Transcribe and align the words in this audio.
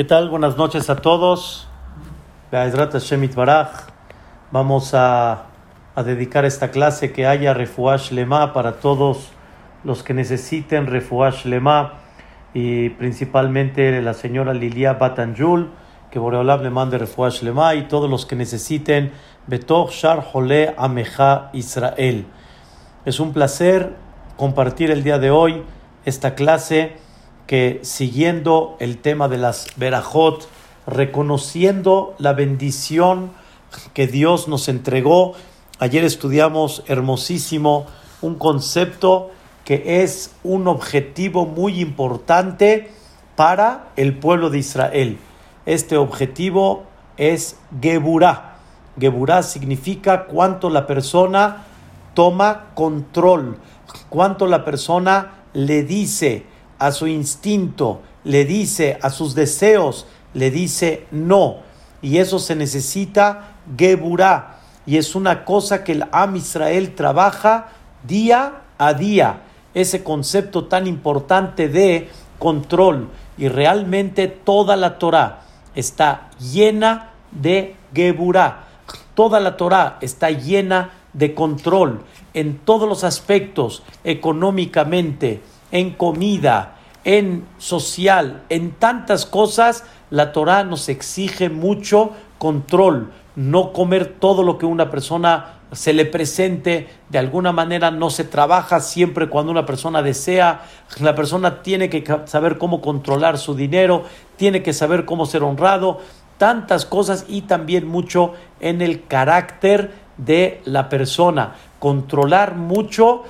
¿Qué 0.00 0.04
tal? 0.04 0.30
Buenas 0.30 0.56
noches 0.56 0.88
a 0.88 0.96
todos. 0.96 1.68
Vamos 4.50 4.94
a, 4.94 5.42
a, 5.94 6.02
dedicar 6.02 6.46
esta 6.46 6.70
clase 6.70 7.12
que 7.12 7.26
haya 7.26 7.52
Refuash 7.52 8.10
Lema 8.10 8.54
para 8.54 8.80
todos 8.80 9.28
los 9.84 10.02
que 10.02 10.14
necesiten 10.14 10.86
Refuash 10.86 11.44
Lema 11.44 11.98
y 12.54 12.88
principalmente 12.88 14.00
la 14.00 14.14
señora 14.14 14.54
Lilia 14.54 14.94
Batanjul, 14.94 15.68
que 16.10 16.18
Boreolam 16.18 16.62
le 16.62 16.70
mande 16.70 16.96
Refuash 16.96 17.42
Lema 17.42 17.74
y 17.74 17.86
todos 17.86 18.08
los 18.08 18.24
que 18.24 18.36
necesiten 18.36 19.12
Betoch 19.48 19.90
Shar 19.90 20.22
Jole 20.22 20.74
Ameja 20.78 21.50
Israel. 21.52 22.24
Es 23.04 23.20
un 23.20 23.34
placer 23.34 23.94
compartir 24.38 24.90
el 24.90 25.02
día 25.02 25.18
de 25.18 25.30
hoy 25.30 25.62
esta 26.06 26.34
clase 26.34 26.96
que 27.50 27.80
siguiendo 27.82 28.76
el 28.78 28.98
tema 28.98 29.26
de 29.26 29.36
las 29.36 29.66
verajot, 29.74 30.48
reconociendo 30.86 32.14
la 32.18 32.32
bendición 32.32 33.32
que 33.92 34.06
Dios 34.06 34.46
nos 34.46 34.68
entregó, 34.68 35.32
ayer 35.80 36.04
estudiamos 36.04 36.84
hermosísimo 36.86 37.86
un 38.22 38.36
concepto 38.36 39.32
que 39.64 40.04
es 40.04 40.30
un 40.44 40.68
objetivo 40.68 41.44
muy 41.44 41.80
importante 41.80 42.92
para 43.34 43.88
el 43.96 44.16
pueblo 44.16 44.48
de 44.48 44.58
Israel. 44.58 45.18
Este 45.66 45.96
objetivo 45.96 46.84
es 47.16 47.56
Geburah. 47.82 48.58
Geburah 48.96 49.42
significa 49.42 50.26
cuánto 50.26 50.70
la 50.70 50.86
persona 50.86 51.64
toma 52.14 52.66
control, 52.74 53.58
cuánto 54.08 54.46
la 54.46 54.64
persona 54.64 55.32
le 55.52 55.82
dice, 55.82 56.46
a 56.80 56.90
su 56.90 57.06
instinto, 57.06 58.00
le 58.24 58.44
dice 58.44 58.98
a 59.02 59.10
sus 59.10 59.36
deseos, 59.36 60.06
le 60.34 60.50
dice 60.50 61.06
no. 61.12 61.58
Y 62.02 62.18
eso 62.18 62.38
se 62.38 62.56
necesita 62.56 63.52
Geburah. 63.76 64.56
Y 64.86 64.96
es 64.96 65.14
una 65.14 65.44
cosa 65.44 65.84
que 65.84 65.92
el 65.92 66.06
Am 66.10 66.34
Israel 66.36 66.94
trabaja 66.94 67.68
día 68.02 68.62
a 68.78 68.94
día. 68.94 69.42
Ese 69.74 70.02
concepto 70.02 70.64
tan 70.64 70.86
importante 70.86 71.68
de 71.68 72.08
control. 72.38 73.10
Y 73.36 73.48
realmente 73.48 74.26
toda 74.26 74.76
la 74.76 74.98
Torah 74.98 75.42
está 75.74 76.30
llena 76.40 77.10
de 77.30 77.76
Geburah. 77.94 78.64
Toda 79.14 79.38
la 79.38 79.56
Torah 79.56 79.98
está 80.00 80.30
llena 80.30 80.92
de 81.12 81.34
control 81.34 82.00
en 82.34 82.58
todos 82.58 82.88
los 82.88 83.04
aspectos, 83.04 83.82
económicamente, 84.04 85.42
en 85.72 85.90
comida, 85.90 86.76
en 87.04 87.46
social, 87.58 88.42
en 88.48 88.72
tantas 88.72 89.26
cosas, 89.26 89.84
la 90.10 90.32
Torah 90.32 90.64
nos 90.64 90.88
exige 90.88 91.48
mucho 91.48 92.10
control, 92.38 93.12
no 93.36 93.72
comer 93.72 94.16
todo 94.18 94.42
lo 94.42 94.58
que 94.58 94.66
una 94.66 94.90
persona 94.90 95.60
se 95.72 95.92
le 95.92 96.04
presente, 96.04 96.88
de 97.10 97.18
alguna 97.18 97.52
manera 97.52 97.90
no 97.90 98.10
se 98.10 98.24
trabaja 98.24 98.80
siempre 98.80 99.28
cuando 99.28 99.52
una 99.52 99.66
persona 99.66 100.02
desea, 100.02 100.62
la 100.98 101.14
persona 101.14 101.62
tiene 101.62 101.88
que 101.88 102.04
saber 102.26 102.58
cómo 102.58 102.80
controlar 102.80 103.38
su 103.38 103.54
dinero, 103.54 104.04
tiene 104.36 104.62
que 104.62 104.72
saber 104.72 105.04
cómo 105.04 105.26
ser 105.26 105.44
honrado, 105.44 106.00
tantas 106.38 106.86
cosas 106.86 107.26
y 107.28 107.42
también 107.42 107.86
mucho 107.86 108.34
en 108.60 108.82
el 108.82 109.06
carácter 109.06 109.92
de 110.16 110.60
la 110.64 110.88
persona, 110.88 111.54
controlar 111.78 112.56
mucho 112.56 113.22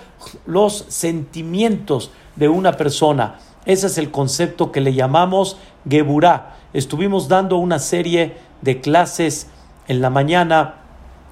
los 0.47 0.87
sentimientos 0.89 2.11
de 2.41 2.49
una 2.49 2.73
persona. 2.73 3.39
Ese 3.67 3.87
es 3.87 3.99
el 3.99 4.11
concepto 4.11 4.73
que 4.73 4.81
le 4.81 4.95
llamamos 4.95 5.59
Geburah. 5.89 6.57
Estuvimos 6.73 7.29
dando 7.29 7.59
una 7.59 7.79
serie 7.79 8.39
de 8.63 8.81
clases 8.81 9.49
en 9.87 10.01
la 10.01 10.09
mañana, 10.09 10.77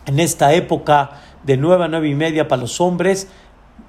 en 0.04 0.20
esta 0.20 0.52
época 0.52 1.10
de 1.42 1.56
nueve 1.56 1.84
a 1.84 1.88
nueve 1.88 2.08
y 2.08 2.14
media 2.14 2.46
para 2.46 2.60
los 2.60 2.80
hombres, 2.80 3.28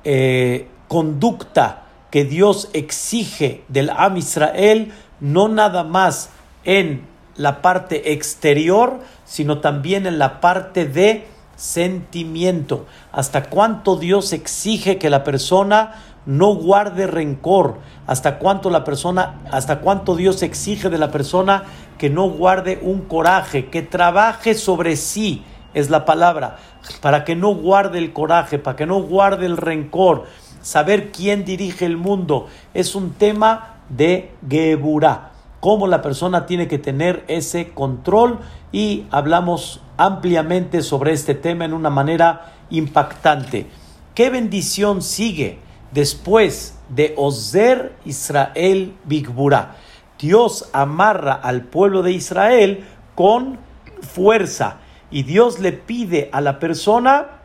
eh, 0.06 0.70
conducta 0.88 1.84
que 2.10 2.24
Dios 2.24 2.70
exige 2.72 3.64
del 3.68 3.90
Am 3.90 4.16
Israel, 4.16 4.94
no 5.20 5.50
nada 5.50 5.84
más 5.84 6.30
en 6.64 7.06
la 7.36 7.62
parte 7.62 8.14
exterior, 8.14 9.02
sino 9.26 9.60
también 9.60 10.08
en 10.08 10.20
la 10.20 10.40
parte 10.40 10.86
de 10.86 11.28
sentimiento. 11.58 12.86
Hasta 13.12 13.44
cuánto 13.44 13.98
Dios 13.98 14.32
exige 14.32 14.98
que 14.98 15.10
la 15.10 15.26
persona 15.26 16.02
no 16.30 16.54
guarde 16.54 17.08
rencor, 17.08 17.80
hasta 18.06 18.38
cuánto 18.38 18.70
la 18.70 18.84
persona, 18.84 19.40
hasta 19.52 19.80
cuánto 19.80 20.16
Dios 20.16 20.44
exige 20.44 20.92
de 20.92 21.00
la 21.00 21.10
persona 21.10 21.64
que 21.98 22.12
no 22.12 22.30
guarde 22.30 22.78
un 22.84 23.02
coraje, 23.02 23.70
que 23.70 23.82
trabaje 23.82 24.54
sobre 24.54 24.96
sí, 24.96 25.44
es 25.74 25.90
la 25.90 26.06
palabra, 26.06 26.58
para 27.02 27.24
que 27.26 27.36
no 27.36 27.56
guarde 27.56 27.98
el 27.98 28.14
coraje, 28.14 28.60
para 28.60 28.76
que 28.76 28.86
no 28.86 29.02
guarde 29.02 29.48
el 29.48 29.58
rencor, 29.58 30.26
saber 30.62 31.12
quién 31.12 31.46
dirige 31.46 31.88
el 31.88 31.98
mundo, 31.98 32.46
es 32.76 32.94
un 32.94 33.14
tema 33.14 33.78
de 33.90 34.32
Geburah, 34.48 35.32
cómo 35.60 35.88
la 35.88 36.04
persona 36.04 36.46
tiene 36.46 36.68
que 36.68 36.78
tener 36.78 37.26
ese 37.28 37.70
control. 37.70 38.38
Y 38.72 39.08
hablamos 39.10 39.82
ampliamente 39.98 40.84
sobre 40.84 41.12
este 41.12 41.34
tema 41.34 41.66
en 41.66 41.74
una 41.74 41.90
manera 41.90 42.54
impactante. 42.70 43.66
¿Qué 44.14 44.30
bendición 44.30 45.02
sigue 45.02 45.68
después 45.92 46.78
de 46.90 47.14
Ozer 47.18 47.94
Israel 48.06 48.96
Bigbura? 49.06 49.76
Dios 50.20 50.70
amarra 50.74 51.34
al 51.34 51.64
pueblo 51.64 52.04
de 52.04 52.12
Israel 52.12 52.86
con 53.16 53.58
fuerza 54.02 54.78
y 55.12 55.24
Dios 55.24 55.60
le 55.60 55.72
pide 55.72 56.30
a 56.32 56.42
la 56.42 56.60
persona, 56.60 57.42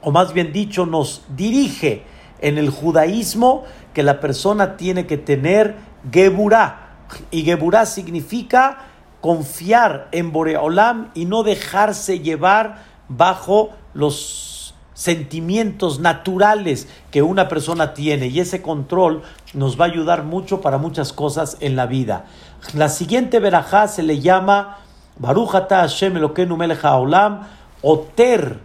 o 0.00 0.10
más 0.10 0.32
bien 0.32 0.52
dicho, 0.52 0.86
nos 0.86 1.24
dirige 1.36 2.04
en 2.40 2.58
el 2.58 2.70
judaísmo 2.70 3.64
que 3.92 4.02
la 4.02 4.20
persona 4.20 4.76
tiene 4.76 5.06
que 5.06 5.18
tener 5.18 5.76
Geburah. 6.10 6.86
Y 7.30 7.42
Geburah 7.42 7.86
significa 7.86 8.78
confiar 9.20 10.08
en 10.12 10.32
Boreolam 10.32 11.10
y 11.14 11.24
no 11.24 11.42
dejarse 11.42 12.20
llevar 12.20 12.84
bajo 13.08 13.70
los 13.94 14.55
sentimientos 14.96 16.00
naturales 16.00 16.88
que 17.10 17.20
una 17.20 17.48
persona 17.48 17.92
tiene 17.92 18.28
y 18.28 18.40
ese 18.40 18.62
control 18.62 19.22
nos 19.52 19.78
va 19.78 19.84
a 19.84 19.88
ayudar 19.88 20.24
mucho 20.24 20.62
para 20.62 20.78
muchas 20.78 21.12
cosas 21.12 21.58
en 21.60 21.76
la 21.76 21.84
vida. 21.84 22.24
La 22.72 22.88
siguiente 22.88 23.38
verajá 23.38 23.88
se 23.88 24.02
le 24.02 24.20
llama 24.20 24.78
Barujata 25.18 25.80
Hashem 25.80 26.16
Elokeinu 26.16 26.56
Haolam 26.82 27.46
Oter 27.82 28.58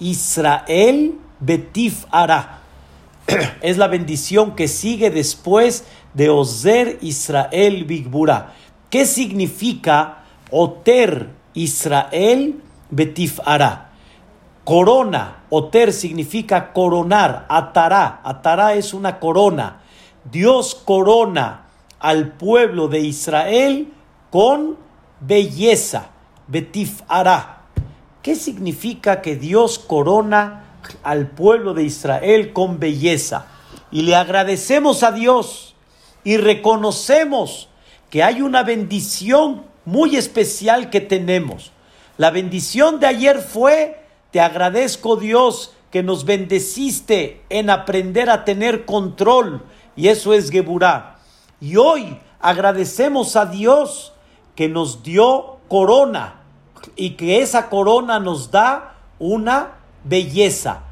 Israel 0.00 1.14
Betif 1.38 2.04
Ara. 2.10 2.58
Es 3.62 3.78
la 3.78 3.86
bendición 3.86 4.56
que 4.56 4.66
sigue 4.66 5.10
después 5.10 5.84
de 6.14 6.30
Ozer 6.30 6.98
Israel 7.00 7.84
Bigbura. 7.84 8.54
¿Qué 8.90 9.06
significa 9.06 10.24
Oter 10.50 11.30
Israel 11.54 12.60
Betif 12.90 13.38
Ara? 13.44 13.85
Corona, 14.66 15.44
Oter 15.48 15.92
significa 15.92 16.72
coronar, 16.72 17.46
atará, 17.48 18.20
atará 18.24 18.74
es 18.74 18.94
una 18.94 19.20
corona. 19.20 19.82
Dios 20.24 20.74
corona 20.74 21.66
al 22.00 22.32
pueblo 22.32 22.88
de 22.88 22.98
Israel 22.98 23.92
con 24.28 24.76
belleza, 25.20 26.08
Betif 26.48 27.02
Ara. 27.06 27.62
¿Qué 28.22 28.34
significa 28.34 29.22
que 29.22 29.36
Dios 29.36 29.78
corona 29.78 30.64
al 31.04 31.28
pueblo 31.28 31.72
de 31.72 31.84
Israel 31.84 32.52
con 32.52 32.80
belleza? 32.80 33.46
Y 33.92 34.02
le 34.02 34.16
agradecemos 34.16 35.04
a 35.04 35.12
Dios 35.12 35.76
y 36.24 36.38
reconocemos 36.38 37.68
que 38.10 38.24
hay 38.24 38.42
una 38.42 38.64
bendición 38.64 39.62
muy 39.84 40.16
especial 40.16 40.90
que 40.90 41.00
tenemos. 41.00 41.70
La 42.18 42.32
bendición 42.32 42.98
de 42.98 43.06
ayer 43.06 43.38
fue, 43.38 44.05
te 44.30 44.40
agradezco 44.40 45.16
Dios 45.16 45.72
que 45.90 46.02
nos 46.02 46.24
bendeciste 46.24 47.42
en 47.48 47.70
aprender 47.70 48.28
a 48.28 48.44
tener 48.44 48.84
control, 48.84 49.62
y 49.94 50.08
eso 50.08 50.34
es 50.34 50.50
Geburah. 50.50 51.16
Y 51.60 51.76
hoy 51.76 52.18
agradecemos 52.40 53.36
a 53.36 53.46
Dios 53.46 54.12
que 54.54 54.68
nos 54.68 55.02
dio 55.02 55.58
corona 55.68 56.42
y 56.96 57.10
que 57.10 57.40
esa 57.40 57.68
corona 57.68 58.20
nos 58.20 58.50
da 58.50 58.96
una 59.18 59.78
belleza. 60.04 60.82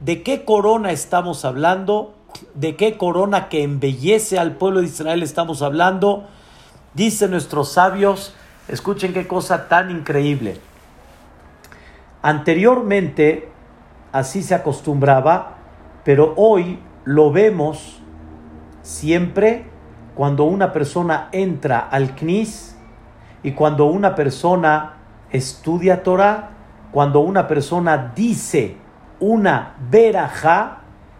¿De 0.00 0.22
qué 0.22 0.44
corona 0.44 0.92
estamos 0.92 1.44
hablando? 1.44 2.14
¿De 2.54 2.76
qué 2.76 2.98
corona 2.98 3.48
que 3.48 3.62
embellece 3.62 4.38
al 4.38 4.56
pueblo 4.56 4.80
de 4.80 4.86
Israel 4.86 5.22
estamos 5.22 5.62
hablando? 5.62 6.24
Dicen 6.94 7.30
nuestros 7.30 7.72
sabios, 7.72 8.34
escuchen 8.68 9.12
qué 9.12 9.26
cosa 9.26 9.68
tan 9.68 9.90
increíble. 9.90 10.60
Anteriormente 12.22 13.48
así 14.12 14.42
se 14.42 14.54
acostumbraba, 14.54 15.56
pero 16.04 16.34
hoy 16.36 16.78
lo 17.04 17.32
vemos 17.32 18.00
siempre 18.82 19.64
cuando 20.14 20.44
una 20.44 20.72
persona 20.72 21.28
entra 21.32 21.80
al 21.80 22.14
Knis 22.14 22.78
y 23.42 23.52
cuando 23.52 23.86
una 23.86 24.14
persona 24.14 24.98
estudia 25.30 26.04
Torah, 26.04 26.50
cuando 26.92 27.20
una 27.20 27.48
persona 27.48 28.12
dice 28.14 28.76
una 29.18 29.74
verajá, 29.90 30.78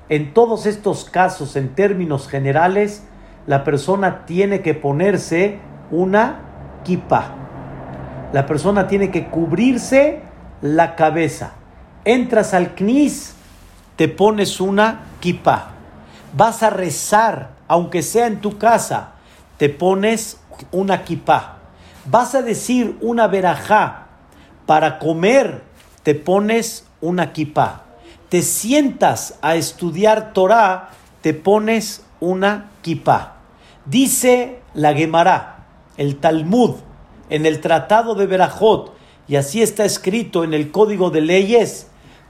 en 0.08 0.34
todos 0.34 0.66
estos 0.66 1.06
casos, 1.08 1.56
en 1.56 1.74
términos 1.74 2.28
generales, 2.28 3.06
la 3.46 3.64
persona 3.64 4.26
tiene 4.26 4.60
que 4.60 4.74
ponerse 4.74 5.58
una 5.90 6.40
kippah. 6.84 7.34
La 8.32 8.46
persona 8.46 8.86
tiene 8.88 9.10
que 9.10 9.28
cubrirse 9.28 10.20
la 10.62 10.96
cabeza. 10.96 11.52
Entras 12.04 12.54
al 12.54 12.74
knis, 12.74 13.34
te 13.96 14.08
pones 14.08 14.60
una 14.60 15.02
kippah. 15.20 15.72
Vas 16.34 16.62
a 16.62 16.70
rezar, 16.70 17.50
aunque 17.68 18.02
sea 18.02 18.26
en 18.26 18.40
tu 18.40 18.56
casa, 18.56 19.10
te 19.58 19.68
pones 19.68 20.38
una 20.70 21.04
kippah. 21.04 21.58
Vas 22.06 22.34
a 22.34 22.42
decir 22.42 22.96
una 23.00 23.26
verajá. 23.26 24.06
Para 24.64 24.98
comer, 24.98 25.62
te 26.02 26.14
pones 26.14 26.86
una 27.00 27.32
kippah 27.32 27.82
te 28.32 28.40
sientas 28.40 29.34
a 29.42 29.56
estudiar 29.56 30.32
Torah, 30.32 30.88
te 31.20 31.34
pones 31.34 32.02
una 32.18 32.70
kippah. 32.80 33.34
Dice 33.84 34.62
la 34.72 34.94
Gemara, 34.94 35.66
el 35.98 36.16
Talmud, 36.16 36.76
en 37.28 37.44
el 37.44 37.60
Tratado 37.60 38.14
de 38.14 38.24
Berajot, 38.24 38.91
y 39.28 39.36
así 39.36 39.62
está 39.62 39.84
escrito 39.84 40.44
en 40.44 40.54
el 40.54 40.70
Código 40.70 41.10
de 41.10 41.20
Leyes, 41.20 41.86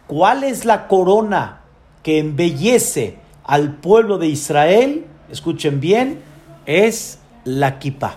¿cuál 0.06 0.44
es 0.44 0.64
la 0.64 0.88
corona 0.88 1.62
que 2.02 2.18
embellece 2.18 3.16
al 3.44 3.76
pueblo 3.76 4.18
de 4.18 4.28
Israel? 4.28 5.06
Escuchen 5.30 5.80
bien, 5.80 6.20
es 6.66 7.18
la 7.44 7.78
kippah. 7.78 8.16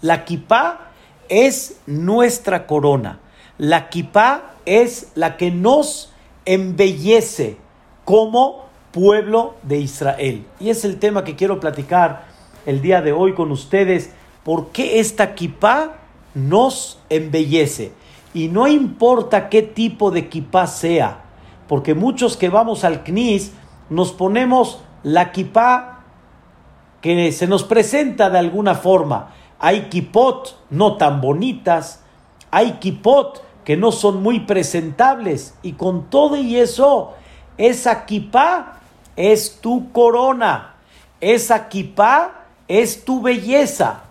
La 0.00 0.24
kippah 0.24 0.90
es 1.28 1.76
nuestra 1.86 2.66
corona. 2.66 3.20
La 3.58 3.88
kippah 3.88 4.54
es 4.64 5.08
la 5.14 5.36
que 5.36 5.50
nos 5.50 6.12
embellece 6.44 7.56
como 8.04 8.66
pueblo 8.92 9.56
de 9.62 9.78
Israel. 9.78 10.44
Y 10.58 10.70
es 10.70 10.84
el 10.84 10.98
tema 10.98 11.24
que 11.24 11.36
quiero 11.36 11.60
platicar 11.60 12.26
el 12.64 12.80
día 12.80 13.02
de 13.02 13.12
hoy 13.12 13.34
con 13.34 13.52
ustedes. 13.52 14.10
¿Por 14.42 14.68
qué 14.68 15.00
esta 15.00 15.34
kippah 15.34 15.96
nos 16.34 16.98
embellece? 17.10 17.92
Y 18.34 18.48
no 18.48 18.66
importa 18.66 19.48
qué 19.48 19.62
tipo 19.62 20.10
de 20.10 20.28
kippah 20.28 20.66
sea, 20.66 21.24
porque 21.68 21.94
muchos 21.94 22.36
que 22.36 22.48
vamos 22.48 22.84
al 22.84 23.02
CNIS 23.02 23.52
nos 23.88 24.12
ponemos 24.12 24.80
la 25.02 25.32
kippah 25.32 25.96
que 27.00 27.32
se 27.32 27.46
nos 27.46 27.64
presenta 27.64 28.30
de 28.30 28.38
alguna 28.38 28.74
forma. 28.74 29.34
Hay 29.58 29.88
kipot 29.88 30.58
no 30.70 30.96
tan 30.96 31.20
bonitas, 31.20 32.02
hay 32.50 32.72
kipot 32.72 33.42
que 33.64 33.76
no 33.76 33.90
son 33.90 34.22
muy 34.22 34.40
presentables. 34.40 35.54
Y 35.62 35.72
con 35.72 36.08
todo 36.08 36.36
y 36.36 36.56
eso, 36.56 37.14
esa 37.58 38.06
kipá 38.06 38.80
es 39.16 39.60
tu 39.60 39.90
corona. 39.92 40.74
Esa 41.20 41.68
kipá 41.68 42.44
es 42.68 43.04
tu 43.04 43.22
belleza. 43.22 44.04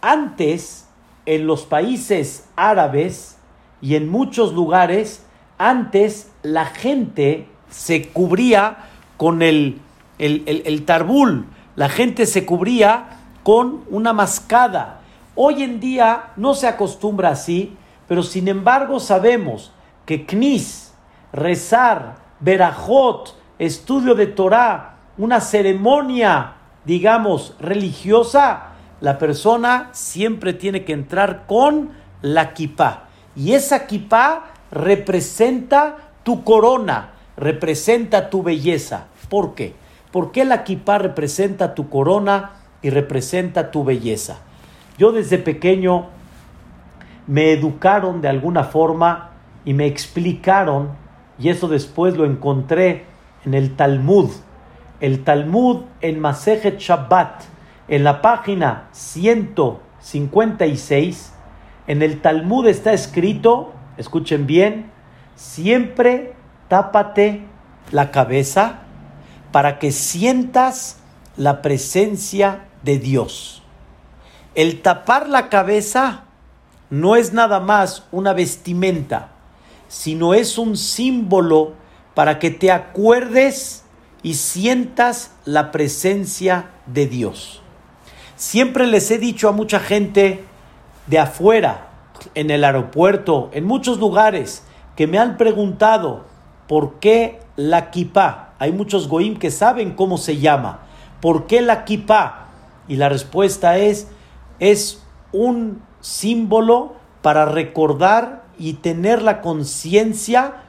Antes, 0.00 0.86
en 1.26 1.46
los 1.46 1.64
países 1.64 2.48
árabes 2.54 3.37
y 3.80 3.94
en 3.94 4.08
muchos 4.08 4.52
lugares, 4.52 5.24
antes 5.58 6.30
la 6.42 6.66
gente 6.66 7.48
se 7.70 8.08
cubría 8.08 8.88
con 9.16 9.42
el, 9.42 9.80
el, 10.18 10.44
el 10.46 10.84
tarbul, 10.84 11.46
la 11.76 11.88
gente 11.88 12.26
se 12.26 12.44
cubría 12.46 13.18
con 13.42 13.84
una 13.90 14.12
mascada. 14.12 15.00
Hoy 15.34 15.62
en 15.62 15.80
día 15.80 16.30
no 16.36 16.54
se 16.54 16.66
acostumbra 16.66 17.30
así, 17.30 17.76
pero 18.08 18.22
sin 18.22 18.48
embargo 18.48 19.00
sabemos 19.00 19.72
que 20.06 20.26
Knis, 20.26 20.94
rezar, 21.32 22.16
Berajot, 22.40 23.36
estudio 23.58 24.14
de 24.14 24.26
Torah, 24.26 24.96
una 25.18 25.40
ceremonia, 25.40 26.54
digamos, 26.84 27.54
religiosa, 27.60 28.68
la 29.00 29.18
persona 29.18 29.90
siempre 29.92 30.52
tiene 30.52 30.84
que 30.84 30.92
entrar 30.92 31.44
con 31.46 31.90
la 32.22 32.54
kippah. 32.54 33.07
Y 33.38 33.54
esa 33.54 33.86
kippah 33.86 34.44
representa 34.72 36.10
tu 36.24 36.42
corona, 36.42 37.12
representa 37.36 38.30
tu 38.30 38.42
belleza. 38.42 39.06
¿Por 39.30 39.54
qué? 39.54 39.76
¿Por 40.10 40.32
qué 40.32 40.44
la 40.44 40.64
kippah 40.64 40.98
representa 40.98 41.76
tu 41.76 41.88
corona 41.88 42.54
y 42.82 42.90
representa 42.90 43.70
tu 43.70 43.84
belleza? 43.84 44.38
Yo 44.98 45.12
desde 45.12 45.38
pequeño 45.38 46.06
me 47.28 47.52
educaron 47.52 48.20
de 48.20 48.28
alguna 48.28 48.64
forma 48.64 49.30
y 49.64 49.72
me 49.72 49.86
explicaron, 49.86 50.88
y 51.38 51.50
eso 51.50 51.68
después 51.68 52.16
lo 52.16 52.24
encontré 52.24 53.04
en 53.44 53.54
el 53.54 53.76
Talmud, 53.76 54.30
el 54.98 55.22
Talmud 55.22 55.82
en 56.00 56.18
Masejet 56.18 56.80
Shabbat, 56.80 57.44
en 57.86 58.02
la 58.02 58.20
página 58.20 58.88
156, 58.90 61.34
en 61.88 62.02
el 62.02 62.20
Talmud 62.20 62.66
está 62.68 62.92
escrito, 62.92 63.72
escuchen 63.96 64.46
bien, 64.46 64.92
siempre 65.34 66.34
tápate 66.68 67.42
la 67.90 68.10
cabeza 68.10 68.80
para 69.50 69.78
que 69.78 69.90
sientas 69.90 70.98
la 71.38 71.62
presencia 71.62 72.66
de 72.82 72.98
Dios. 72.98 73.62
El 74.54 74.82
tapar 74.82 75.30
la 75.30 75.48
cabeza 75.48 76.24
no 76.90 77.16
es 77.16 77.32
nada 77.32 77.58
más 77.58 78.04
una 78.12 78.34
vestimenta, 78.34 79.30
sino 79.88 80.34
es 80.34 80.58
un 80.58 80.76
símbolo 80.76 81.72
para 82.14 82.38
que 82.38 82.50
te 82.50 82.70
acuerdes 82.70 83.84
y 84.22 84.34
sientas 84.34 85.32
la 85.46 85.70
presencia 85.70 86.66
de 86.84 87.06
Dios. 87.06 87.62
Siempre 88.36 88.86
les 88.86 89.10
he 89.10 89.16
dicho 89.16 89.48
a 89.48 89.52
mucha 89.52 89.80
gente 89.80 90.44
de 91.08 91.18
afuera, 91.18 91.88
en 92.34 92.50
el 92.50 92.64
aeropuerto, 92.64 93.50
en 93.52 93.64
muchos 93.64 93.98
lugares, 93.98 94.64
que 94.96 95.06
me 95.06 95.18
han 95.18 95.36
preguntado 95.36 96.24
por 96.66 96.98
qué 97.00 97.40
la 97.56 97.90
kippah. 97.90 98.54
Hay 98.58 98.72
muchos 98.72 99.08
goim 99.08 99.36
que 99.36 99.50
saben 99.50 99.92
cómo 99.92 100.18
se 100.18 100.38
llama. 100.38 100.80
¿Por 101.20 101.46
qué 101.46 101.60
la 101.60 101.84
kippah? 101.84 102.46
Y 102.88 102.96
la 102.96 103.08
respuesta 103.08 103.78
es, 103.78 104.08
es 104.58 105.02
un 105.32 105.82
símbolo 106.00 106.94
para 107.22 107.44
recordar 107.44 108.44
y 108.58 108.74
tener 108.74 109.22
la 109.22 109.40
conciencia 109.40 110.62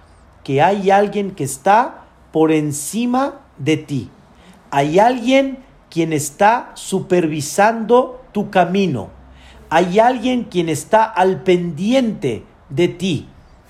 que 0.43 0.61
hay 0.61 0.91
alguien 0.91 1.31
que 1.31 1.43
está 1.43 2.05
por 2.31 2.51
encima 2.51 3.41
de 3.57 3.77
ti. 3.77 4.09
Hay 4.71 4.99
alguien 4.99 5.59
quien 5.89 6.13
está 6.13 6.71
supervisando 6.75 8.21
tu 8.31 8.49
camino. 8.49 9.18
Hay 9.69 9.99
alguien 9.99 10.45
quien 10.45 10.67
está 10.67 11.03
al 11.03 11.43
pendiente 11.43 12.43
de 12.69 12.87
ti. 12.87 13.27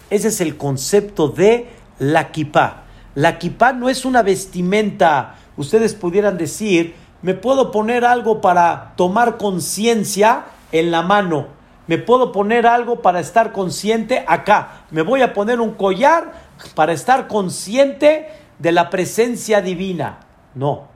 Ese 0.10 0.30
es 0.30 0.42
el 0.42 0.58
concepto 0.58 1.28
de 1.28 1.68
la 2.00 2.32
kippah. 2.32 2.84
La 3.16 3.38
kippah 3.38 3.74
no 3.74 3.90
es 3.90 4.06
una 4.06 4.22
vestimenta, 4.22 5.36
ustedes 5.58 5.94
pudieran 5.94 6.38
decir, 6.38 6.96
me 7.22 7.34
puedo 7.34 7.72
poner 7.72 8.06
algo 8.06 8.40
para 8.40 8.94
tomar 8.96 9.38
conciencia 9.38 10.46
en 10.72 10.92
la 10.92 11.02
mano. 11.02 11.48
Me 11.88 11.98
puedo 11.98 12.32
poner 12.32 12.66
algo 12.66 13.02
para 13.02 13.20
estar 13.20 13.52
consciente 13.52 14.24
acá. 14.28 14.84
Me 14.92 15.02
voy 15.02 15.22
a 15.22 15.34
poner 15.34 15.60
un 15.60 15.74
collar 15.74 16.32
para 16.76 16.94
estar 16.94 17.28
consciente 17.28 18.28
de 18.60 18.72
la 18.72 18.90
presencia 18.90 19.62
divina. 19.62 20.20
No, 20.56 20.88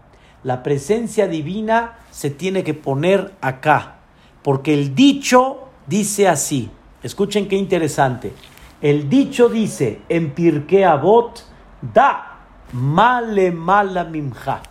la 0.43 0.63
presencia 0.63 1.27
divina 1.27 1.95
se 2.12 2.29
tiene 2.29 2.63
que 2.63 2.74
poner 2.74 3.33
acá. 3.41 3.95
Porque 4.44 4.74
el 4.74 4.96
dicho 4.96 5.70
dice 5.88 6.28
así. 6.28 6.70
Escuchen 7.02 7.48
qué 7.48 7.56
interesante. 7.56 8.34
El 8.82 9.10
dicho 9.10 9.50
dice 9.50 10.02
en 10.10 10.32
Pirkei 10.32 10.84
Avot, 10.84 11.44
da 11.82 12.40
male 12.74 13.52
mala 13.52 14.04
mimja. 14.04 14.62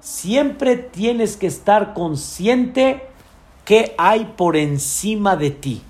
Siempre 0.00 0.76
tienes 0.76 1.36
que 1.36 1.46
estar 1.46 1.94
consciente 1.94 3.14
¿Qué 3.64 3.94
hay 3.96 4.34
por 4.36 4.56
encima 4.56 5.36
de 5.36 5.50
ti? 5.50 5.80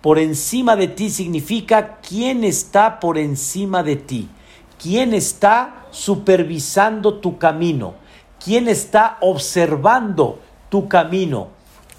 Por 0.00 0.18
encima 0.18 0.74
de 0.74 0.88
ti 0.88 1.08
significa 1.08 2.00
quién 2.00 2.42
está 2.42 2.98
por 2.98 3.16
encima 3.16 3.84
de 3.84 3.94
ti, 3.94 4.28
quién 4.82 5.14
está 5.14 5.86
supervisando 5.92 7.20
tu 7.20 7.38
camino, 7.38 7.94
quién 8.44 8.66
está 8.66 9.18
observando 9.20 10.40
tu 10.68 10.88
camino. 10.88 11.48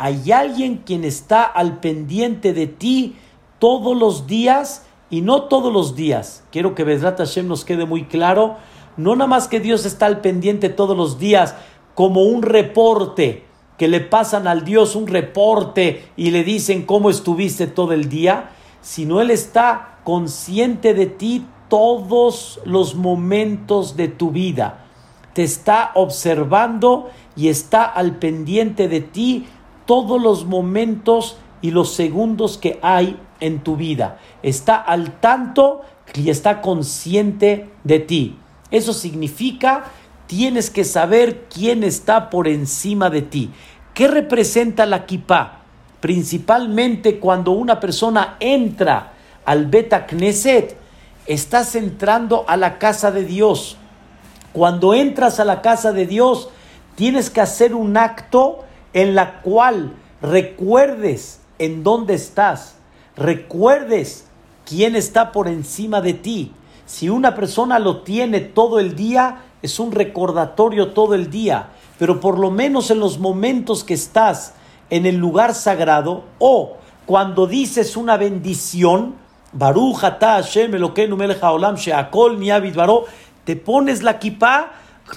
Hay 0.04 0.34
alguien 0.34 0.82
quien 0.86 1.06
está 1.06 1.44
al 1.44 1.80
pendiente 1.80 2.52
de 2.52 2.68
ti 2.68 3.16
todos 3.58 3.98
los 3.98 4.28
días 4.28 4.86
y 5.10 5.22
no 5.22 5.44
todos 5.44 5.72
los 5.72 5.96
días. 5.96 6.44
Quiero 6.52 6.76
que 6.76 6.84
Vedrat 6.84 7.20
Hashem 7.20 7.48
nos 7.48 7.64
quede 7.64 7.86
muy 7.86 8.04
claro. 8.04 8.58
No 8.98 9.16
nada 9.16 9.30
más 9.30 9.48
que 9.48 9.62
Dios 9.62 9.86
está 9.86 10.08
al 10.08 10.20
pendiente 10.20 10.68
todos 10.68 10.98
los 10.98 11.20
días 11.20 11.56
como 11.96 12.24
un 12.24 12.42
reporte 12.42 13.46
que 13.78 13.88
le 13.88 14.02
pasan 14.02 14.46
al 14.46 14.66
Dios 14.66 14.98
un 14.98 15.08
reporte 15.08 16.10
y 16.18 16.32
le 16.32 16.44
dicen 16.44 16.86
cómo 16.86 17.10
estuviste 17.10 17.68
todo 17.68 17.94
el 17.94 18.10
día, 18.10 18.50
sino 18.82 19.22
Él 19.22 19.32
está 19.32 20.00
consciente 20.04 20.94
de 20.94 21.06
ti 21.06 21.46
todos 21.70 22.60
los 22.66 22.96
momentos 22.96 23.96
de 23.96 24.10
tu 24.10 24.32
vida. 24.32 24.84
Te 25.32 25.44
está 25.44 25.92
observando 25.96 27.10
y 27.38 27.48
está 27.48 27.86
al 27.86 28.18
pendiente 28.18 28.90
de 28.90 29.00
ti 29.00 29.46
todos 29.86 30.22
los 30.22 30.46
momentos 30.46 31.38
y 31.62 31.72
los 31.72 31.94
segundos 31.94 32.58
que 32.58 32.80
hay 32.82 33.18
en 33.40 33.64
tu 33.64 33.76
vida. 33.76 34.20
Está 34.42 34.76
al 34.76 35.20
tanto 35.20 35.82
y 36.14 36.30
está 36.30 36.62
consciente 36.62 37.70
de 37.84 38.00
ti. 38.00 38.38
Eso 38.72 38.94
significa 38.94 39.86
tienes 40.28 40.70
que 40.70 40.84
saber 40.84 41.46
quién 41.54 41.84
está 41.84 42.30
por 42.30 42.48
encima 42.48 43.10
de 43.10 43.22
ti. 43.22 43.52
¿Qué 43.94 44.08
representa 44.08 44.86
la 44.86 45.06
kippah? 45.06 45.60
Principalmente 46.00 47.20
cuando 47.20 47.52
una 47.52 47.80
persona 47.80 48.38
entra 48.40 49.14
al 49.46 49.68
Beta 49.68 50.06
Knesset, 50.06 50.76
estás 51.28 51.76
entrando 51.76 52.46
a 52.48 52.58
la 52.58 52.80
casa 52.80 53.12
de 53.12 53.24
Dios. 53.24 53.78
Cuando 54.52 54.94
entras 54.94 55.40
a 55.40 55.46
la 55.46 55.62
casa 55.62 55.94
de 55.94 56.06
Dios, 56.06 56.50
tienes 56.96 57.30
que 57.30 57.42
hacer 57.42 57.74
un 57.76 57.96
acto 57.98 58.63
en 58.94 59.16
la 59.16 59.42
cual 59.42 59.94
recuerdes 60.22 61.42
en 61.60 61.84
dónde 61.84 62.14
estás, 62.14 62.76
recuerdes 63.16 64.26
quién 64.66 64.96
está 64.96 65.32
por 65.32 65.48
encima 65.48 66.02
de 66.02 66.14
ti. 66.14 66.52
Si 66.86 67.10
una 67.10 67.36
persona 67.36 67.80
lo 67.80 68.02
tiene 68.02 68.40
todo 68.40 68.80
el 68.80 68.96
día, 68.96 69.42
es 69.62 69.80
un 69.80 69.92
recordatorio 69.92 70.92
todo 70.92 71.16
el 71.16 71.30
día, 71.30 71.70
pero 71.98 72.20
por 72.20 72.38
lo 72.40 72.52
menos 72.52 72.92
en 72.92 73.00
los 73.00 73.20
momentos 73.20 73.84
que 73.84 73.94
estás 73.94 74.54
en 74.90 75.06
el 75.06 75.16
lugar 75.16 75.54
sagrado 75.56 76.26
o 76.40 76.78
cuando 77.06 77.48
dices 77.48 77.98
una 77.98 78.18
bendición, 78.18 79.16
te 83.46 83.56
pones 83.56 84.04
la 84.04 84.20
kippah 84.20 84.72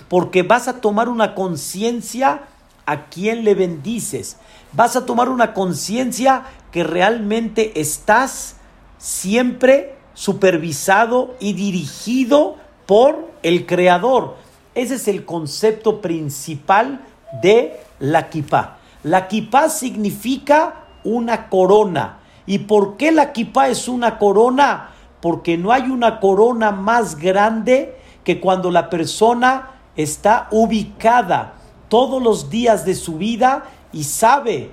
porque 0.09 0.42
vas 0.42 0.68
a 0.68 0.80
tomar 0.80 1.09
una 1.09 1.35
conciencia 1.35 2.42
a 2.87 3.07
quién 3.07 3.45
le 3.45 3.55
bendices. 3.55 4.38
Vas 4.73 4.97
a 4.97 5.05
tomar 5.05 5.28
una 5.28 5.52
conciencia 5.52 6.45
que 6.71 6.85
realmente 6.85 7.81
estás 7.81 8.57
siempre 8.99 9.97
supervisado 10.14 11.35
y 11.40 11.52
dirigido 11.52 12.57
por 12.87 13.33
el 13.43 13.66
Creador. 13.66 14.37
Ese 14.75 14.95
es 14.95 15.09
el 15.09 15.25
concepto 15.25 16.00
principal 16.00 17.00
de 17.43 17.78
la 17.99 18.31
kippah. 18.31 18.78
La 19.02 19.28
kippah 19.28 19.69
significa 19.69 20.85
una 21.05 21.49
corona. 21.49 22.19
¿Y 22.47 22.61
por 22.61 22.97
qué 22.97 23.11
la 23.11 23.33
kippah 23.33 23.69
es 23.69 23.88
una 23.88 24.19
corona? 24.19 24.90
Porque 25.21 25.59
no 25.59 25.73
hay 25.73 25.83
una 25.83 26.21
corona 26.21 26.71
más 26.71 27.16
grande 27.16 27.97
que 28.23 28.40
cuando 28.40 28.71
la 28.71 28.90
persona 28.90 29.71
está 29.97 30.49
ubicada 30.50 31.55
todos 31.97 32.23
los 32.23 32.50
días 32.50 32.85
de 32.85 32.95
su 32.95 33.17
vida 33.17 33.71
y 33.91 34.05
sabe 34.05 34.71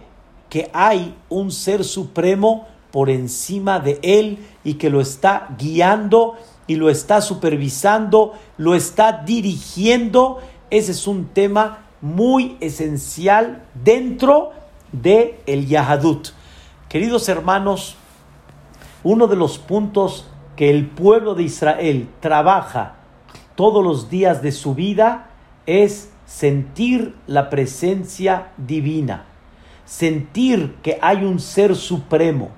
que 0.50 0.70
hay 0.74 1.16
un 1.30 1.54
ser 1.54 1.86
supremo 1.86 2.68
por 2.92 3.10
encima 3.10 3.80
de 3.80 3.98
él 4.02 4.46
y 4.66 4.74
que 4.74 4.90
lo 4.90 5.00
está 5.00 5.48
guiando 5.58 6.36
y 6.68 6.76
lo 6.76 6.90
está 6.90 7.22
supervisando, 7.22 8.34
lo 8.58 8.76
está 8.76 9.24
dirigiendo. 9.26 10.40
Ese 10.70 10.92
es 10.92 11.08
un 11.08 11.28
tema 11.28 11.86
muy 12.02 12.58
esencial 12.60 13.64
dentro 13.74 14.52
de 14.92 15.40
el 15.46 15.66
Yahadut. 15.68 16.32
Queridos 16.90 17.30
hermanos, 17.30 17.96
uno 19.02 19.28
de 19.28 19.38
los 19.38 19.60
puntos 19.60 20.28
que 20.58 20.70
el 20.70 20.88
pueblo 20.88 21.36
de 21.36 21.44
Israel 21.44 22.10
trabaja 22.20 22.96
todos 23.56 23.82
los 23.82 24.10
días 24.10 24.42
de 24.42 24.52
su 24.52 24.76
vida 24.76 25.30
es 25.66 26.10
sentir 26.34 27.14
la 27.28 27.52
presencia 27.52 28.48
divina, 28.58 29.26
sentir 29.86 30.78
que 30.82 30.98
hay 31.00 31.24
un 31.24 31.40
ser 31.40 31.76
supremo, 31.76 32.50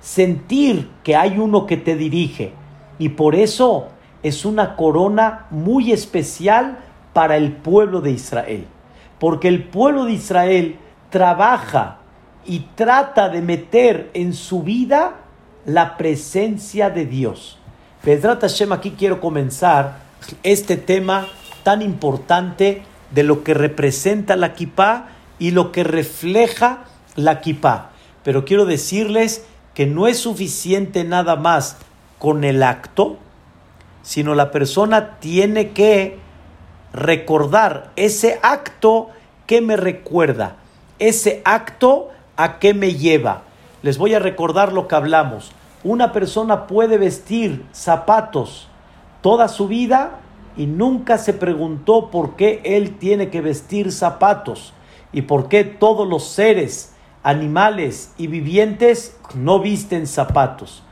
sentir 0.00 0.88
que 1.04 1.14
hay 1.14 1.38
uno 1.38 1.66
que 1.66 1.76
te 1.76 1.94
dirige. 1.94 2.52
Y 2.98 3.10
por 3.10 3.34
eso 3.34 3.88
es 4.22 4.46
una 4.46 4.76
corona 4.76 5.46
muy 5.50 5.92
especial 5.92 6.78
para 7.12 7.36
el 7.36 7.52
pueblo 7.52 8.00
de 8.00 8.12
Israel. 8.12 8.66
Porque 9.18 9.48
el 9.48 9.64
pueblo 9.64 10.06
de 10.06 10.12
Israel 10.12 10.76
trabaja 11.10 11.98
y 12.46 12.60
trata 12.76 13.28
de 13.28 13.42
meter 13.42 14.10
en 14.14 14.32
su 14.32 14.62
vida 14.62 15.16
la 15.66 15.98
presencia 15.98 16.88
de 16.88 17.04
Dios. 17.04 17.58
Pedrat 18.02 18.40
Hashem, 18.40 18.72
aquí 18.72 18.92
quiero 18.92 19.20
comenzar 19.20 19.98
este 20.42 20.78
tema 20.78 21.26
tan 21.62 21.82
importante 21.82 22.84
de 23.10 23.22
lo 23.22 23.44
que 23.44 23.54
representa 23.54 24.36
la 24.36 24.54
kippah 24.54 25.06
y 25.38 25.52
lo 25.52 25.72
que 25.72 25.84
refleja 25.84 26.84
la 27.16 27.40
kippah. 27.40 27.90
Pero 28.22 28.44
quiero 28.44 28.66
decirles 28.66 29.44
que 29.74 29.86
no 29.86 30.06
es 30.06 30.18
suficiente 30.18 31.04
nada 31.04 31.36
más 31.36 31.76
con 32.18 32.44
el 32.44 32.62
acto, 32.62 33.16
sino 34.02 34.34
la 34.34 34.50
persona 34.50 35.18
tiene 35.20 35.70
que 35.70 36.18
recordar 36.92 37.92
ese 37.96 38.40
acto 38.42 39.10
que 39.46 39.60
me 39.60 39.76
recuerda, 39.76 40.56
ese 40.98 41.42
acto 41.44 42.10
a 42.36 42.58
qué 42.58 42.74
me 42.74 42.94
lleva. 42.94 43.42
Les 43.82 43.98
voy 43.98 44.14
a 44.14 44.18
recordar 44.18 44.72
lo 44.72 44.88
que 44.88 44.96
hablamos. 44.96 45.52
Una 45.84 46.12
persona 46.12 46.66
puede 46.66 46.98
vestir 46.98 47.64
zapatos 47.72 48.68
toda 49.22 49.48
su 49.48 49.68
vida 49.68 50.18
y 50.58 50.66
nunca 50.66 51.16
se 51.16 51.32
preguntó 51.32 52.10
por 52.10 52.36
qué 52.36 52.60
él 52.64 52.98
tiene 52.98 53.30
que 53.30 53.40
vestir 53.40 53.92
zapatos 53.92 54.74
y 55.12 55.22
por 55.22 55.48
qué 55.48 55.64
todos 55.64 56.06
los 56.06 56.24
seres, 56.24 56.94
animales 57.22 58.12
y 58.18 58.26
vivientes 58.26 59.16
no 59.34 59.60
visten 59.60 60.06
zapatos. 60.06 60.82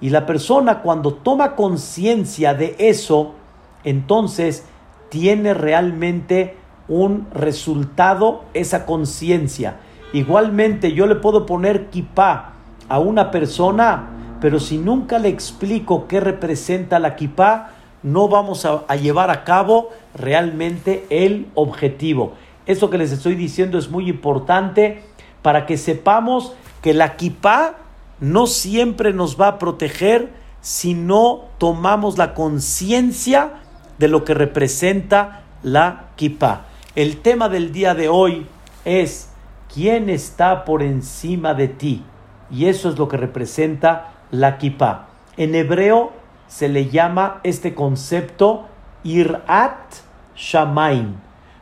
Y 0.00 0.10
la 0.10 0.26
persona 0.26 0.80
cuando 0.80 1.12
toma 1.14 1.56
conciencia 1.56 2.54
de 2.54 2.76
eso, 2.78 3.34
entonces 3.82 4.64
tiene 5.08 5.54
realmente 5.54 6.54
un 6.88 7.26
resultado 7.32 8.44
esa 8.54 8.86
conciencia. 8.86 9.78
Igualmente 10.12 10.92
yo 10.92 11.06
le 11.06 11.16
puedo 11.16 11.46
poner 11.46 11.90
kipá 11.90 12.52
a 12.88 12.98
una 13.00 13.32
persona, 13.32 14.08
pero 14.40 14.60
si 14.60 14.78
nunca 14.78 15.18
le 15.18 15.28
explico 15.28 16.06
qué 16.06 16.20
representa 16.20 17.00
la 17.00 17.16
kipá, 17.16 17.72
no 18.02 18.28
vamos 18.28 18.64
a, 18.64 18.84
llevar 18.96 19.30
a 19.30 19.44
cabo 19.44 19.90
realmente 20.14 21.06
el 21.10 21.46
objetivo. 21.54 22.34
Eso 22.66 22.90
que 22.90 22.98
les 22.98 23.12
estoy 23.12 23.34
diciendo 23.34 23.78
es 23.78 23.90
muy 23.90 24.08
importante 24.08 25.02
para 25.42 25.66
que 25.66 25.76
sepamos 25.76 26.54
que 26.82 26.94
la 26.94 27.16
kipá 27.16 27.76
no 28.20 28.46
siempre 28.46 29.12
nos 29.12 29.40
va 29.40 29.48
a 29.48 29.58
proteger 29.58 30.30
si 30.60 30.94
no 30.94 31.44
tomamos 31.58 32.18
la 32.18 32.34
conciencia 32.34 33.52
de 33.98 34.08
lo 34.08 34.24
que 34.24 34.34
representa 34.34 35.42
la 35.62 36.10
kippah. 36.16 36.66
El 36.94 37.18
tema 37.18 37.48
del 37.48 37.72
día 37.72 37.94
de 37.94 38.08
hoy 38.08 38.46
es 38.84 39.30
quién 39.72 40.10
está 40.10 40.64
por 40.64 40.82
encima 40.82 41.54
de 41.54 41.68
ti. 41.68 42.02
Y 42.50 42.66
eso 42.66 42.88
es 42.88 42.98
lo 42.98 43.08
que 43.08 43.16
representa 43.16 44.12
la 44.30 44.58
kippah. 44.58 45.08
En 45.36 45.54
hebreo 45.54 46.12
se 46.48 46.68
le 46.68 46.88
llama 46.88 47.40
este 47.42 47.74
concepto 47.74 48.66
Irat 49.04 49.94
Shamaim. 50.34 51.16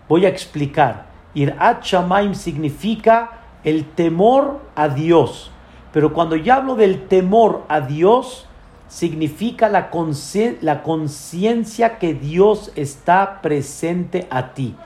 Voy 0.09 0.27
a 0.27 0.29
explicar. 0.29 1.07
Irat 1.35 1.85
Shamaim 1.85 2.35
significa 2.35 3.41
el 3.65 3.85
temor 3.85 4.61
a 4.75 4.89
Dios. 4.89 5.51
Pero 5.93 6.13
cuando 6.13 6.37
yo 6.37 6.55
hablo 6.55 6.75
del 6.75 7.07
temor 7.07 7.65
a 7.69 7.81
Dios, 7.81 8.47
significa 8.89 9.69
la 9.69 9.91
conciencia 9.91 11.99
que 11.99 12.15
Dios 12.15 12.73
está 12.77 13.41
presente 13.43 14.27
a 14.31 14.55
ti. 14.55 14.77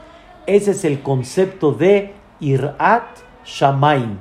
Ese 0.47 0.71
es 0.71 0.85
el 0.85 1.03
concepto 1.03 1.73
de 1.73 2.15
Irat 2.41 3.05
Shamaim. 3.45 4.19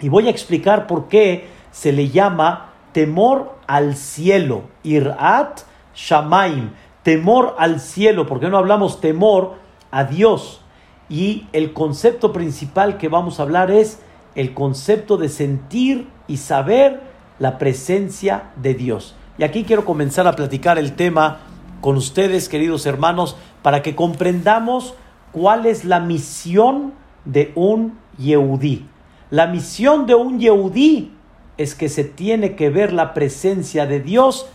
Y 0.00 0.08
voy 0.08 0.28
a 0.28 0.30
explicar 0.30 0.86
por 0.86 1.08
qué 1.08 1.48
se 1.72 1.92
le 1.92 2.08
llama 2.08 2.67
temor 2.92 3.56
al 3.66 3.96
cielo. 3.96 4.62
Irat 4.82 5.60
Shamaim. 5.94 6.70
Temor 7.02 7.54
al 7.58 7.80
cielo. 7.80 8.26
¿Por 8.26 8.40
qué 8.40 8.48
no 8.48 8.58
hablamos 8.58 9.00
temor 9.00 9.54
a 9.90 10.04
Dios? 10.04 10.60
Y 11.08 11.46
el 11.52 11.72
concepto 11.72 12.32
principal 12.32 12.98
que 12.98 13.08
vamos 13.08 13.40
a 13.40 13.44
hablar 13.44 13.70
es 13.70 14.00
el 14.34 14.54
concepto 14.54 15.16
de 15.16 15.28
sentir 15.28 16.08
y 16.26 16.36
saber 16.36 17.00
la 17.38 17.58
presencia 17.58 18.50
de 18.56 18.74
Dios. 18.74 19.14
Y 19.38 19.44
aquí 19.44 19.64
quiero 19.64 19.84
comenzar 19.84 20.26
a 20.26 20.32
platicar 20.32 20.78
el 20.78 20.94
tema 20.94 21.40
con 21.80 21.96
ustedes, 21.96 22.48
queridos 22.48 22.86
hermanos, 22.86 23.36
para 23.62 23.82
que 23.82 23.94
comprendamos 23.94 24.94
cuál 25.32 25.66
es 25.66 25.84
la 25.84 26.00
misión 26.00 26.92
de 27.24 27.52
un 27.54 27.98
Yehudí. 28.18 28.86
La 29.30 29.46
misión 29.46 30.06
de 30.06 30.14
un 30.14 30.40
Yehudí 30.40 31.12
es 31.58 31.74
que 31.74 31.88
se 31.88 32.04
tiene 32.04 32.54
que 32.56 32.70
ver 32.70 32.92
la 32.92 33.12
presencia 33.14 33.86
de 33.86 34.00
Dios 34.00 34.46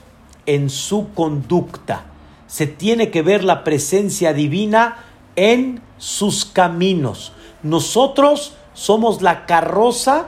en 0.45 0.69
su 0.69 1.13
conducta. 1.13 2.05
Se 2.47 2.65
tiene 2.65 3.11
que 3.11 3.21
ver 3.21 3.43
la 3.43 3.63
presencia 3.63 4.33
divina 4.33 4.97
en 5.35 5.81
sus 5.97 6.45
caminos. 6.45 7.33
Nosotros 7.61 8.55
somos 8.73 9.21
la 9.21 9.45
carroza 9.45 10.27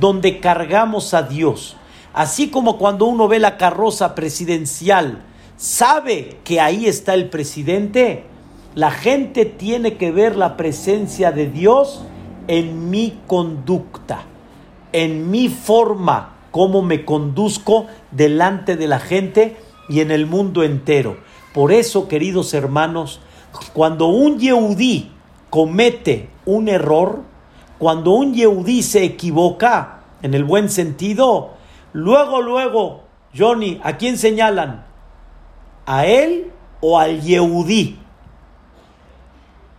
donde 0.00 0.40
cargamos 0.40 1.14
a 1.14 1.22
Dios. 1.22 1.76
Así 2.12 2.48
como 2.48 2.78
cuando 2.78 3.06
uno 3.06 3.28
ve 3.28 3.38
la 3.38 3.56
carroza 3.56 4.14
presidencial, 4.14 5.22
sabe 5.56 6.38
que 6.44 6.60
ahí 6.60 6.86
está 6.86 7.14
el 7.14 7.28
presidente, 7.28 8.24
la 8.74 8.90
gente 8.90 9.44
tiene 9.44 9.96
que 9.96 10.10
ver 10.10 10.36
la 10.36 10.56
presencia 10.56 11.32
de 11.32 11.50
Dios 11.50 12.02
en 12.48 12.90
mi 12.90 13.18
conducta, 13.26 14.24
en 14.92 15.30
mi 15.30 15.48
forma, 15.48 16.34
cómo 16.50 16.82
me 16.82 17.04
conduzco 17.04 17.86
delante 18.10 18.76
de 18.76 18.86
la 18.86 18.98
gente 18.98 19.56
y 19.88 20.00
en 20.00 20.10
el 20.10 20.26
mundo 20.26 20.62
entero. 20.62 21.18
Por 21.52 21.72
eso, 21.72 22.08
queridos 22.08 22.54
hermanos, 22.54 23.20
cuando 23.72 24.06
un 24.06 24.38
Yehudí 24.38 25.10
comete 25.50 26.28
un 26.44 26.68
error, 26.68 27.22
cuando 27.78 28.12
un 28.12 28.34
Yehudí 28.34 28.82
se 28.82 29.04
equivoca, 29.04 30.00
en 30.22 30.34
el 30.34 30.44
buen 30.44 30.70
sentido, 30.70 31.50
luego, 31.92 32.40
luego, 32.40 33.02
Johnny, 33.36 33.80
¿a 33.82 33.96
quién 33.96 34.18
señalan? 34.18 34.86
¿A 35.84 36.06
él 36.06 36.52
o 36.80 36.98
al 36.98 37.20
Yehudí? 37.20 37.98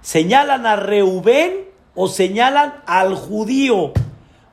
¿Señalan 0.01 0.65
a 0.65 0.75
Reubén 0.77 1.65
o 1.95 2.07
señalan 2.07 2.75
al 2.85 3.15
judío? 3.15 3.91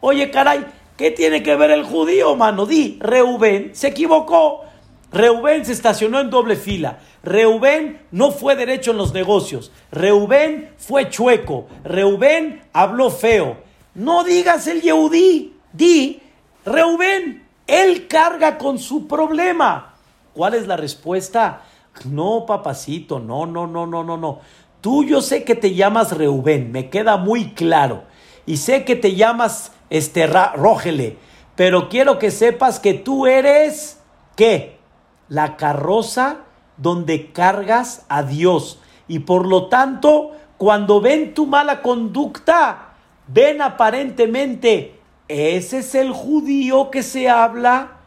Oye, 0.06 0.30
caray, 0.30 0.66
¿qué 0.98 1.10
tiene 1.12 1.42
que 1.42 1.56
ver 1.56 1.70
el 1.70 1.82
judío, 1.82 2.36
mano? 2.36 2.66
Di, 2.66 2.98
Reubén 3.00 3.70
se 3.74 3.88
equivocó. 3.88 4.60
Reubén 5.10 5.64
se 5.64 5.72
estacionó 5.72 6.20
en 6.20 6.28
doble 6.28 6.56
fila. 6.56 6.98
Reubén 7.22 8.02
no 8.10 8.30
fue 8.30 8.54
derecho 8.54 8.90
en 8.90 8.98
los 8.98 9.14
negocios. 9.14 9.72
Reubén 9.90 10.72
fue 10.76 11.08
chueco. 11.08 11.68
Reubén 11.84 12.64
habló 12.74 13.08
feo. 13.08 13.56
No 13.94 14.24
digas 14.24 14.66
el 14.66 14.82
Yehudí. 14.82 15.54
Di, 15.72 16.20
Reubén, 16.66 17.46
él 17.66 18.06
carga 18.06 18.58
con 18.58 18.78
su 18.78 19.06
problema. 19.08 19.94
¿Cuál 20.34 20.52
es 20.52 20.66
la 20.66 20.76
respuesta? 20.76 21.62
No, 22.04 22.44
papacito, 22.46 23.20
no, 23.20 23.46
no, 23.46 23.66
no, 23.66 23.86
no, 23.86 24.04
no, 24.04 24.18
no. 24.18 24.40
Tú 24.82 25.02
yo 25.02 25.22
sé 25.22 25.44
que 25.44 25.54
te 25.54 25.74
llamas 25.74 26.14
Reubén, 26.14 26.72
me 26.72 26.90
queda 26.90 27.16
muy 27.16 27.52
claro. 27.52 28.04
Y 28.44 28.58
sé 28.58 28.84
que 28.84 28.96
te 28.96 29.14
llamas 29.14 29.72
este, 29.90 30.26
Rógele, 30.26 31.18
pero 31.56 31.88
quiero 31.88 32.18
que 32.18 32.30
sepas 32.30 32.80
que 32.80 32.94
tú 32.94 33.26
eres, 33.26 34.00
¿qué? 34.36 34.78
La 35.28 35.56
carroza 35.56 36.38
donde 36.76 37.32
cargas 37.32 38.04
a 38.08 38.22
Dios. 38.22 38.80
Y 39.06 39.20
por 39.20 39.46
lo 39.46 39.68
tanto, 39.68 40.32
cuando 40.56 41.00
ven 41.00 41.34
tu 41.34 41.46
mala 41.46 41.82
conducta, 41.82 42.94
ven 43.28 43.62
aparentemente, 43.62 45.00
ese 45.28 45.78
es 45.78 45.94
el 45.94 46.12
judío 46.12 46.90
que 46.90 47.02
se 47.02 47.28
habla, 47.28 47.98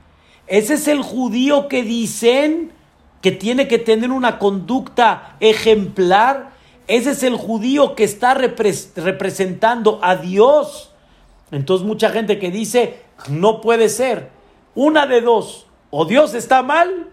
ese 0.48 0.76
es 0.76 0.88
el 0.88 1.02
judío 1.02 1.68
que 1.68 1.84
dicen 1.84 2.72
que 3.22 3.32
tiene 3.32 3.68
que 3.68 3.80
tener 3.80 4.12
una 4.12 4.40
conducta 4.40 5.36
ejemplar, 5.40 6.52
ese 6.88 7.12
es 7.12 7.24
el 7.24 7.36
judío 7.36 7.96
que 7.96 8.04
está 8.04 8.34
representando 8.34 10.00
a 10.02 10.16
Dios. 10.16 10.94
Entonces 11.52 11.86
mucha 11.88 12.10
gente 12.10 12.40
que 12.40 12.52
dice, 12.52 13.02
no 13.30 13.62
puede 13.62 13.90
ser, 13.90 14.30
una 14.76 15.08
de 15.08 15.22
dos, 15.22 15.68
o 15.90 16.06
Dios 16.06 16.34
está 16.34 16.62
mal 16.62 17.08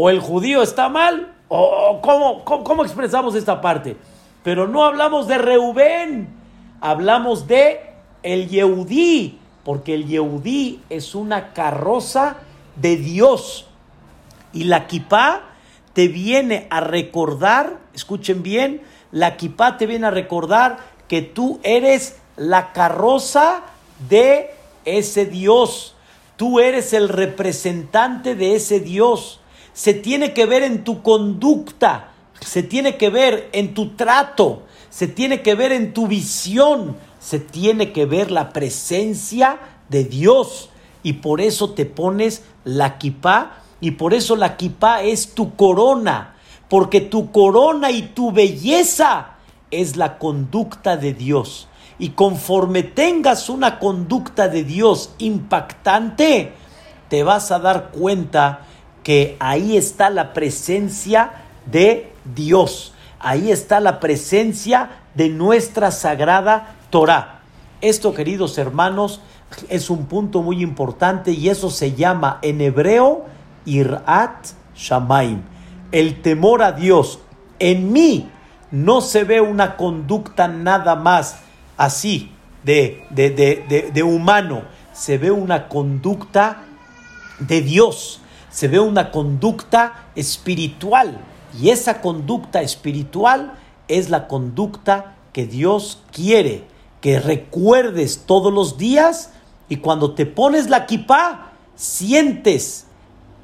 o 0.00 0.10
el 0.10 0.20
judío 0.20 0.62
está 0.62 0.88
mal, 0.88 1.34
o 1.48 2.00
cómo, 2.02 2.44
cómo, 2.44 2.84
expresamos 2.84 3.34
esta 3.34 3.60
parte. 3.60 3.96
Pero 4.44 4.68
no 4.68 4.84
hablamos 4.84 5.26
de 5.26 5.38
Reubén, 5.38 6.28
hablamos 6.80 7.48
de 7.48 7.80
el 8.22 8.48
Yehudí, 8.48 9.38
porque 9.64 9.94
el 9.94 10.06
Yehudí 10.06 10.82
es 10.88 11.16
una 11.16 11.52
carroza 11.52 12.36
de 12.76 12.96
Dios. 12.96 13.66
Y 14.52 14.64
la 14.64 14.86
kipá 14.86 15.42
te 15.94 16.08
viene 16.08 16.66
a 16.70 16.80
recordar, 16.80 17.78
escuchen 17.92 18.42
bien, 18.42 18.82
la 19.10 19.36
kipá 19.36 19.78
te 19.78 19.86
viene 19.86 20.06
a 20.06 20.10
recordar 20.10 20.78
que 21.08 21.22
tú 21.22 21.60
eres 21.62 22.20
la 22.38 22.72
carroza 22.72 23.62
de 24.08 24.54
ese 24.84 25.26
Dios. 25.26 25.94
Tú 26.36 26.60
eres 26.60 26.92
el 26.92 27.08
representante 27.08 28.34
de 28.34 28.54
ese 28.54 28.80
Dios 28.80 29.40
se 29.78 29.94
tiene 29.94 30.32
que 30.32 30.44
ver 30.44 30.64
en 30.64 30.82
tu 30.82 31.04
conducta, 31.04 32.08
se 32.40 32.64
tiene 32.64 32.96
que 32.96 33.10
ver 33.10 33.48
en 33.52 33.74
tu 33.74 33.90
trato, 33.90 34.64
se 34.90 35.06
tiene 35.06 35.40
que 35.40 35.54
ver 35.54 35.70
en 35.70 35.94
tu 35.94 36.08
visión, 36.08 36.96
se 37.20 37.38
tiene 37.38 37.92
que 37.92 38.04
ver 38.04 38.32
la 38.32 38.48
presencia 38.48 39.60
de 39.88 40.02
Dios. 40.02 40.70
Y 41.04 41.12
por 41.12 41.40
eso 41.40 41.74
te 41.74 41.86
pones 41.86 42.42
la 42.64 42.98
kipá 42.98 43.62
y 43.80 43.92
por 43.92 44.14
eso 44.14 44.34
la 44.34 44.56
kipá 44.56 45.02
es 45.02 45.32
tu 45.32 45.54
corona, 45.54 46.34
porque 46.68 47.00
tu 47.00 47.30
corona 47.30 47.92
y 47.92 48.02
tu 48.02 48.32
belleza 48.32 49.36
es 49.70 49.96
la 49.96 50.18
conducta 50.18 50.96
de 50.96 51.14
Dios. 51.14 51.68
Y 51.98 52.10
conforme 52.10 52.82
tengas 52.82 53.48
una 53.48 53.78
conducta 53.78 54.48
de 54.48 54.62
Dios 54.62 55.14
impactante, 55.18 56.52
te 57.08 57.22
vas 57.22 57.50
a 57.50 57.58
dar 57.58 57.90
cuenta 57.90 58.60
que 59.02 59.36
ahí 59.40 59.76
está 59.76 60.10
la 60.10 60.32
presencia 60.32 61.32
de 61.66 62.12
Dios, 62.34 62.92
ahí 63.18 63.50
está 63.50 63.80
la 63.80 64.00
presencia 64.00 64.90
de 65.14 65.28
nuestra 65.28 65.90
sagrada 65.90 66.76
Torah. 66.90 67.40
Esto, 67.80 68.14
queridos 68.14 68.58
hermanos, 68.58 69.20
es 69.68 69.90
un 69.90 70.06
punto 70.06 70.42
muy 70.42 70.62
importante 70.62 71.32
y 71.32 71.48
eso 71.48 71.70
se 71.70 71.94
llama 71.94 72.38
en 72.42 72.60
hebreo 72.60 73.24
Irat 73.64 74.48
Shamaim, 74.76 75.42
el 75.90 76.22
temor 76.22 76.62
a 76.62 76.72
Dios. 76.72 77.20
En 77.58 77.92
mí 77.92 78.28
no 78.70 79.00
se 79.00 79.24
ve 79.24 79.40
una 79.40 79.76
conducta 79.76 80.48
nada 80.48 80.94
más 80.96 81.38
así 81.78 82.30
de, 82.64 83.04
de, 83.08 83.30
de, 83.30 83.90
de 83.92 84.02
humano, 84.02 84.64
se 84.92 85.16
ve 85.16 85.30
una 85.30 85.68
conducta 85.68 86.64
de 87.38 87.62
Dios 87.62 88.20
se 88.50 88.68
ve 88.68 88.80
una 88.80 89.10
conducta 89.10 90.06
espiritual 90.14 91.20
y 91.60 91.70
esa 91.70 92.00
conducta 92.00 92.62
espiritual 92.62 93.54
es 93.88 94.10
la 94.10 94.26
conducta 94.26 95.16
que 95.32 95.46
Dios 95.46 96.02
quiere 96.12 96.64
que 97.00 97.20
recuerdes 97.20 98.24
todos 98.26 98.52
los 98.52 98.76
días 98.76 99.32
y 99.68 99.76
cuando 99.76 100.14
te 100.14 100.26
pones 100.26 100.68
la 100.68 100.86
kipá 100.86 101.52
sientes 101.76 102.86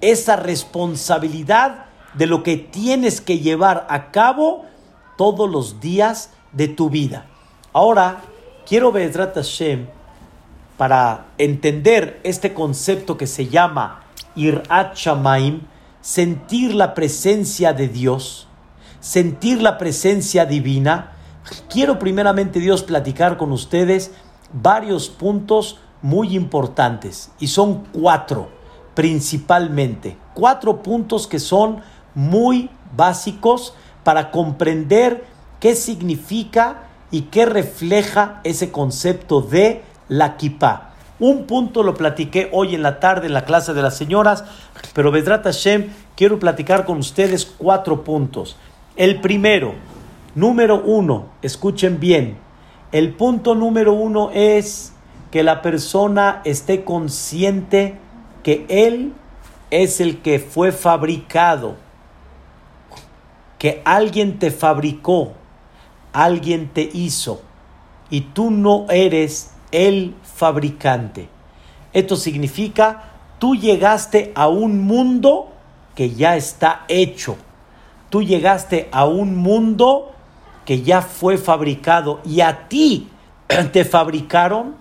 esa 0.01 0.37
responsabilidad 0.37 1.87
de 2.15 2.27
lo 2.27 2.43
que 2.43 2.57
tienes 2.57 3.21
que 3.21 3.39
llevar 3.39 3.87
a 3.89 4.11
cabo 4.11 4.65
todos 5.17 5.49
los 5.49 5.81
días 5.81 6.31
de 6.53 6.69
tu 6.69 6.91
vida. 6.91 7.27
Ahora, 7.77 8.21
quiero 8.65 8.93
ver 8.93 9.13
Hashem 9.13 9.89
para 10.77 11.27
entender 11.39 12.21
este 12.23 12.55
concepto 12.55 13.17
que 13.17 13.27
se 13.27 13.49
llama 13.49 14.05
Irat 14.37 14.95
Shamaim, 14.95 15.63
sentir 16.01 16.73
la 16.73 16.95
presencia 16.95 17.73
de 17.73 17.89
Dios, 17.89 18.47
sentir 19.01 19.61
la 19.61 19.77
presencia 19.77 20.47
divina. 20.47 21.17
Quiero 21.69 21.99
primeramente 21.99 22.61
Dios 22.61 22.85
platicar 22.85 23.37
con 23.37 23.51
ustedes 23.51 24.13
varios 24.53 25.09
puntos 25.09 25.81
muy 26.01 26.37
importantes 26.37 27.33
y 27.41 27.49
son 27.49 27.87
cuatro 27.93 28.51
principalmente, 28.95 30.17
cuatro 30.33 30.81
puntos 30.81 31.27
que 31.27 31.41
son 31.41 31.81
muy 32.15 32.71
básicos 32.97 33.75
para 34.05 34.31
comprender 34.31 35.25
qué 35.59 35.75
significa 35.75 36.85
y 37.15 37.29
qué 37.31 37.47
refleja 37.47 38.41
ese 38.43 38.73
concepto 38.73 39.41
de 39.41 39.83
la 40.09 40.37
kippah. 40.37 40.95
Un 41.21 41.47
punto 41.47 41.85
lo 41.85 41.95
platiqué 41.95 42.49
hoy 42.51 42.75
en 42.75 42.83
la 42.83 42.99
tarde 42.99 43.29
en 43.29 43.35
la 43.35 43.45
clase 43.45 43.73
de 43.73 43.83
las 43.83 43.97
señoras, 43.97 44.45
pero 44.95 45.13
Vedrat 45.13 45.45
Hashem, 45.45 45.91
quiero 46.17 46.41
platicar 46.41 46.85
con 46.85 46.99
ustedes 46.99 47.45
cuatro 47.47 48.03
puntos. 48.03 48.57
El 48.97 49.21
primero, 49.21 49.75
número 50.35 50.83
uno, 50.83 51.27
escuchen 51.41 52.01
bien, 52.01 52.37
el 52.91 53.15
punto 53.15 53.55
número 53.55 53.93
uno 53.93 54.33
es 54.35 54.93
que 55.31 55.45
la 55.45 55.63
persona 55.63 56.43
esté 56.45 56.83
consciente 56.83 57.97
que 58.43 58.67
él 58.69 59.13
es 59.71 60.01
el 60.01 60.21
que 60.21 60.41
fue 60.41 60.73
fabricado, 60.73 61.77
que 63.61 63.83
alguien 63.85 64.41
te 64.41 64.51
fabricó, 64.51 65.35
alguien 66.15 66.71
te 66.73 66.89
hizo. 66.93 67.43
y 68.11 68.21
tú 68.21 68.51
no 68.51 68.87
eres 68.91 69.51
el 69.73 70.15
fabricante. 70.23 71.29
Esto 71.93 72.17
significa, 72.17 73.13
tú 73.39 73.57
llegaste 73.57 74.31
a 74.37 74.47
un 74.47 74.85
mundo 74.85 75.53
que 75.95 76.11
ya 76.11 76.37
está 76.37 76.85
hecho. 76.89 77.37
Tú 78.11 78.23
llegaste 78.23 78.89
a 78.93 79.07
un 79.07 79.37
mundo 79.37 80.13
que 80.65 80.83
ya 80.83 81.03
fue 81.03 81.39
fabricado 81.39 82.21
y 82.25 82.41
a 82.41 82.69
ti 82.69 83.09
te 83.73 83.85
fabricaron 83.85 84.77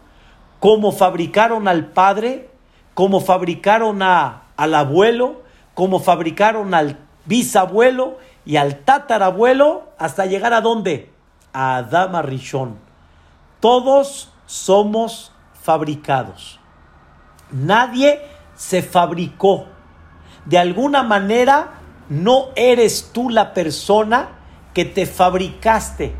como 0.60 0.92
fabricaron 0.92 1.68
al 1.68 1.88
padre, 1.88 2.50
como 2.94 3.20
fabricaron 3.20 4.02
a, 4.02 4.44
al 4.56 4.76
abuelo, 4.76 5.42
como 5.74 6.00
fabricaron 6.00 6.74
al 6.74 7.00
bisabuelo 7.26 8.18
y 8.46 8.58
al 8.58 8.80
tatarabuelo 8.80 9.90
hasta 9.98 10.26
llegar 10.26 10.54
a 10.54 10.62
dónde? 10.62 11.13
A 11.54 11.78
Adama 11.78 12.22
Rishon. 12.22 12.78
Todos 13.60 14.32
somos 14.46 15.32
fabricados. 15.62 16.60
Nadie 17.52 18.20
se 18.56 18.82
fabricó. 18.82 19.66
De 20.46 20.58
alguna 20.58 21.04
manera 21.04 21.80
no 22.10 22.48
eres 22.56 23.12
tú 23.14 23.30
la 23.30 23.54
persona 23.54 24.30
que 24.74 24.86
te 24.86 25.06
fabricaste. 25.06 26.14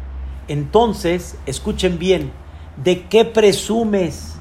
Entonces, 0.48 1.38
escuchen 1.46 2.00
bien, 2.00 2.32
¿de 2.78 3.08
qué 3.08 3.26
presumes? 3.26 4.36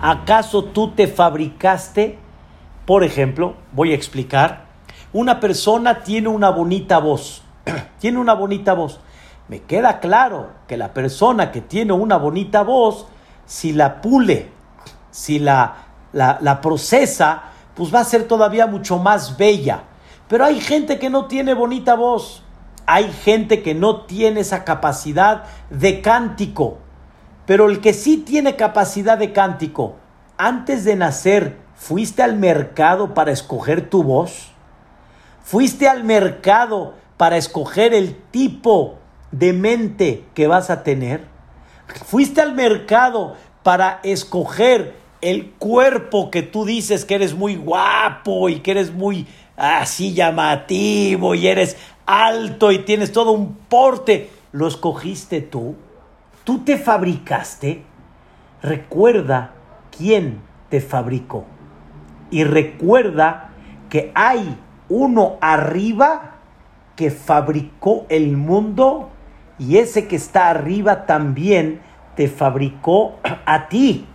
¿Acaso 0.00 0.64
tú 0.64 0.92
te 0.92 1.06
fabricaste? 1.06 2.18
Por 2.86 3.04
ejemplo, 3.04 3.54
voy 3.72 3.92
a 3.92 3.94
explicar, 3.94 4.66
una 5.12 5.40
persona 5.40 6.02
tiene 6.02 6.28
una 6.28 6.50
bonita 6.50 6.98
voz, 6.98 7.42
tiene 8.00 8.18
una 8.18 8.34
bonita 8.34 8.74
voz. 8.74 9.00
Me 9.50 9.62
queda 9.62 9.98
claro 9.98 10.50
que 10.68 10.76
la 10.76 10.94
persona 10.94 11.50
que 11.50 11.60
tiene 11.60 11.92
una 11.92 12.16
bonita 12.18 12.62
voz, 12.62 13.08
si 13.46 13.72
la 13.72 14.00
pule, 14.00 14.48
si 15.10 15.40
la, 15.40 15.86
la, 16.12 16.38
la 16.40 16.60
procesa, 16.60 17.42
pues 17.74 17.92
va 17.92 17.98
a 17.98 18.04
ser 18.04 18.28
todavía 18.28 18.68
mucho 18.68 18.98
más 18.98 19.36
bella. 19.36 19.82
Pero 20.28 20.44
hay 20.44 20.60
gente 20.60 21.00
que 21.00 21.10
no 21.10 21.24
tiene 21.24 21.54
bonita 21.54 21.96
voz. 21.96 22.44
Hay 22.86 23.10
gente 23.10 23.60
que 23.60 23.74
no 23.74 24.02
tiene 24.02 24.38
esa 24.38 24.62
capacidad 24.62 25.42
de 25.68 26.00
cántico. 26.00 26.78
Pero 27.44 27.68
el 27.68 27.80
que 27.80 27.92
sí 27.92 28.18
tiene 28.18 28.54
capacidad 28.54 29.18
de 29.18 29.32
cántico, 29.32 29.96
antes 30.38 30.84
de 30.84 30.94
nacer, 30.94 31.58
¿fuiste 31.74 32.22
al 32.22 32.36
mercado 32.36 33.14
para 33.14 33.32
escoger 33.32 33.90
tu 33.90 34.04
voz? 34.04 34.52
¿Fuiste 35.42 35.88
al 35.88 36.04
mercado 36.04 36.94
para 37.16 37.36
escoger 37.36 37.94
el 37.94 38.14
tipo 38.30 38.99
de 39.32 39.52
mente 39.52 40.24
que 40.34 40.46
vas 40.46 40.70
a 40.70 40.82
tener? 40.82 41.24
¿Fuiste 42.06 42.40
al 42.40 42.54
mercado 42.54 43.36
para 43.62 44.00
escoger 44.02 44.94
el 45.20 45.50
cuerpo 45.52 46.30
que 46.30 46.42
tú 46.42 46.64
dices 46.64 47.04
que 47.04 47.14
eres 47.14 47.34
muy 47.34 47.56
guapo 47.56 48.48
y 48.48 48.60
que 48.60 48.70
eres 48.70 48.92
muy 48.92 49.26
así 49.56 50.14
llamativo 50.14 51.34
y 51.34 51.46
eres 51.46 51.76
alto 52.06 52.72
y 52.72 52.80
tienes 52.80 53.12
todo 53.12 53.32
un 53.32 53.54
porte, 53.54 54.30
¿lo 54.52 54.66
escogiste 54.66 55.42
tú? 55.42 55.76
¿Tú 56.44 56.64
te 56.64 56.78
fabricaste? 56.78 57.82
Recuerda 58.62 59.52
quién 59.96 60.40
te 60.70 60.80
fabricó. 60.80 61.44
Y 62.30 62.44
recuerda 62.44 63.50
que 63.88 64.12
hay 64.14 64.56
uno 64.88 65.36
arriba 65.40 66.36
que 66.96 67.10
fabricó 67.10 68.06
el 68.08 68.36
mundo 68.36 69.10
y 69.60 69.76
ese 69.76 70.08
que 70.08 70.16
está 70.16 70.48
arriba 70.48 71.04
también 71.04 71.82
te 72.16 72.28
fabricó 72.28 73.18
a 73.44 73.68
ti. 73.68 74.06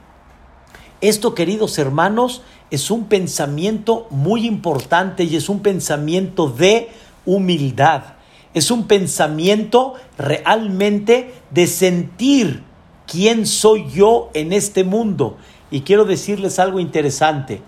Esto, 1.01 1.35
queridos 1.35 1.77
hermanos, 1.77 2.41
es 2.71 2.89
un 2.89 3.05
pensamiento 3.05 4.07
muy 4.09 4.47
importante 4.47 5.23
y 5.23 5.35
es 5.35 5.47
un 5.47 5.59
pensamiento 5.59 6.49
de 6.49 6.89
humildad. 7.27 8.15
Es 8.55 8.71
un 8.71 8.87
pensamiento 8.87 9.93
realmente 10.17 11.31
de 11.51 11.67
sentir 11.67 12.63
quién 13.05 13.45
soy 13.45 13.87
yo 13.91 14.31
en 14.33 14.51
este 14.51 14.83
mundo. 14.83 15.37
Y 15.69 15.81
quiero 15.81 16.05
decirles 16.05 16.57
algo 16.57 16.79
interesante. 16.79 17.61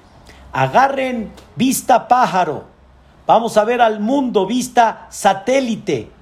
Agarren 0.52 1.32
vista 1.56 2.08
pájaro. 2.08 2.66
Vamos 3.28 3.56
a 3.58 3.66
ver 3.66 3.82
al 3.82 4.00
mundo 4.00 4.48
vista 4.48 5.08
satélite. 5.12 6.17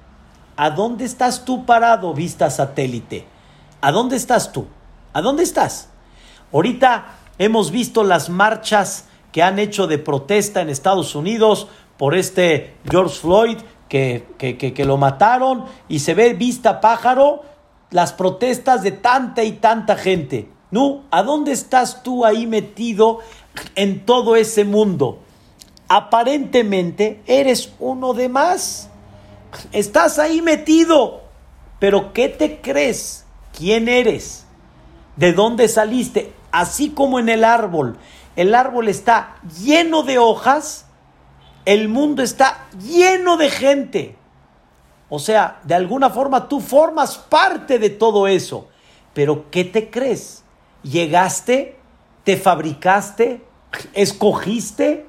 ¿A 0.56 0.70
dónde 0.70 1.04
estás 1.04 1.44
tú 1.44 1.66
parado 1.66 2.14
vista 2.14 2.48
satélite? 2.48 3.26
¿A 3.82 3.92
dónde 3.92 4.16
estás 4.16 4.52
tú? 4.52 4.66
¿A 5.12 5.20
dónde 5.20 5.42
estás? 5.42 5.90
Ahorita 6.50 7.18
hemos 7.38 7.70
visto 7.70 8.02
las 8.04 8.30
marchas 8.30 9.04
que 9.32 9.42
han 9.42 9.58
hecho 9.58 9.86
de 9.86 9.98
protesta 9.98 10.62
en 10.62 10.70
Estados 10.70 11.14
Unidos 11.14 11.68
por 11.98 12.14
este 12.14 12.74
George 12.90 13.20
Floyd 13.20 13.58
que, 13.88 14.24
que, 14.38 14.84
lo 14.84 14.96
mataron 14.96 15.66
y 15.88 15.98
se 15.98 16.14
ve 16.14 16.32
vista 16.32 16.80
pájaro 16.80 17.42
las 17.90 18.14
protestas 18.14 18.82
de 18.82 18.92
tanta 18.92 19.44
y 19.44 19.52
tanta 19.52 19.96
gente. 19.96 20.48
¿No? 20.70 21.02
¿A 21.10 21.22
dónde 21.22 21.52
estás 21.52 22.02
tú 22.02 22.24
ahí 22.24 22.46
metido 22.46 23.20
en 23.74 24.04
todo 24.04 24.36
ese 24.36 24.64
mundo? 24.64 25.18
Aparentemente 25.86 27.22
eres 27.26 27.72
uno 27.78 28.14
de 28.14 28.28
más. 28.28 28.90
Estás 29.72 30.18
ahí 30.18 30.42
metido. 30.42 31.22
Pero 31.78 32.12
¿qué 32.12 32.28
te 32.28 32.60
crees? 32.60 33.26
¿Quién 33.56 33.88
eres? 33.88 34.46
¿De 35.16 35.32
dónde 35.32 35.68
saliste? 35.68 36.32
Así 36.50 36.90
como 36.90 37.18
en 37.18 37.28
el 37.28 37.44
árbol. 37.44 37.98
El 38.34 38.54
árbol 38.54 38.88
está 38.88 39.36
lleno 39.62 40.02
de 40.02 40.18
hojas 40.18 40.86
el 41.66 41.88
mundo 41.88 42.22
está 42.22 42.68
lleno 42.80 43.36
de 43.36 43.50
gente. 43.50 44.16
O 45.08 45.18
sea, 45.18 45.60
de 45.64 45.74
alguna 45.74 46.10
forma 46.10 46.48
tú 46.48 46.60
formas 46.60 47.18
parte 47.18 47.78
de 47.78 47.90
todo 47.90 48.28
eso. 48.28 48.68
Pero 49.12 49.50
¿qué 49.50 49.64
te 49.64 49.90
crees? 49.90 50.44
¿Llegaste? 50.84 51.76
¿Te 52.22 52.36
fabricaste? 52.36 53.44
¿Escogiste? 53.94 55.06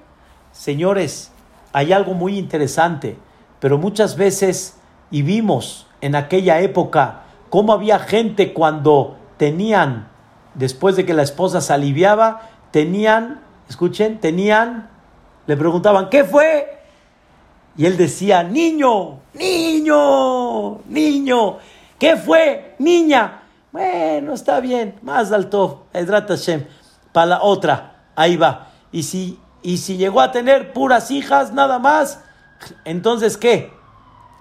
Señores, 0.52 1.32
hay 1.74 1.94
algo 1.94 2.16
muy 2.16 2.40
interesante, 2.40 3.18
pero 3.60 3.78
muchas 3.78 4.18
veces, 4.18 4.78
y 5.12 5.22
vimos 5.22 5.88
en 6.02 6.16
aquella 6.16 6.60
época, 6.62 7.24
cómo 7.50 7.74
había 7.74 8.00
gente 8.00 8.54
cuando 8.54 9.18
tenían, 9.38 10.10
después 10.54 10.96
de 10.96 11.06
que 11.06 11.14
la 11.14 11.24
esposa 11.24 11.62
se 11.62 11.74
aliviaba, 11.74 12.50
tenían, 12.72 13.42
escuchen, 13.70 14.20
tenían 14.20 14.90
le 15.48 15.56
preguntaban, 15.56 16.10
¿qué 16.10 16.26
fue? 16.26 16.78
Y 17.78 17.86
él 17.86 17.96
decía, 17.96 18.44
niño, 18.44 19.20
niño, 19.34 20.80
niño. 20.90 21.58
¿Qué 21.98 22.18
fue? 22.18 22.76
Niña. 22.80 23.44
Bueno, 23.72 24.34
está 24.34 24.60
bien. 24.60 24.96
Más 25.02 25.32
alto, 25.32 25.86
Edrat. 25.94 26.30
Para 27.14 27.26
la 27.26 27.42
otra, 27.42 28.04
ahí 28.16 28.36
va. 28.36 28.68
Y 28.92 29.04
si, 29.04 29.40
y 29.62 29.78
si 29.78 29.96
llegó 29.96 30.20
a 30.20 30.34
tener 30.34 30.74
puras 30.74 31.12
hijas, 31.12 31.54
nada 31.54 31.80
más, 31.80 32.22
entonces 32.86 33.38
¿qué? 33.38 33.72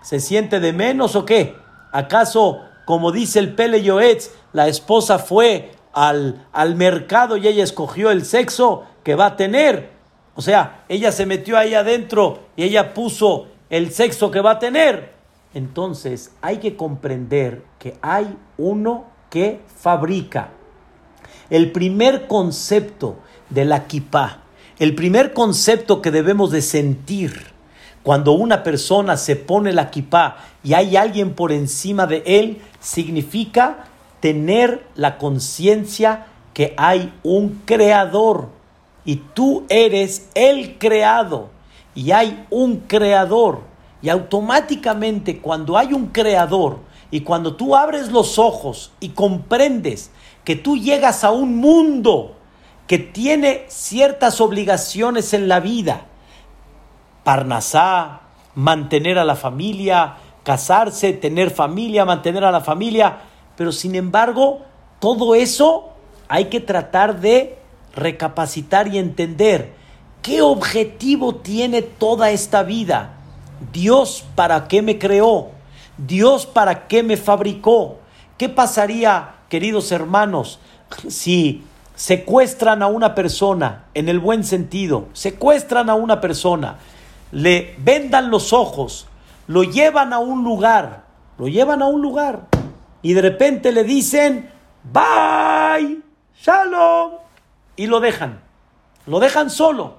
¿Se 0.02 0.20
siente 0.20 0.60
de 0.60 0.72
menos 0.72 1.16
o 1.16 1.24
qué? 1.24 1.56
¿Acaso, 1.92 2.60
como 2.84 3.12
dice 3.12 3.38
el 3.38 3.54
Pele 3.54 3.82
Yoetz, 3.82 4.30
la 4.52 4.68
esposa 4.68 5.18
fue 5.18 5.72
al, 5.92 6.46
al 6.52 6.76
mercado 6.76 7.36
y 7.36 7.48
ella 7.48 7.64
escogió 7.64 8.10
el 8.10 8.24
sexo 8.24 8.84
que 9.02 9.14
va 9.14 9.26
a 9.26 9.36
tener? 9.36 9.90
O 10.36 10.42
sea, 10.42 10.84
ella 10.88 11.10
se 11.10 11.26
metió 11.26 11.56
ahí 11.56 11.74
adentro 11.74 12.40
y 12.56 12.64
ella 12.64 12.94
puso 12.94 13.48
el 13.70 13.90
sexo 13.90 14.30
que 14.30 14.40
va 14.40 14.52
a 14.52 14.58
tener. 14.58 15.14
Entonces 15.54 16.32
hay 16.42 16.58
que 16.58 16.76
comprender 16.76 17.64
que 17.78 17.96
hay 18.02 18.36
uno 18.58 19.06
que 19.30 19.60
fabrica. 19.74 20.50
El 21.48 21.72
primer 21.72 22.26
concepto 22.26 23.16
de 23.48 23.64
la 23.64 23.86
kippah, 23.86 24.42
el 24.78 24.94
primer 24.94 25.32
concepto 25.32 26.02
que 26.02 26.10
debemos 26.10 26.50
de 26.50 26.60
sentir 26.60 27.55
cuando 28.06 28.30
una 28.34 28.62
persona 28.62 29.16
se 29.16 29.34
pone 29.34 29.72
la 29.72 29.90
kippah 29.90 30.36
y 30.62 30.74
hay 30.74 30.96
alguien 30.96 31.34
por 31.34 31.50
encima 31.50 32.06
de 32.06 32.22
él, 32.24 32.62
significa 32.78 33.86
tener 34.20 34.86
la 34.94 35.18
conciencia 35.18 36.26
que 36.54 36.72
hay 36.76 37.12
un 37.24 37.62
creador 37.64 38.50
y 39.04 39.16
tú 39.16 39.64
eres 39.68 40.28
el 40.36 40.78
creado 40.78 41.48
y 41.96 42.12
hay 42.12 42.46
un 42.48 42.76
creador. 42.76 43.62
Y 44.00 44.08
automáticamente 44.08 45.40
cuando 45.40 45.76
hay 45.76 45.92
un 45.92 46.06
creador 46.06 46.78
y 47.10 47.22
cuando 47.22 47.56
tú 47.56 47.74
abres 47.74 48.12
los 48.12 48.38
ojos 48.38 48.92
y 49.00 49.08
comprendes 49.08 50.12
que 50.44 50.54
tú 50.54 50.76
llegas 50.76 51.24
a 51.24 51.32
un 51.32 51.56
mundo 51.56 52.36
que 52.86 53.00
tiene 53.00 53.64
ciertas 53.66 54.40
obligaciones 54.40 55.34
en 55.34 55.48
la 55.48 55.58
vida, 55.58 56.06
Parnasá, 57.26 58.20
mantener 58.54 59.18
a 59.18 59.24
la 59.24 59.34
familia, 59.34 60.14
casarse, 60.44 61.12
tener 61.12 61.50
familia, 61.50 62.04
mantener 62.04 62.44
a 62.44 62.52
la 62.52 62.60
familia, 62.60 63.18
Pero 63.56 63.72
sin 63.72 63.96
embargo, 63.96 64.60
todo 65.00 65.34
eso 65.34 65.88
hay 66.28 66.44
que 66.44 66.60
tratar 66.60 67.18
de 67.20 67.58
recapacitar 67.96 68.86
y 68.86 68.98
entender 68.98 69.72
qué 70.22 70.40
objetivo 70.40 71.34
tiene 71.34 71.82
toda 71.82 72.30
esta 72.30 72.62
vida. 72.62 73.14
Dios 73.72 74.24
para 74.36 74.68
qué 74.68 74.80
me 74.80 74.96
creó, 74.96 75.48
Dios 75.98 76.46
para 76.46 76.86
qué 76.86 77.02
me 77.02 77.16
fabricó. 77.16 77.96
¿Qué 78.38 78.48
pasaría, 78.48 79.34
queridos 79.48 79.90
hermanos, 79.90 80.60
si 81.08 81.64
secuestran 81.96 82.84
a 82.84 82.86
una 82.86 83.16
persona, 83.16 83.86
en 83.94 84.08
el 84.08 84.20
buen 84.20 84.44
sentido, 84.44 85.06
secuestran 85.12 85.90
a 85.90 85.94
una 85.94 86.20
persona, 86.20 86.76
le 87.32 87.74
vendan 87.78 88.30
los 88.30 88.52
ojos, 88.52 89.06
lo 89.46 89.62
llevan 89.62 90.12
a 90.12 90.18
un 90.18 90.44
lugar, 90.44 91.04
lo 91.38 91.48
llevan 91.48 91.82
a 91.82 91.86
un 91.86 92.02
lugar 92.02 92.46
y 93.02 93.14
de 93.14 93.22
repente 93.22 93.72
le 93.72 93.84
dicen, 93.84 94.50
bye, 94.84 96.00
shalom, 96.40 97.12
y 97.76 97.86
lo 97.86 98.00
dejan, 98.00 98.40
lo 99.06 99.20
dejan 99.20 99.50
solo. 99.50 99.98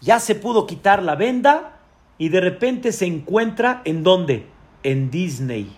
Ya 0.00 0.20
se 0.20 0.34
pudo 0.34 0.66
quitar 0.66 1.02
la 1.02 1.14
venda 1.14 1.78
y 2.18 2.28
de 2.28 2.40
repente 2.40 2.92
se 2.92 3.06
encuentra 3.06 3.82
en 3.84 4.02
dónde? 4.02 4.46
En 4.82 5.10
Disney. 5.10 5.74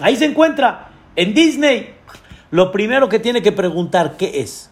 Ahí 0.00 0.16
se 0.16 0.26
encuentra, 0.26 0.90
en 1.16 1.34
Disney. 1.34 1.94
Lo 2.50 2.72
primero 2.72 3.08
que 3.08 3.18
tiene 3.18 3.42
que 3.42 3.52
preguntar, 3.52 4.16
¿qué 4.16 4.40
es? 4.40 4.70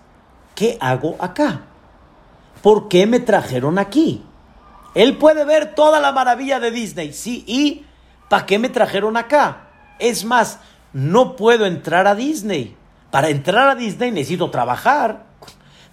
¿Qué 0.54 0.76
hago 0.80 1.16
acá? 1.18 1.62
¿Por 2.62 2.88
qué 2.88 3.06
me 3.06 3.20
trajeron 3.20 3.78
aquí? 3.78 4.24
Él 4.94 5.16
puede 5.16 5.44
ver 5.44 5.74
toda 5.74 6.00
la 6.00 6.12
maravilla 6.12 6.58
de 6.60 6.70
Disney, 6.70 7.12
sí, 7.12 7.44
y 7.46 7.84
¿para 8.28 8.46
qué 8.46 8.58
me 8.58 8.68
trajeron 8.68 9.16
acá? 9.16 9.68
Es 9.98 10.24
más, 10.24 10.58
no 10.92 11.36
puedo 11.36 11.66
entrar 11.66 12.06
a 12.06 12.14
Disney. 12.14 12.76
Para 13.10 13.28
entrar 13.28 13.68
a 13.68 13.74
Disney 13.74 14.10
necesito 14.10 14.50
trabajar. 14.50 15.24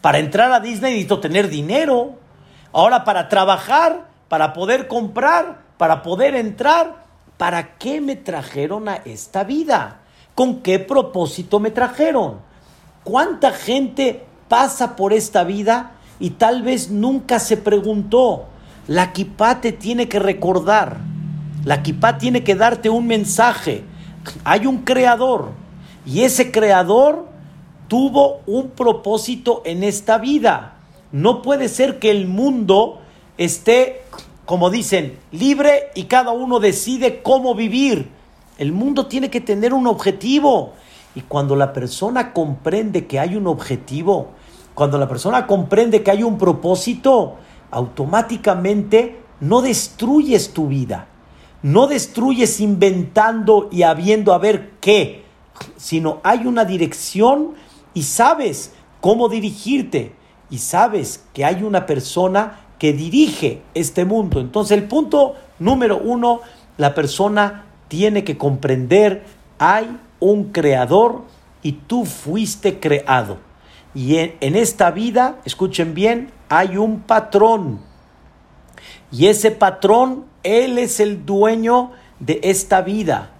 Para 0.01 0.19
entrar 0.19 0.51
a 0.51 0.59
Disney 0.59 0.91
necesito 0.91 1.19
tener 1.19 1.49
dinero. 1.49 2.15
Ahora, 2.71 3.03
para 3.03 3.29
trabajar, 3.29 4.07
para 4.27 4.53
poder 4.53 4.87
comprar, 4.87 5.61
para 5.77 6.01
poder 6.01 6.35
entrar, 6.35 7.03
¿para 7.37 7.77
qué 7.77 8.01
me 8.01 8.15
trajeron 8.15 8.89
a 8.89 8.95
esta 8.95 9.43
vida? 9.43 9.99
¿Con 10.33 10.61
qué 10.61 10.79
propósito 10.79 11.59
me 11.59 11.71
trajeron? 11.71 12.39
¿Cuánta 13.03 13.51
gente 13.51 14.25
pasa 14.49 14.95
por 14.95 15.13
esta 15.13 15.43
vida 15.43 15.94
y 16.19 16.31
tal 16.31 16.61
vez 16.61 16.89
nunca 16.89 17.39
se 17.39 17.57
preguntó? 17.57 18.45
La 18.87 19.13
kipá 19.13 19.61
te 19.61 19.71
tiene 19.71 20.07
que 20.07 20.19
recordar. 20.19 20.97
La 21.63 21.81
kipá 21.81 22.17
tiene 22.17 22.43
que 22.43 22.55
darte 22.55 22.89
un 22.89 23.07
mensaje. 23.07 23.83
Hay 24.43 24.65
un 24.65 24.79
creador 24.79 25.49
y 26.05 26.21
ese 26.21 26.51
creador 26.51 27.27
tuvo 27.87 28.41
un 28.45 28.69
propósito 28.69 29.61
en 29.65 29.83
esta 29.83 30.17
vida. 30.17 30.75
No 31.11 31.41
puede 31.41 31.69
ser 31.69 31.99
que 31.99 32.11
el 32.11 32.27
mundo 32.27 32.99
esté, 33.37 34.03
como 34.45 34.69
dicen, 34.69 35.17
libre 35.31 35.89
y 35.95 36.03
cada 36.03 36.31
uno 36.31 36.59
decide 36.59 37.21
cómo 37.21 37.55
vivir. 37.55 38.09
El 38.57 38.71
mundo 38.71 39.07
tiene 39.07 39.29
que 39.29 39.41
tener 39.41 39.73
un 39.73 39.87
objetivo. 39.87 40.73
Y 41.15 41.21
cuando 41.21 41.55
la 41.55 41.73
persona 41.73 42.33
comprende 42.33 43.07
que 43.07 43.19
hay 43.19 43.35
un 43.35 43.47
objetivo, 43.47 44.29
cuando 44.75 44.97
la 44.97 45.07
persona 45.07 45.47
comprende 45.47 46.03
que 46.03 46.11
hay 46.11 46.21
un 46.21 46.37
propósito, 46.37 47.37
automáticamente 47.71 49.21
no 49.39 49.61
destruyes 49.61 50.51
tu 50.51 50.67
vida. 50.67 51.07
No 51.63 51.87
destruyes 51.87 52.59
inventando 52.59 53.69
y 53.71 53.83
habiendo 53.83 54.33
a 54.33 54.37
ver 54.37 54.73
qué, 54.81 55.23
sino 55.77 56.19
hay 56.23 56.45
una 56.45 56.63
dirección 56.63 57.53
y 57.93 58.03
sabes 58.03 58.73
cómo 59.01 59.29
dirigirte 59.29 60.13
y 60.49 60.59
sabes 60.59 61.23
que 61.33 61.43
hay 61.45 61.63
una 61.63 61.85
persona 61.85 62.59
que 62.77 62.93
dirige 62.93 63.61
este 63.73 64.05
mundo. 64.05 64.39
Entonces 64.39 64.77
el 64.77 64.87
punto 64.87 65.35
número 65.57 65.97
uno, 65.97 66.41
la 66.77 66.93
persona 66.93 67.65
tiene 67.87 68.23
que 68.23 68.37
comprender, 68.37 69.23
hay 69.57 69.97
un 70.19 70.51
creador 70.51 71.23
y 71.63 71.71
tú 71.71 72.05
fuiste 72.05 72.79
creado. 72.79 73.37
Y 73.95 74.17
en, 74.17 74.57
esta 74.57 74.91
vida, 74.91 75.39
escuchen 75.45 75.93
bien, 75.93 76.29
hay 76.49 76.75
un 76.75 76.99
patrón. 76.99 77.79
Y 79.09 79.27
ese 79.27 79.51
patrón, 79.51 80.25
Él 80.43 80.77
es 80.77 80.99
el 80.99 81.25
dueño 81.25 81.91
de 82.19 82.41
esta 82.43 82.81
vida. 82.81 83.31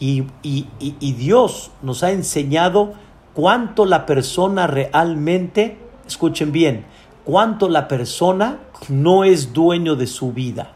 Y, 0.00 0.26
y, 0.42 1.12
Dios 1.12 1.70
nos 1.82 2.02
ha 2.02 2.10
enseñado 2.10 2.94
cuánto 3.34 3.86
la 3.86 4.04
persona 4.04 4.66
realmente, 4.66 5.78
escuchen 6.08 6.50
bien, 6.50 6.86
cuánto 7.24 7.68
la 7.68 7.86
persona 7.86 8.58
no 8.88 9.22
es 9.22 9.52
dueño 9.52 9.94
de 9.94 10.08
su 10.08 10.32
vida. 10.32 10.72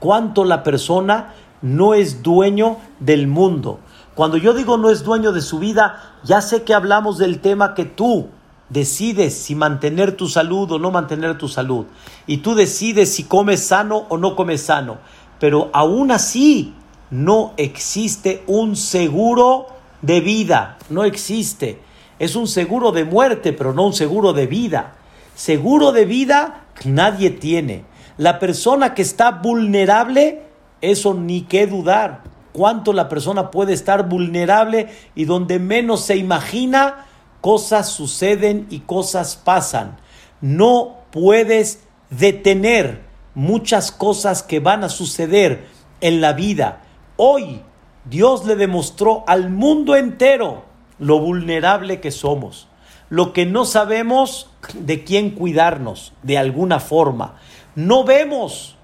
Cuánto 0.00 0.44
la 0.44 0.62
persona 0.62 1.32
no 1.62 1.94
es 1.94 2.22
dueño 2.22 2.76
del 2.98 3.26
mundo. 3.26 3.80
Cuando 4.14 4.36
yo 4.36 4.52
digo 4.52 4.76
no 4.76 4.90
es 4.90 5.02
dueño 5.02 5.32
de 5.32 5.40
su 5.40 5.58
vida, 5.58 6.18
ya 6.24 6.42
sé 6.42 6.62
que 6.62 6.74
hablamos 6.74 7.16
del 7.16 7.40
tema 7.40 7.74
que 7.74 7.86
tú 7.86 8.28
decides 8.70 9.34
si 9.34 9.54
mantener 9.54 10.16
tu 10.16 10.28
salud 10.28 10.70
o 10.72 10.78
no 10.78 10.90
mantener 10.90 11.36
tu 11.36 11.48
salud. 11.48 11.86
Y 12.26 12.38
tú 12.38 12.54
decides 12.54 13.12
si 13.12 13.24
comes 13.24 13.66
sano 13.66 14.06
o 14.08 14.16
no 14.16 14.34
comes 14.34 14.62
sano. 14.62 14.98
Pero 15.38 15.70
aún 15.72 16.10
así 16.10 16.74
no 17.10 17.52
existe 17.56 18.42
un 18.46 18.76
seguro 18.76 19.66
de 20.00 20.20
vida. 20.20 20.78
No 20.88 21.04
existe. 21.04 21.80
Es 22.18 22.36
un 22.36 22.46
seguro 22.46 22.92
de 22.92 23.04
muerte, 23.04 23.52
pero 23.52 23.74
no 23.74 23.86
un 23.86 23.92
seguro 23.92 24.32
de 24.32 24.46
vida. 24.46 24.94
Seguro 25.34 25.92
de 25.92 26.04
vida 26.04 26.64
nadie 26.84 27.30
tiene. 27.30 27.84
La 28.16 28.38
persona 28.38 28.94
que 28.94 29.02
está 29.02 29.30
vulnerable, 29.30 30.42
eso 30.80 31.14
ni 31.14 31.42
qué 31.42 31.66
dudar. 31.66 32.22
Cuánto 32.52 32.92
la 32.92 33.08
persona 33.08 33.50
puede 33.50 33.72
estar 33.72 34.08
vulnerable 34.08 34.88
y 35.14 35.24
donde 35.24 35.58
menos 35.58 36.04
se 36.04 36.16
imagina, 36.16 37.06
cosas 37.40 37.88
suceden 37.88 38.66
y 38.70 38.80
cosas 38.80 39.36
pasan. 39.36 39.98
No 40.40 40.96
puedes 41.10 41.80
detener 42.10 43.02
muchas 43.34 43.92
cosas 43.92 44.42
que 44.42 44.60
van 44.60 44.84
a 44.84 44.88
suceder 44.88 45.66
en 46.00 46.20
la 46.20 46.32
vida. 46.32 46.82
Hoy 47.16 47.62
Dios 48.04 48.44
le 48.46 48.56
demostró 48.56 49.24
al 49.26 49.50
mundo 49.50 49.96
entero 49.96 50.64
lo 50.98 51.18
vulnerable 51.18 52.00
que 52.00 52.10
somos, 52.10 52.68
lo 53.08 53.32
que 53.32 53.46
no 53.46 53.64
sabemos 53.64 54.50
de 54.74 55.04
quién 55.04 55.30
cuidarnos 55.30 56.12
de 56.22 56.38
alguna 56.38 56.80
forma. 56.80 57.36
No 57.74 58.04
vemos 58.04 58.76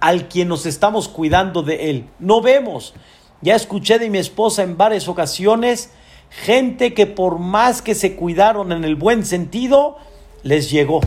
al 0.00 0.28
quien 0.28 0.48
nos 0.48 0.66
estamos 0.66 1.08
cuidando 1.08 1.62
de 1.62 1.90
él, 1.90 2.08
no 2.18 2.40
vemos. 2.40 2.94
Ya 3.40 3.54
escuché 3.54 3.98
de 3.98 4.10
mi 4.10 4.18
esposa 4.18 4.62
en 4.62 4.76
varias 4.76 5.08
ocasiones 5.08 5.92
Gente 6.30 6.94
que 6.94 7.06
por 7.06 7.38
más 7.38 7.82
que 7.82 7.94
se 7.94 8.14
cuidaron 8.16 8.72
en 8.72 8.84
el 8.84 8.96
buen 8.96 9.24
sentido, 9.24 9.96
les 10.42 10.70
llegó. 10.70 11.00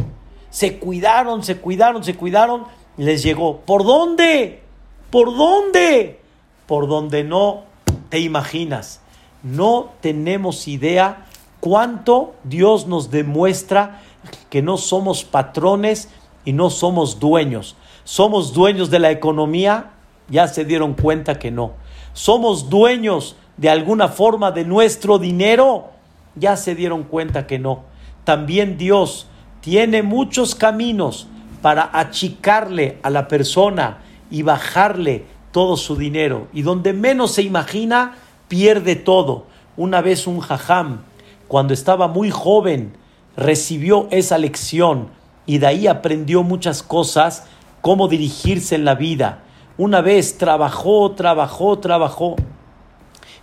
Se 0.49 0.79
cuidaron, 0.79 1.43
se 1.43 1.57
cuidaron, 1.57 2.03
se 2.03 2.15
cuidaron, 2.15 2.65
les 2.97 3.23
llegó. 3.23 3.61
¿Por 3.61 3.83
dónde? 3.83 4.61
¿Por 5.09 5.35
dónde? 5.35 6.19
Por 6.67 6.87
donde 6.87 7.23
no 7.23 7.63
te 8.09 8.19
imaginas. 8.19 9.01
No 9.43 9.91
tenemos 10.01 10.67
idea 10.67 11.25
cuánto 11.59 12.35
Dios 12.43 12.87
nos 12.87 13.11
demuestra 13.11 14.01
que 14.49 14.61
no 14.61 14.77
somos 14.77 15.23
patrones 15.23 16.09
y 16.45 16.53
no 16.53 16.69
somos 16.69 17.19
dueños. 17.19 17.75
Somos 18.03 18.53
dueños 18.53 18.89
de 18.89 18.99
la 18.99 19.11
economía, 19.11 19.91
ya 20.29 20.47
se 20.47 20.65
dieron 20.65 20.93
cuenta 20.93 21.39
que 21.39 21.51
no. 21.51 21.73
Somos 22.13 22.69
dueños 22.69 23.35
de 23.57 23.69
alguna 23.69 24.07
forma 24.07 24.51
de 24.51 24.65
nuestro 24.65 25.19
dinero, 25.19 25.89
ya 26.35 26.55
se 26.57 26.75
dieron 26.75 27.03
cuenta 27.03 27.47
que 27.47 27.59
no. 27.59 27.83
También 28.23 28.77
Dios 28.77 29.27
tiene 29.61 30.03
muchos 30.03 30.55
caminos 30.55 31.27
para 31.61 31.89
achicarle 31.93 32.97
a 33.03 33.09
la 33.09 33.27
persona 33.27 33.99
y 34.29 34.41
bajarle 34.41 35.25
todo 35.51 35.77
su 35.77 35.95
dinero. 35.95 36.47
Y 36.53 36.61
donde 36.61 36.93
menos 36.93 37.31
se 37.33 37.43
imagina, 37.43 38.15
pierde 38.47 38.95
todo. 38.95 39.45
Una 39.77 40.01
vez 40.01 40.27
un 40.27 40.39
jajam, 40.39 41.01
cuando 41.47 41.73
estaba 41.73 42.07
muy 42.07 42.31
joven, 42.31 42.93
recibió 43.35 44.07
esa 44.11 44.37
lección 44.37 45.09
y 45.45 45.57
de 45.57 45.67
ahí 45.67 45.87
aprendió 45.87 46.43
muchas 46.43 46.83
cosas, 46.83 47.45
cómo 47.81 48.07
dirigirse 48.07 48.75
en 48.75 48.85
la 48.85 48.95
vida. 48.95 49.43
Una 49.77 50.01
vez 50.01 50.37
trabajó, 50.37 51.11
trabajó, 51.11 51.79
trabajó 51.79 52.35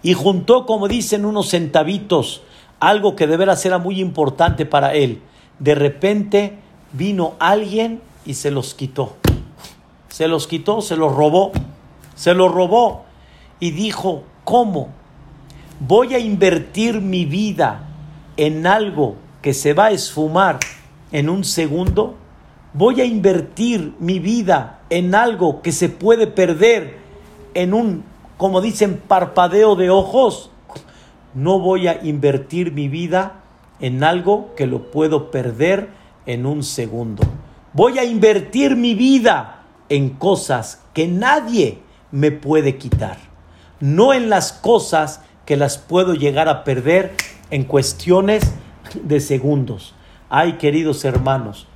y 0.03 0.15
juntó, 0.15 0.67
como 0.67 0.89
dicen, 0.89 1.25
unos 1.25 1.51
centavitos, 1.51 2.43
algo 2.81 3.17
que 3.17 3.27
de 3.27 3.37
veras 3.37 3.65
era 3.67 3.79
muy 3.79 4.01
importante 4.01 4.67
para 4.67 4.95
él. 4.95 5.21
De 5.59 5.75
repente 5.75 6.59
vino 6.93 7.35
alguien 7.39 8.01
y 8.25 8.35
se 8.35 8.51
los 8.51 8.75
quitó. 8.75 9.17
Se 10.09 10.29
los 10.29 10.47
quitó, 10.47 10.81
se 10.81 10.97
los 10.97 11.15
robó, 11.15 11.53
se 12.15 12.35
los 12.35 12.53
robó 12.53 13.05
y 13.61 13.73
dijo, 13.73 14.23
¿cómo? 14.45 14.91
voy 15.81 16.15
a 16.15 16.19
invertir 16.19 17.01
mi 17.01 17.25
vida 17.25 17.85
en 18.37 18.67
algo 18.67 19.17
que 19.43 19.55
se 19.55 19.73
va 19.73 19.87
a 19.87 19.91
esfumar 19.91 20.59
en 21.13 21.29
un 21.29 21.45
segundo, 21.45 22.17
voy 22.73 23.01
a 23.01 23.05
invertir 23.05 23.95
mi 23.99 24.19
vida 24.19 24.81
en 24.91 25.15
algo 25.15 25.63
que 25.63 25.73
se 25.73 25.89
puede 25.89 26.27
perder 26.27 26.99
en 27.55 27.75
un, 27.75 28.05
como 28.39 28.61
dicen, 28.61 29.03
parpadeo 29.07 29.77
de 29.77 29.91
ojos, 29.91 30.51
no 31.35 31.59
voy 31.59 31.89
a 31.89 32.03
invertir 32.05 32.73
mi 32.73 32.89
vida 32.89 33.41
en 33.81 34.03
algo 34.05 34.55
que 34.57 34.67
lo 34.67 34.91
puedo 34.91 35.31
perder 35.31 35.91
en 36.25 36.47
un 36.47 36.63
segundo. 36.63 37.25
Voy 37.73 37.99
a 37.99 38.05
invertir 38.05 38.77
mi 38.77 38.95
vida 38.95 39.63
en 39.89 40.11
cosas 40.11 40.83
que 40.95 41.09
nadie 41.09 41.81
me 42.13 42.31
puede 42.31 42.79
quitar, 42.79 43.19
no 43.81 44.15
en 44.15 44.31
las 44.31 44.53
cosas 44.53 45.21
que 45.45 45.57
las 45.57 45.77
puedo 45.77 46.15
llegar 46.15 46.49
a 46.49 46.63
perder 46.63 47.15
en 47.51 47.65
cuestiones 47.65 48.53
de 49.03 49.21
segundos. 49.21 49.95
Ay, 50.31 50.55
queridos 50.55 51.05
hermanos, 51.05 51.67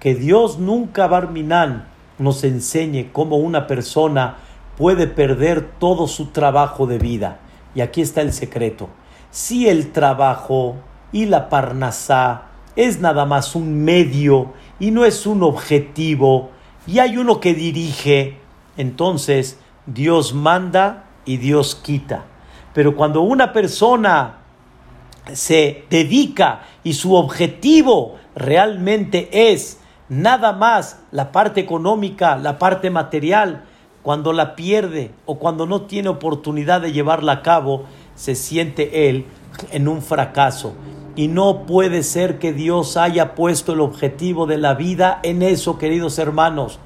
que 0.00 0.14
Dios 0.14 0.58
nunca, 0.58 1.06
Barminan, 1.06 1.88
nos 2.18 2.44
enseñe 2.44 3.10
cómo 3.12 3.36
una 3.36 3.66
persona 3.66 4.36
puede 4.80 5.06
perder 5.06 5.72
todo 5.78 6.08
su 6.08 6.28
trabajo 6.28 6.86
de 6.86 6.96
vida. 6.96 7.38
Y 7.74 7.82
aquí 7.82 8.00
está 8.00 8.22
el 8.22 8.32
secreto. 8.32 8.88
Si 9.30 9.68
el 9.68 9.92
trabajo 9.92 10.76
y 11.12 11.26
la 11.26 11.50
parnasá 11.50 12.44
es 12.76 12.98
nada 12.98 13.26
más 13.26 13.54
un 13.54 13.84
medio 13.84 14.54
y 14.78 14.90
no 14.90 15.04
es 15.04 15.26
un 15.26 15.42
objetivo, 15.42 16.48
y 16.86 16.98
hay 16.98 17.18
uno 17.18 17.40
que 17.40 17.52
dirige, 17.52 18.38
entonces 18.78 19.58
Dios 19.84 20.32
manda 20.32 21.04
y 21.26 21.36
Dios 21.36 21.74
quita. 21.74 22.24
Pero 22.72 22.96
cuando 22.96 23.20
una 23.20 23.52
persona 23.52 24.38
se 25.34 25.84
dedica 25.90 26.62
y 26.84 26.94
su 26.94 27.14
objetivo 27.16 28.16
realmente 28.34 29.52
es 29.52 29.78
nada 30.08 30.54
más 30.54 31.00
la 31.10 31.32
parte 31.32 31.60
económica, 31.60 32.36
la 32.36 32.58
parte 32.58 32.88
material, 32.88 33.66
cuando 34.02 34.32
la 34.32 34.56
pierde 34.56 35.12
o 35.26 35.38
cuando 35.38 35.66
no 35.66 35.82
tiene 35.82 36.08
oportunidad 36.08 36.80
de 36.80 36.92
llevarla 36.92 37.32
a 37.32 37.42
cabo, 37.42 37.84
se 38.14 38.34
siente 38.34 39.08
él 39.08 39.26
en 39.72 39.88
un 39.88 40.02
fracaso. 40.02 40.74
Y 41.16 41.28
no 41.28 41.66
puede 41.66 42.02
ser 42.02 42.38
que 42.38 42.52
Dios 42.52 42.96
haya 42.96 43.34
puesto 43.34 43.72
el 43.72 43.80
objetivo 43.80 44.46
de 44.46 44.58
la 44.58 44.74
vida 44.74 45.20
en 45.22 45.42
eso, 45.42 45.76
queridos 45.76 46.18
hermanos, 46.18 46.78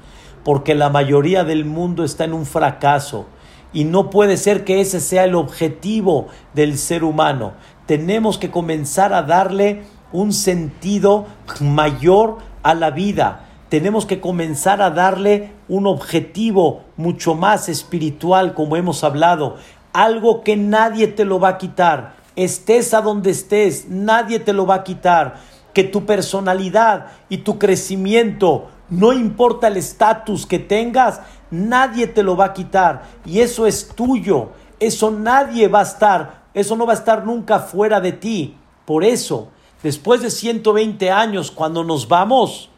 porque 0.43 0.75
la 0.75 0.89
mayoría 0.89 1.43
del 1.43 1.63
mundo 1.65 2.03
está 2.03 2.25
en 2.25 2.33
un 2.33 2.45
fracaso. 2.45 3.27
Y 3.71 3.83
no 3.83 4.09
puede 4.09 4.37
ser 4.37 4.63
que 4.63 4.81
ese 4.81 4.99
sea 4.99 5.25
el 5.25 5.35
objetivo 5.35 6.27
del 6.53 6.77
ser 6.77 7.03
humano. 7.03 7.53
Tenemos 7.85 8.37
que 8.37 8.51
comenzar 8.51 9.13
a 9.13 9.21
darle 9.21 9.83
un 10.11 10.33
sentido 10.33 11.25
mayor 11.59 12.37
a 12.63 12.73
la 12.73 12.91
vida. 12.91 13.44
Tenemos 13.69 14.05
que 14.05 14.21
comenzar 14.21 14.81
a 14.81 14.91
darle 14.91 15.51
un 15.67 15.87
objetivo 15.87 16.83
mucho 16.97 17.33
más 17.33 17.67
espiritual, 17.67 18.53
como 18.53 18.75
hemos 18.75 19.03
hablado. 19.03 19.55
Algo 19.91 20.43
que 20.43 20.55
nadie 20.55 21.07
te 21.07 21.25
lo 21.25 21.39
va 21.39 21.49
a 21.49 21.57
quitar. 21.57 22.15
Estés 22.35 22.93
a 22.93 23.01
donde 23.01 23.31
estés, 23.31 23.87
nadie 23.89 24.39
te 24.39 24.53
lo 24.53 24.67
va 24.67 24.75
a 24.75 24.83
quitar. 24.83 25.37
Que 25.73 25.83
tu 25.83 26.05
personalidad 26.05 27.07
y 27.27 27.39
tu 27.39 27.57
crecimiento, 27.57 28.69
no 28.89 29.13
importa 29.13 29.67
el 29.67 29.77
estatus 29.77 30.45
que 30.45 30.59
tengas, 30.59 31.21
nadie 31.49 32.05
te 32.05 32.21
lo 32.21 32.37
va 32.37 32.45
a 32.45 32.53
quitar. 32.53 33.03
Y 33.25 33.39
eso 33.39 33.65
es 33.65 33.87
tuyo. 33.95 34.51
Eso 34.79 35.09
nadie 35.09 35.67
va 35.67 35.79
a 35.79 35.83
estar. 35.83 36.43
Eso 36.53 36.75
no 36.75 36.85
va 36.85 36.93
a 36.93 36.97
estar 36.97 37.25
nunca 37.25 37.59
fuera 37.59 37.99
de 37.99 38.11
ti. 38.11 38.55
Por 38.85 39.03
eso, 39.03 39.49
después 39.81 40.21
de 40.21 40.29
120 40.29 41.09
años, 41.09 41.49
cuando 41.49 41.83
nos 41.83 42.07
vamos, 42.07 42.69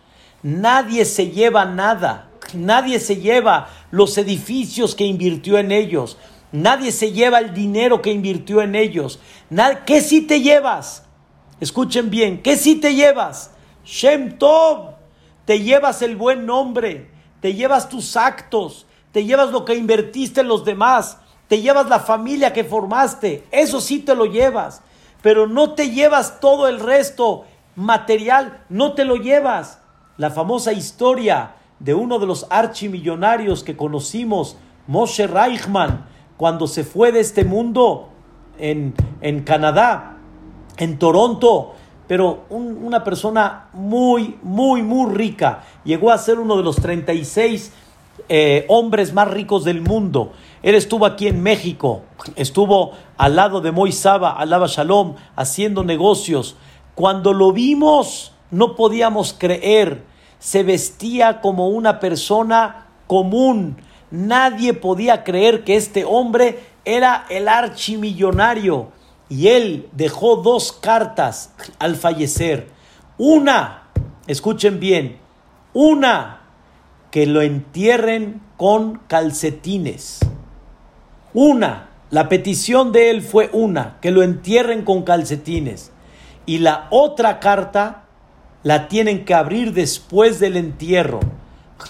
nadie 0.43 1.05
se 1.05 1.29
lleva 1.29 1.65
nada. 1.65 2.29
Nadie 2.53 2.99
se 2.99 3.17
lleva 3.17 3.69
los 3.91 4.17
edificios 4.17 4.95
que 4.95 5.03
invirtió 5.03 5.57
en 5.57 5.71
ellos. 5.71 6.17
Nadie 6.51 6.91
se 6.91 7.11
lleva 7.11 7.39
el 7.39 7.53
dinero 7.53 8.01
que 8.01 8.11
invirtió 8.11 8.61
en 8.61 8.75
ellos. 8.75 9.19
¿Qué 9.85 10.01
sí 10.01 10.21
te 10.21 10.41
llevas? 10.41 11.03
Escuchen 11.59 12.09
bien, 12.09 12.41
¿qué 12.41 12.55
sí 12.55 12.75
te 12.75 12.93
llevas? 12.93 13.51
Shem 13.83 14.37
Tov, 14.37 14.91
te 15.45 15.61
llevas 15.61 16.01
el 16.01 16.15
buen 16.15 16.45
nombre, 16.45 17.09
te 17.41 17.53
llevas 17.53 17.89
tus 17.89 18.15
actos, 18.15 18.85
te 19.11 19.25
llevas 19.25 19.51
lo 19.51 19.65
que 19.65 19.75
invertiste 19.75 20.41
en 20.41 20.49
los 20.49 20.65
demás, 20.65 21.17
te 21.47 21.61
llevas 21.61 21.89
la 21.89 21.99
familia 21.99 22.53
que 22.53 22.63
formaste, 22.63 23.43
eso 23.49 23.81
sí 23.81 23.99
te 23.99 24.13
lo 24.13 24.25
llevas, 24.25 24.81
pero 25.21 25.47
no 25.47 25.73
te 25.73 25.89
llevas 25.89 26.39
todo 26.39 26.67
el 26.67 26.79
resto 26.79 27.45
material, 27.75 28.63
no 28.69 28.93
te 28.93 29.03
lo 29.03 29.15
llevas. 29.15 29.79
La 30.17 30.31
famosa 30.31 30.73
historia 30.73 31.53
de 31.79 31.93
uno 31.93 32.17
de 32.17 32.25
los 32.25 32.47
archimillonarios 32.49 33.63
que 33.63 33.77
conocimos, 33.77 34.57
Moshe 34.87 35.27
Reichman, 35.27 36.07
cuando 36.37 36.65
se 36.65 36.83
fue 36.83 37.11
de 37.11 37.19
este 37.19 37.45
mundo 37.45 38.09
en, 38.57 38.95
en 39.21 39.43
Canadá, 39.43 40.17
en 40.77 40.97
Toronto, 40.97 41.75
pero 42.07 42.45
una 42.49 43.03
persona 43.03 43.67
muy, 43.73 44.39
muy, 44.41 44.81
muy 44.81 45.13
rica. 45.13 45.63
Llegó 45.83 46.09
a 46.09 46.17
ser 46.17 46.39
uno 46.39 46.57
de 46.57 46.63
los 46.63 46.77
36 46.77 47.71
eh, 48.29 48.65
hombres 48.69 49.13
más 49.13 49.29
ricos 49.29 49.65
del 49.65 49.81
mundo. 49.81 50.31
Él 50.63 50.73
estuvo 50.73 51.05
aquí 51.05 51.27
en 51.27 51.43
México, 51.43 52.01
estuvo 52.35 52.93
al 53.17 53.35
lado 53.35 53.61
de 53.61 53.71
Moisaba, 53.71 54.31
alaba 54.31 54.65
Shalom, 54.67 55.15
haciendo 55.35 55.83
negocios. 55.83 56.55
Cuando 56.95 57.33
lo 57.33 57.51
vimos, 57.51 58.33
no 58.51 58.75
podíamos 58.75 59.33
creer. 59.33 60.03
Se 60.39 60.63
vestía 60.63 61.41
como 61.41 61.69
una 61.69 61.99
persona 61.99 62.87
común. 63.07 63.77
Nadie 64.11 64.73
podía 64.73 65.23
creer 65.23 65.63
que 65.63 65.75
este 65.75 66.05
hombre 66.05 66.59
era 66.85 67.25
el 67.29 67.47
archimillonario 67.47 68.91
y 69.29 69.49
él 69.49 69.89
dejó 69.91 70.37
dos 70.37 70.71
cartas 70.71 71.53
al 71.79 71.95
fallecer. 71.95 72.69
Una, 73.17 73.89
escuchen 74.27 74.79
bien, 74.79 75.17
una, 75.73 76.41
que 77.11 77.25
lo 77.25 77.41
entierren 77.41 78.41
con 78.57 78.99
calcetines. 79.07 80.19
Una, 81.33 81.89
la 82.09 82.29
petición 82.29 82.91
de 82.91 83.09
él 83.09 83.21
fue 83.21 83.49
una, 83.51 83.97
que 84.01 84.11
lo 84.11 84.23
entierren 84.23 84.83
con 84.83 85.03
calcetines. 85.03 85.91
Y 86.45 86.59
la 86.59 86.87
otra 86.89 87.39
carta 87.39 88.06
la 88.63 88.87
tienen 88.87 89.25
que 89.25 89.33
abrir 89.33 89.73
después 89.73 90.39
del 90.39 90.57
entierro. 90.57 91.19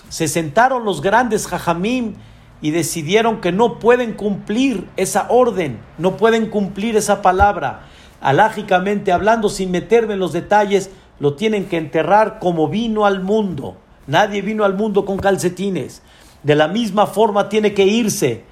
Se 0.10 0.28
sentaron 0.28 0.86
los 0.86 1.02
grandes 1.02 1.48
jajamim 1.48 2.16
y 2.62 2.72
decidieron 2.72 3.40
que 3.42 3.52
no 3.52 3.80
pueden 3.80 4.14
cumplir 4.14 4.88
esa 4.98 5.28
orden, 5.30 5.80
no 5.98 6.18
pueden 6.18 6.50
cumplir 6.50 6.98
esa 6.98 7.22
palabra. 7.22 7.82
Alágicamente 8.20 9.12
hablando, 9.12 9.50
sin 9.50 9.72
meterme 9.72 10.14
en 10.14 10.20
los 10.20 10.34
detalles, 10.34 10.90
lo 11.20 11.36
tienen 11.36 11.66
que 11.66 11.78
enterrar 11.78 12.40
como 12.40 12.68
vino 12.68 13.06
al 13.06 13.22
mundo. 13.22 13.78
Nadie 14.08 14.42
vino 14.42 14.64
al 14.64 14.76
mundo 14.76 15.06
con 15.06 15.18
calcetines. 15.18 16.02
De 16.44 16.56
la 16.56 16.68
misma 16.68 17.08
forma 17.08 17.50
tiene 17.50 17.74
que 17.74 17.86
irse. 17.86 18.46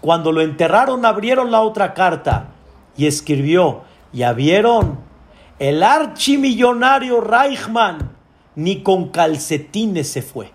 Cuando 0.00 0.32
lo 0.32 0.42
enterraron, 0.42 1.04
abrieron 1.04 1.50
la 1.50 1.62
otra 1.62 1.94
carta 1.94 2.48
y 2.96 3.06
escribió, 3.06 3.82
ya 4.12 4.32
vieron, 4.32 4.98
el 5.60 5.82
archimillonario 5.82 7.20
Reichman 7.20 8.16
ni 8.56 8.82
con 8.82 9.10
calcetines 9.10 10.10
se 10.10 10.22
fue. 10.22 10.52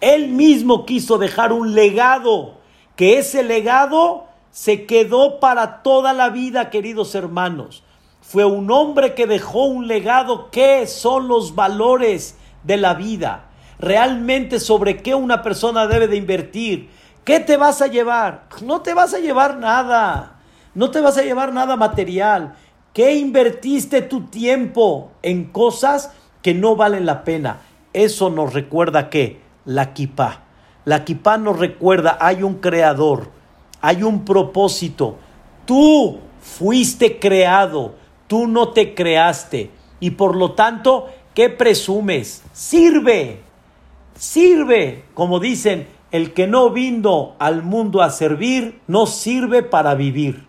Él 0.00 0.28
mismo 0.28 0.84
quiso 0.84 1.16
dejar 1.16 1.52
un 1.52 1.74
legado, 1.74 2.58
que 2.96 3.18
ese 3.18 3.44
legado 3.44 4.26
se 4.50 4.84
quedó 4.84 5.38
para 5.38 5.82
toda 5.82 6.12
la 6.12 6.28
vida, 6.30 6.70
queridos 6.70 7.14
hermanos. 7.14 7.84
Fue 8.20 8.44
un 8.44 8.68
hombre 8.72 9.14
que 9.14 9.28
dejó 9.28 9.66
un 9.66 9.86
legado. 9.86 10.50
¿Qué 10.50 10.86
son 10.88 11.28
los 11.28 11.54
valores 11.54 12.36
de 12.64 12.76
la 12.76 12.94
vida? 12.94 13.50
Realmente 13.78 14.58
sobre 14.58 15.02
qué 15.02 15.14
una 15.14 15.42
persona 15.42 15.86
debe 15.86 16.08
de 16.08 16.16
invertir. 16.16 16.90
¿Qué 17.24 17.38
te 17.38 17.56
vas 17.56 17.80
a 17.80 17.86
llevar? 17.86 18.48
No 18.62 18.80
te 18.80 18.92
vas 18.92 19.14
a 19.14 19.20
llevar 19.20 19.56
nada. 19.58 20.40
No 20.74 20.90
te 20.90 21.00
vas 21.00 21.16
a 21.16 21.22
llevar 21.22 21.52
nada 21.54 21.76
material. 21.76 22.56
¿Qué 22.96 23.14
invertiste 23.14 24.00
tu 24.00 24.22
tiempo 24.22 25.10
en 25.20 25.44
cosas 25.52 26.12
que 26.40 26.54
no 26.54 26.76
valen 26.76 27.04
la 27.04 27.24
pena? 27.24 27.60
Eso 27.92 28.30
nos 28.30 28.54
recuerda 28.54 29.10
que 29.10 29.38
la 29.66 29.92
kipá. 29.92 30.44
La 30.86 31.04
kipá 31.04 31.36
nos 31.36 31.58
recuerda, 31.58 32.16
hay 32.18 32.42
un 32.42 32.54
creador, 32.54 33.28
hay 33.82 34.02
un 34.02 34.24
propósito. 34.24 35.18
Tú 35.66 36.20
fuiste 36.40 37.18
creado, 37.18 37.96
tú 38.28 38.46
no 38.46 38.70
te 38.70 38.94
creaste. 38.94 39.70
Y 40.00 40.12
por 40.12 40.34
lo 40.34 40.52
tanto, 40.52 41.08
¿qué 41.34 41.50
presumes? 41.50 42.44
Sirve, 42.54 43.40
sirve. 44.14 45.04
Como 45.12 45.38
dicen, 45.38 45.86
el 46.12 46.32
que 46.32 46.46
no 46.46 46.70
vino 46.70 47.34
al 47.40 47.62
mundo 47.62 48.00
a 48.00 48.08
servir, 48.08 48.80
no 48.86 49.04
sirve 49.04 49.62
para 49.62 49.94
vivir. 49.94 50.46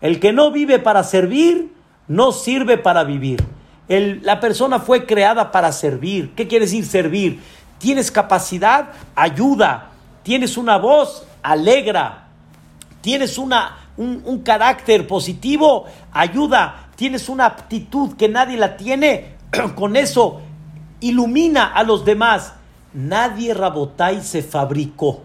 El 0.00 0.20
que 0.20 0.32
no 0.32 0.52
vive 0.52 0.78
para 0.78 1.02
servir, 1.02 1.79
no 2.10 2.32
sirve 2.32 2.76
para 2.76 3.04
vivir. 3.04 3.40
la 3.86 4.40
persona 4.40 4.80
fue 4.80 5.06
creada 5.06 5.52
para 5.52 5.70
servir. 5.70 6.34
¿Qué 6.34 6.48
quiere 6.48 6.64
decir 6.64 6.84
servir? 6.84 7.40
Tienes 7.78 8.10
capacidad, 8.10 8.90
ayuda. 9.14 9.90
Tienes 10.24 10.56
una 10.56 10.76
voz, 10.76 11.24
alegra. 11.40 12.26
Tienes 13.00 13.38
una, 13.38 13.76
un, 13.96 14.42
carácter 14.42 15.06
positivo, 15.06 15.84
ayuda. 16.10 16.88
Tienes 16.96 17.28
una 17.28 17.46
aptitud 17.46 18.16
que 18.16 18.28
nadie 18.28 18.56
la 18.56 18.76
tiene. 18.76 19.36
Con 19.76 19.94
eso 19.94 20.40
ilumina 20.98 21.66
a 21.66 21.84
los 21.84 22.04
demás. 22.04 22.54
Nadie 22.92 23.54
Rabotai 23.54 24.20
se 24.22 24.42
fabricó. 24.42 25.22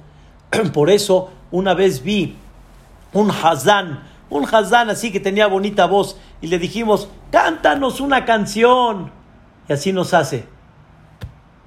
Por 0.71 0.91
eso 0.91 1.31
una 1.49 1.73
vez 1.73 2.03
vi 2.03 2.35
un 3.11 3.31
Hazán, 3.31 4.03
un 4.29 4.45
Hazán 4.45 4.91
así 4.91 5.11
que 5.11 5.19
tenía 5.19 5.47
bonita 5.47 5.87
voz 5.87 6.17
y 6.45 6.47
le 6.47 6.59
dijimos, 6.59 7.09
cántanos 7.31 7.99
una 7.99 8.23
canción. 8.23 9.11
Y 9.67 9.73
así 9.73 9.91
nos 9.91 10.13
hace. 10.13 10.47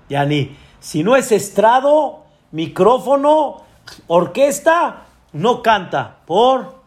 Yani, 0.09 0.57
si 0.79 1.03
no 1.03 1.17
es 1.17 1.33
estrado, 1.33 2.27
micrófono, 2.53 3.65
orquesta, 4.07 5.07
no 5.33 5.65
canta. 5.65 6.19
¿Por? 6.27 6.81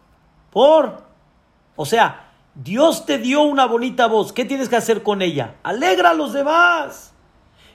¿Por? 0.52 1.04
O 1.76 1.86
sea, 1.86 2.30
Dios 2.56 3.06
te 3.06 3.18
dio 3.18 3.42
una 3.42 3.66
bonita 3.66 4.08
voz. 4.08 4.32
¿Qué 4.32 4.46
tienes 4.46 4.70
que 4.70 4.78
hacer 4.78 5.04
con 5.04 5.22
ella? 5.22 5.56
Alegra 5.62 6.12
a 6.12 6.14
los 6.14 6.32
demás. 6.32 7.12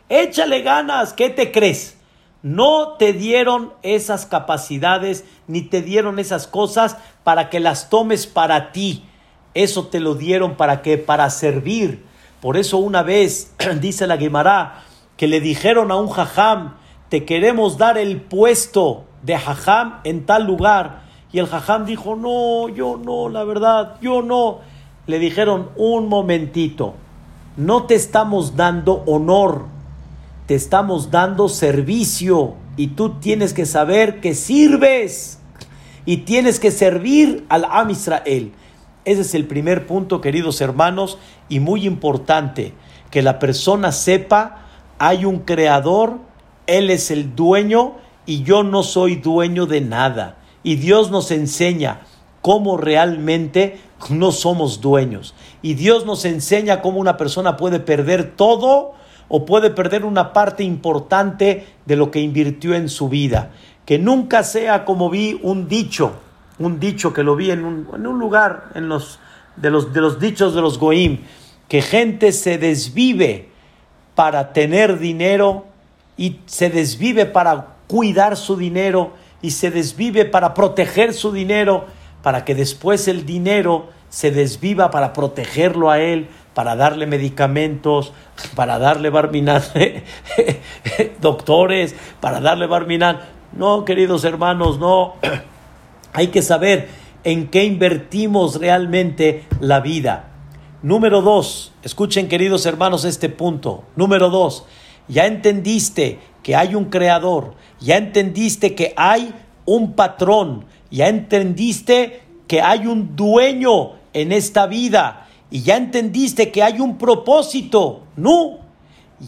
Échale 0.09 0.63
ganas. 0.63 1.13
¿Qué 1.13 1.29
te 1.29 1.53
crees? 1.53 1.99
No 2.41 2.95
te 2.95 3.13
dieron 3.13 3.75
esas 3.83 4.25
capacidades 4.25 5.27
ni 5.47 5.61
te 5.61 5.83
dieron 5.83 6.19
esas 6.19 6.47
cosas 6.47 6.97
para 7.23 7.51
que 7.51 7.61
las 7.61 7.91
tomes 7.91 8.27
para 8.27 8.73
ti. 8.73 9.05
Eso 9.57 9.87
te 9.87 10.01
lo 10.01 10.15
dieron 10.15 10.57
para 10.57 10.83
que 10.83 10.99
para 10.99 11.31
servir. 11.31 12.05
Por 12.43 12.59
eso 12.59 12.77
una 12.77 13.03
vez 13.03 13.55
dice 13.81 14.07
la 14.07 14.19
Gemara 14.19 14.83
que 15.17 15.27
le 15.27 15.41
dijeron 15.41 15.91
a 15.91 15.97
un 15.97 16.11
jajam, 16.11 16.75
te 17.09 17.25
queremos 17.25 17.79
dar 17.79 17.97
el 17.97 18.21
puesto 18.21 19.05
de 19.23 19.39
jajam 19.39 20.01
en 20.05 20.27
tal 20.27 20.47
lugar. 20.47 21.05
Y 21.33 21.39
el 21.39 21.47
jajam 21.47 21.87
dijo, 21.87 22.17
no, 22.17 22.69
yo 22.69 23.01
no, 23.03 23.31
la 23.31 23.45
verdad, 23.45 23.97
yo 24.03 24.21
no. 24.21 24.59
Le 25.07 25.19
dijeron, 25.19 25.71
un 25.77 26.09
momentito, 26.09 26.93
no 27.57 27.85
te 27.85 27.95
estamos 27.95 28.57
dando 28.57 29.05
honor, 29.07 29.65
te 30.47 30.55
estamos 30.55 31.11
dando 31.11 31.49
servicio 31.49 32.57
y 32.77 32.89
tú 32.89 33.21
tienes 33.21 33.55
que 33.55 33.65
saber 33.65 34.21
que 34.21 34.35
sirves 34.35 35.39
y 36.05 36.19
tienes 36.19 36.61
que 36.61 36.71
servir 36.71 37.47
al 37.49 37.65
Am 37.65 37.89
Israel. 37.89 38.53
Ese 39.07 39.21
es 39.21 39.35
el 39.37 39.47
primer 39.47 39.87
punto, 39.87 40.21
queridos 40.21 40.61
hermanos, 40.61 41.17
y 41.49 41.61
muy 41.61 41.87
importante, 41.87 42.75
que 43.13 43.23
la 43.23 43.39
persona 43.39 43.93
sepa, 43.93 44.67
hay 44.99 45.25
un 45.25 45.39
creador, 45.39 46.19
Él 46.67 46.91
es 46.91 47.13
el 47.13 47.37
dueño 47.37 47.95
y 48.27 48.43
yo 48.43 48.65
no 48.65 48.83
soy 48.83 49.15
dueño 49.15 49.67
de 49.67 49.81
nada. 49.81 50.39
Y 50.65 50.75
Dios 50.75 51.13
nos 51.13 51.31
enseña 51.31 52.01
cómo 52.43 52.79
realmente 52.79 53.79
no 54.11 54.33
somos 54.33 54.81
dueños. 54.81 55.37
Y 55.63 55.75
Dios 55.75 56.05
nos 56.05 56.25
enseña 56.25 56.83
cómo 56.83 56.99
una 56.99 57.17
persona 57.17 57.57
puede 57.57 57.79
perder 57.79 58.35
todo 58.35 58.95
o 59.29 59.47
puede 59.47 59.71
perder 59.71 60.05
una 60.05 60.33
parte 60.33 60.65
importante 60.65 61.65
de 61.85 61.95
lo 61.95 62.11
que 62.11 62.21
invirtió 62.21 62.75
en 62.75 62.89
su 62.89 63.09
vida. 63.09 63.53
Que 63.85 64.01
nunca 64.01 64.43
sea 64.43 64.85
como 64.85 65.11
vi 65.11 65.39
un 65.45 65.69
dicho, 65.69 66.15
un 66.59 66.81
dicho 66.81 67.13
que 67.13 67.23
lo 67.23 67.37
vi 67.37 67.51
en 67.51 67.65
un, 67.65 67.89
en 67.95 68.07
un 68.07 68.19
lugar, 68.19 68.71
en 68.75 68.89
los 68.89 69.19
de, 69.57 69.71
los 69.71 69.93
de 69.93 70.01
los 70.01 70.19
dichos 70.21 70.55
de 70.55 70.61
los 70.63 70.79
Goim, 70.79 71.21
que 71.69 71.83
gente 71.83 72.33
se 72.33 72.59
desvive 72.59 73.49
para 74.15 74.53
tener 74.53 74.99
dinero 74.99 75.67
y 76.17 76.41
se 76.47 76.71
desvive 76.71 77.27
para 77.27 77.77
cuidar 77.87 78.37
su 78.37 78.57
dinero 78.57 79.13
y 79.43 79.51
se 79.51 79.71
desvive 79.71 80.25
para 80.25 80.55
proteger 80.55 81.13
su 81.13 81.33
dinero, 81.33 81.87
para 82.23 82.45
que 82.45 82.55
después 82.55 83.09
el 83.09 83.27
dinero 83.27 83.91
se 84.09 84.31
desviva 84.31 84.91
para 84.91 85.13
protegerlo 85.13 85.91
a 85.91 86.01
él, 86.01 86.29
para 86.55 86.75
darle 86.75 87.07
medicamentos, 87.07 88.13
para 88.55 88.79
darle 88.79 89.11
barminan, 89.11 89.63
doctores, 91.21 91.95
para 92.21 92.41
darle 92.41 92.67
barminan. 92.67 93.21
No, 93.53 93.85
queridos 93.85 94.25
hermanos, 94.25 94.79
no. 94.79 95.15
Hay 96.17 96.29
que 96.29 96.41
saber 96.41 96.89
en 97.25 97.49
qué 97.49 97.67
invertimos 97.67 98.59
realmente 98.59 99.45
la 99.61 99.81
vida. 99.81 100.31
Número 100.83 101.21
dos, 101.21 101.75
escuchen 101.83 102.27
queridos 102.27 102.65
hermanos 102.65 103.05
este 103.05 103.29
punto. 103.29 103.85
Número 103.97 104.31
dos, 104.31 104.65
ya 105.09 105.27
entendiste 105.27 106.19
que 106.43 106.57
hay 106.57 106.75
un 106.75 106.87
creador, 106.87 107.53
ya 107.81 107.99
entendiste 107.99 108.75
que 108.75 108.95
hay 108.97 109.35
un 109.67 109.93
patrón, 109.93 110.65
ya 110.91 111.09
entendiste 111.09 112.23
que 112.49 112.63
hay 112.63 112.87
un 112.87 113.15
dueño 113.15 113.97
en 114.15 114.33
esta 114.33 114.67
vida 114.67 115.29
y 115.51 115.61
ya 115.65 115.77
entendiste 115.77 116.51
que 116.51 116.63
hay 116.63 116.81
un 116.81 116.97
propósito. 116.97 118.05
No, 118.17 118.61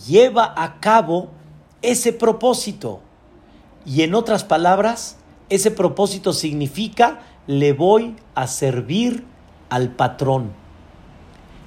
lleva 0.06 0.54
a 0.56 0.80
cabo 0.80 1.28
ese 1.82 2.14
propósito. 2.14 3.00
Y 3.84 4.00
en 4.04 4.14
otras 4.14 4.42
palabras, 4.42 5.17
ese 5.48 5.70
propósito 5.70 6.32
significa 6.32 7.20
le 7.46 7.72
voy 7.72 8.16
a 8.34 8.46
servir 8.46 9.24
al 9.70 9.90
patrón. 9.90 10.52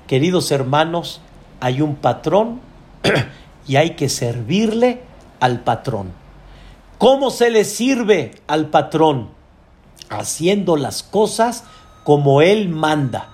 Queridos 0.07 0.51
hermanos, 0.51 1.21
hay 1.59 1.82
un 1.82 1.95
patrón 1.95 2.61
y 3.67 3.77
hay 3.77 3.91
que 3.91 4.09
servirle 4.09 5.01
al 5.39 5.61
patrón. 5.61 6.11
¿Cómo 6.97 7.32
se 7.32 7.49
le 7.49 7.65
sirve 7.65 8.36
al 8.47 8.67
patrón? 8.67 9.29
Haciendo 10.09 10.75
las 10.77 11.03
cosas 11.03 11.63
como 12.03 12.41
él 12.41 12.69
manda 12.69 13.32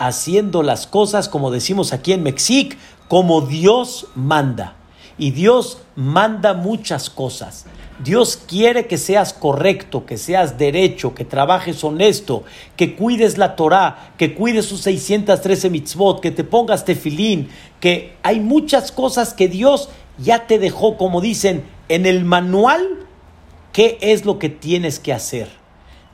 haciendo 0.00 0.62
las 0.62 0.86
cosas, 0.86 1.28
como 1.28 1.50
decimos 1.50 1.92
aquí 1.92 2.14
en 2.14 2.22
Mexic, 2.22 2.76
como 3.06 3.42
Dios 3.42 4.06
manda. 4.14 4.74
Y 5.18 5.30
Dios 5.32 5.78
manda 5.94 6.54
muchas 6.54 7.10
cosas. 7.10 7.66
Dios 8.02 8.38
quiere 8.48 8.86
que 8.86 8.96
seas 8.96 9.32
correcto, 9.34 10.06
que 10.06 10.16
seas 10.16 10.56
derecho, 10.56 11.14
que 11.14 11.24
trabajes 11.24 11.84
honesto, 11.84 12.44
que 12.76 12.96
cuides 12.96 13.36
la 13.36 13.56
Torah, 13.56 14.14
que 14.16 14.34
cuides 14.34 14.66
sus 14.66 14.80
613 14.80 15.68
mitzvot, 15.68 16.20
que 16.20 16.30
te 16.30 16.44
pongas 16.44 16.84
tefilín, 16.84 17.50
que 17.78 18.14
hay 18.22 18.40
muchas 18.40 18.90
cosas 18.90 19.34
que 19.34 19.48
Dios 19.48 19.90
ya 20.18 20.46
te 20.46 20.58
dejó, 20.58 20.96
como 20.96 21.20
dicen, 21.20 21.64
en 21.88 22.06
el 22.06 22.24
manual, 22.24 23.06
qué 23.72 23.98
es 24.00 24.24
lo 24.24 24.38
que 24.38 24.48
tienes 24.48 24.98
que 24.98 25.12
hacer. 25.12 25.48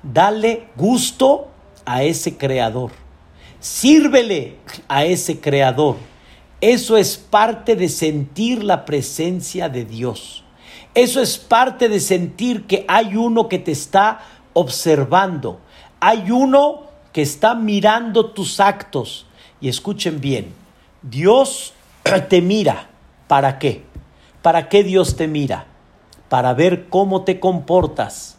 Dale 0.03 0.65
gusto 0.77 1.49
a 1.85 2.03
ese 2.03 2.37
creador. 2.37 2.91
Sírvele 3.61 4.57
a 4.89 5.05
ese 5.05 5.41
creador. 5.41 5.97
Eso 6.61 6.97
es 6.97 7.17
parte 7.17 7.77
de 7.77 7.89
sentir 7.89 8.65
la 8.65 8.85
presencia 8.85 9.69
de 9.69 9.85
Dios. 9.85 10.46
Eso 10.97 11.23
es 11.23 11.39
parte 11.39 11.89
de 11.89 12.01
sentir 12.01 12.67
que 12.67 12.85
hay 12.89 13.15
uno 13.15 13.49
que 13.49 13.61
te 13.61 13.71
está 13.71 14.19
observando. 14.53 15.61
Hay 16.01 16.33
uno 16.33 16.89
que 17.13 17.23
está 17.23 17.55
mirando 17.55 18.31
tus 18.31 18.59
actos. 18.59 19.27
Y 19.61 19.69
escuchen 19.69 20.21
bien, 20.21 20.53
Dios 21.03 21.73
te 22.29 22.43
mira. 22.43 22.89
¿Para 23.29 23.61
qué? 23.61 23.85
¿Para 24.43 24.69
qué 24.69 24.83
Dios 24.83 25.15
te 25.15 25.29
mira? 25.29 25.67
Para 26.29 26.53
ver 26.53 26.89
cómo 26.89 27.23
te 27.23 27.39
comportas, 27.39 28.37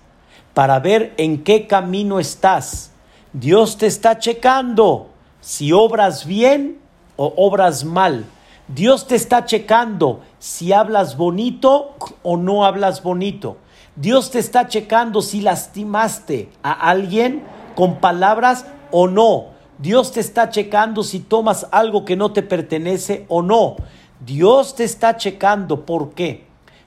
para 0.53 0.79
ver 0.79 1.13
en 1.15 1.45
qué 1.45 1.67
camino 1.67 2.19
estás 2.19 2.91
Dios 3.39 3.77
te 3.77 3.85
está 3.85 4.17
checando 4.17 5.09
si 5.41 5.71
obras 5.71 6.25
bien 6.25 6.79
o 7.17 7.33
obras 7.37 7.83
mal. 7.83 8.25
Dios 8.67 9.07
te 9.07 9.15
está 9.15 9.45
checando 9.45 10.21
si 10.39 10.73
hablas 10.73 11.17
bonito 11.17 11.95
o 12.23 12.37
no 12.37 12.65
hablas 12.65 13.01
bonito. 13.03 13.57
Dios 13.95 14.31
te 14.31 14.39
está 14.39 14.67
checando 14.67 15.21
si 15.21 15.41
lastimaste 15.41 16.49
a 16.61 16.71
alguien 16.71 17.43
con 17.75 17.99
palabras 17.99 18.65
o 18.91 19.07
no. 19.07 19.45
Dios 19.79 20.11
te 20.11 20.19
está 20.19 20.49
checando 20.49 21.03
si 21.03 21.19
tomas 21.19 21.67
algo 21.71 22.05
que 22.05 22.15
no 22.15 22.31
te 22.31 22.43
pertenece 22.43 23.25
o 23.27 23.41
no. 23.41 23.77
Dios 24.25 24.75
te 24.75 24.83
está 24.83 25.17
checando. 25.17 25.85
¿Por 25.85 26.13
qué? 26.13 26.45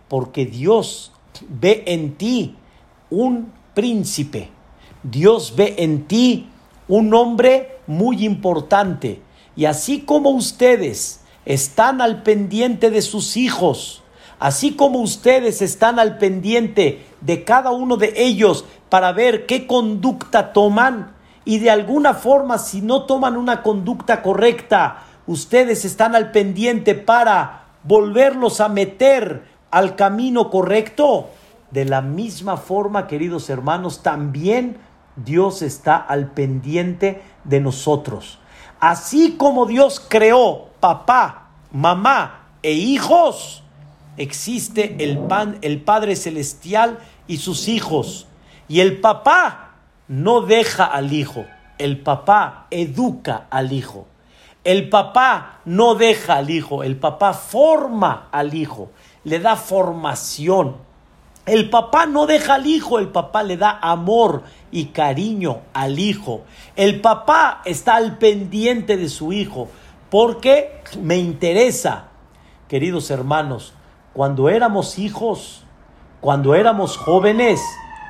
Porque 0.09 0.47
Dios 0.47 1.13
ve 1.49 1.85
en 1.87 2.17
ti 2.17 2.57
un 3.11 3.53
príncipe 3.75 4.51
Dios 5.03 5.55
ve 5.57 5.77
en 5.79 6.07
ti 6.07 6.49
un 6.89 7.15
hombre 7.15 7.79
muy 7.87 8.25
importante. 8.25 9.23
Y 9.57 9.65
así 9.65 10.01
como 10.01 10.31
ustedes 10.31 11.20
están 11.53 12.01
al 12.01 12.23
pendiente 12.23 12.91
de 12.91 13.03
sus 13.03 13.37
hijos, 13.37 14.05
así 14.39 14.77
como 14.77 15.01
ustedes 15.01 15.63
están 15.63 15.99
al 15.99 16.17
pendiente 16.17 17.05
de 17.21 17.43
cada 17.43 17.73
uno 17.73 17.97
de 17.97 18.13
ellos 18.17 18.65
para 18.89 19.11
ver 19.13 19.47
qué 19.47 19.67
conducta 19.67 20.53
toman, 20.53 21.13
y 21.45 21.59
de 21.59 21.71
alguna 21.71 22.15
forma 22.15 22.59
si 22.59 22.83
no 22.83 23.05
toman 23.05 23.37
una 23.37 23.63
conducta 23.63 24.23
correcta, 24.23 25.03
ustedes 25.27 25.85
están 25.85 26.15
al 26.15 26.31
pendiente 26.31 26.95
para 26.95 27.65
volverlos 27.83 28.61
a 28.61 28.69
meter 28.69 29.45
al 29.73 29.97
camino 29.97 30.51
correcto. 30.51 31.31
De 31.73 31.85
la 31.85 32.01
misma 32.01 32.59
forma, 32.59 33.09
queridos 33.09 33.51
hermanos, 33.51 34.03
también 34.03 34.77
Dios 35.17 35.63
está 35.63 35.97
al 35.97 36.31
pendiente 36.31 37.23
de 37.43 37.61
nosotros. 37.61 38.39
Así 38.79 39.37
como 39.37 39.67
Dios 39.67 40.01
creó 40.01 40.71
papá, 40.81 41.40
mamá 41.73 42.47
e 42.63 42.73
hijos, 42.73 43.63
existe 44.17 44.97
el, 45.01 45.19
pan, 45.19 45.59
el 45.63 45.81
Padre 45.81 46.17
Celestial 46.17 46.99
y 47.27 47.39
sus 47.39 47.69
hijos. 47.69 48.27
Y 48.69 48.81
el 48.81 49.01
papá 49.01 49.75
no 50.09 50.43
deja 50.43 50.85
al 50.85 51.13
hijo, 51.13 51.47
el 51.79 52.01
papá 52.01 52.67
educa 52.71 53.47
al 53.51 53.73
hijo. 53.73 54.07
El 54.63 54.91
papá 54.91 55.61
no 55.65 55.95
deja 55.95 56.37
al 56.37 56.51
hijo, 56.51 56.83
el 56.83 56.97
papá 56.97 57.33
forma 57.33 58.29
al 58.31 58.53
hijo, 58.53 58.91
le 59.25 59.39
da 59.41 59.57
formación. 59.57 60.77
El 61.47 61.71
papá 61.71 62.05
no 62.05 62.27
deja 62.27 62.55
al 62.55 62.67
hijo, 62.67 62.99
el 62.99 63.09
papá 63.09 63.43
le 63.43 63.57
da 63.57 63.79
amor 63.81 64.43
y 64.71 64.87
cariño 64.87 65.63
al 65.73 65.99
hijo. 65.99 66.43
El 66.77 67.01
papá 67.01 67.63
está 67.65 67.97
al 67.97 68.19
pendiente 68.19 68.99
de 68.99 69.09
su 69.09 69.33
hijo 69.33 69.69
porque 70.11 70.83
me 71.01 71.17
interesa, 71.17 72.09
queridos 72.69 73.11
hermanos, 73.11 73.75
cuando 74.13 74.49
éramos 74.49 74.99
hijos, 74.99 75.65
cuando 76.21 76.55
éramos 76.55 76.97
jóvenes, 76.97 77.61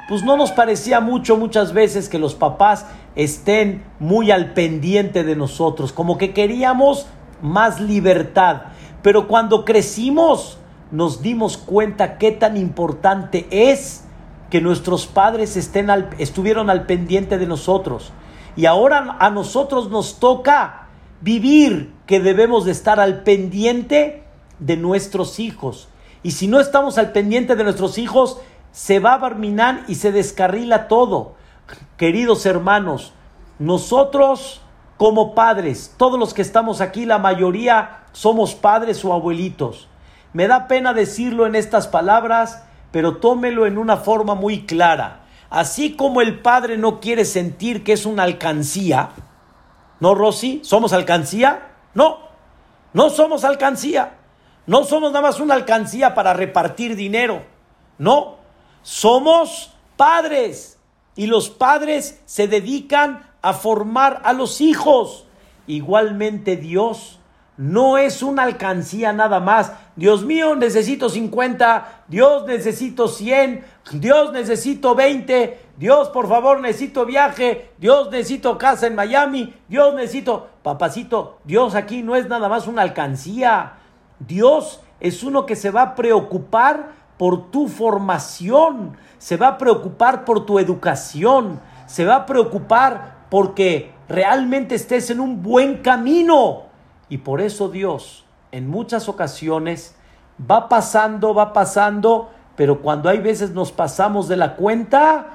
pues 0.08 0.24
no 0.24 0.36
nos 0.36 0.50
parecía 0.50 1.00
mucho 1.00 1.36
muchas 1.36 1.72
veces 1.72 2.08
que 2.08 2.18
los 2.18 2.34
papás 2.34 2.86
estén 3.14 3.84
muy 3.98 4.30
al 4.30 4.54
pendiente 4.54 5.24
de 5.24 5.36
nosotros, 5.36 5.92
como 5.92 6.18
que 6.18 6.32
queríamos 6.32 7.06
más 7.42 7.80
libertad. 7.80 8.62
Pero 9.02 9.28
cuando 9.28 9.64
crecimos, 9.64 10.58
nos 10.90 11.22
dimos 11.22 11.56
cuenta 11.56 12.18
qué 12.18 12.32
tan 12.32 12.56
importante 12.56 13.46
es 13.50 14.04
que 14.50 14.60
nuestros 14.60 15.06
padres 15.06 15.56
estén 15.56 15.90
al, 15.90 16.10
estuvieron 16.18 16.70
al 16.70 16.86
pendiente 16.86 17.38
de 17.38 17.46
nosotros. 17.46 18.12
Y 18.56 18.66
ahora 18.66 19.16
a 19.20 19.30
nosotros 19.30 19.90
nos 19.90 20.18
toca 20.18 20.79
vivir 21.20 21.92
que 22.06 22.20
debemos 22.20 22.64
de 22.64 22.72
estar 22.72 23.00
al 23.00 23.22
pendiente 23.22 24.24
de 24.58 24.76
nuestros 24.76 25.38
hijos. 25.38 25.88
Y 26.22 26.32
si 26.32 26.46
no 26.46 26.60
estamos 26.60 26.98
al 26.98 27.12
pendiente 27.12 27.56
de 27.56 27.64
nuestros 27.64 27.98
hijos, 27.98 28.38
se 28.72 28.98
va 28.98 29.14
a 29.14 29.18
barminar 29.18 29.84
y 29.88 29.96
se 29.96 30.12
descarrila 30.12 30.88
todo. 30.88 31.34
Queridos 31.96 32.46
hermanos, 32.46 33.12
nosotros 33.58 34.60
como 34.96 35.34
padres, 35.34 35.94
todos 35.96 36.18
los 36.18 36.34
que 36.34 36.42
estamos 36.42 36.80
aquí, 36.80 37.06
la 37.06 37.18
mayoría 37.18 38.00
somos 38.12 38.54
padres 38.54 39.04
o 39.04 39.14
abuelitos. 39.14 39.88
Me 40.32 40.46
da 40.46 40.68
pena 40.68 40.92
decirlo 40.92 41.46
en 41.46 41.54
estas 41.54 41.88
palabras, 41.88 42.64
pero 42.92 43.16
tómelo 43.16 43.66
en 43.66 43.78
una 43.78 43.96
forma 43.96 44.34
muy 44.34 44.66
clara. 44.66 45.22
Así 45.48 45.96
como 45.96 46.20
el 46.20 46.40
padre 46.40 46.76
no 46.76 47.00
quiere 47.00 47.24
sentir 47.24 47.82
que 47.82 47.92
es 47.92 48.06
una 48.06 48.24
alcancía, 48.24 49.10
¿no, 50.00 50.14
Rosy? 50.14 50.60
¿Somos 50.64 50.92
alcancía? 50.92 51.72
No, 51.94 52.18
no 52.92 53.10
somos 53.10 53.44
alcancía. 53.44 54.16
No 54.66 54.84
somos 54.84 55.12
nada 55.12 55.22
más 55.22 55.40
una 55.40 55.54
alcancía 55.54 56.14
para 56.14 56.32
repartir 56.32 56.96
dinero. 56.96 57.42
No, 57.98 58.36
somos 58.82 59.72
padres. 59.96 60.78
Y 61.16 61.26
los 61.26 61.50
padres 61.50 62.20
se 62.24 62.48
dedican 62.48 63.30
a 63.42 63.52
formar 63.52 64.20
a 64.24 64.32
los 64.32 64.60
hijos. 64.60 65.26
Igualmente 65.66 66.56
Dios 66.56 67.19
no 67.60 67.98
es 67.98 68.22
una 68.22 68.44
alcancía 68.44 69.12
nada 69.12 69.38
más. 69.38 69.74
Dios 69.94 70.24
mío, 70.24 70.56
necesito 70.56 71.10
50, 71.10 72.04
Dios 72.08 72.46
necesito 72.46 73.06
100, 73.06 73.62
Dios 73.92 74.32
necesito 74.32 74.94
20, 74.94 75.60
Dios 75.76 76.08
por 76.08 76.26
favor 76.26 76.60
necesito 76.60 77.04
viaje, 77.04 77.72
Dios 77.76 78.10
necesito 78.10 78.56
casa 78.56 78.86
en 78.86 78.94
Miami, 78.94 79.52
Dios 79.68 79.94
necesito, 79.94 80.48
papacito, 80.62 81.40
Dios 81.44 81.74
aquí 81.74 82.02
no 82.02 82.16
es 82.16 82.28
nada 82.28 82.48
más 82.48 82.66
una 82.66 82.80
alcancía. 82.80 83.74
Dios 84.18 84.80
es 84.98 85.22
uno 85.22 85.44
que 85.44 85.54
se 85.54 85.70
va 85.70 85.82
a 85.82 85.94
preocupar 85.94 86.92
por 87.18 87.50
tu 87.50 87.68
formación, 87.68 88.96
se 89.18 89.36
va 89.36 89.48
a 89.48 89.58
preocupar 89.58 90.24
por 90.24 90.46
tu 90.46 90.58
educación, 90.58 91.60
se 91.84 92.06
va 92.06 92.14
a 92.16 92.26
preocupar 92.26 93.26
porque 93.28 93.92
realmente 94.08 94.76
estés 94.76 95.10
en 95.10 95.20
un 95.20 95.42
buen 95.42 95.82
camino. 95.82 96.69
Y 97.10 97.18
por 97.18 97.42
eso 97.42 97.68
Dios 97.68 98.24
en 98.52 98.70
muchas 98.70 99.08
ocasiones 99.08 99.94
va 100.50 100.68
pasando, 100.68 101.34
va 101.34 101.52
pasando, 101.52 102.30
pero 102.56 102.80
cuando 102.80 103.08
hay 103.08 103.18
veces 103.18 103.50
nos 103.50 103.72
pasamos 103.72 104.28
de 104.28 104.36
la 104.36 104.56
cuenta, 104.56 105.26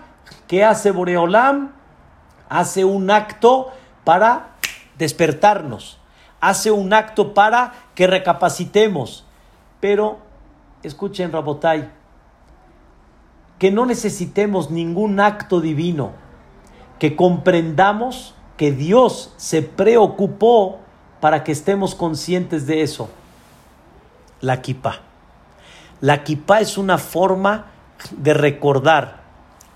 ¿qué 0.47 0.63
hace 0.63 0.91
Boreolam? 0.91 1.73
Hace 2.49 2.85
un 2.85 3.11
acto 3.11 3.71
para 4.03 4.55
despertarnos, 4.97 5.99
hace 6.39 6.71
un 6.71 6.93
acto 6.93 7.33
para 7.33 7.73
que 7.93 8.07
recapacitemos. 8.07 9.25
Pero, 9.79 10.19
escuchen, 10.83 11.31
Rabotai, 11.31 11.91
que 13.59 13.71
no 13.71 13.85
necesitemos 13.85 14.71
ningún 14.71 15.19
acto 15.19 15.59
divino, 15.59 16.11
que 16.99 17.15
comprendamos 17.15 18.33
que 18.57 18.71
Dios 18.71 19.33
se 19.37 19.61
preocupó 19.61 20.79
para 21.19 21.43
que 21.43 21.51
estemos 21.51 21.95
conscientes 21.95 22.67
de 22.67 22.81
eso. 22.81 23.09
La 24.41 24.61
kippah. 24.61 24.99
La 26.01 26.23
kippah 26.23 26.59
es 26.59 26.77
una 26.77 26.97
forma 26.97 27.67
de 28.11 28.33
recordar, 28.33 29.23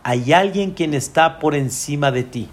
hay 0.03 0.33
alguien 0.33 0.71
quien 0.71 0.93
está 0.93 1.39
por 1.39 1.55
encima 1.55 2.11
de 2.11 2.23
ti. 2.23 2.49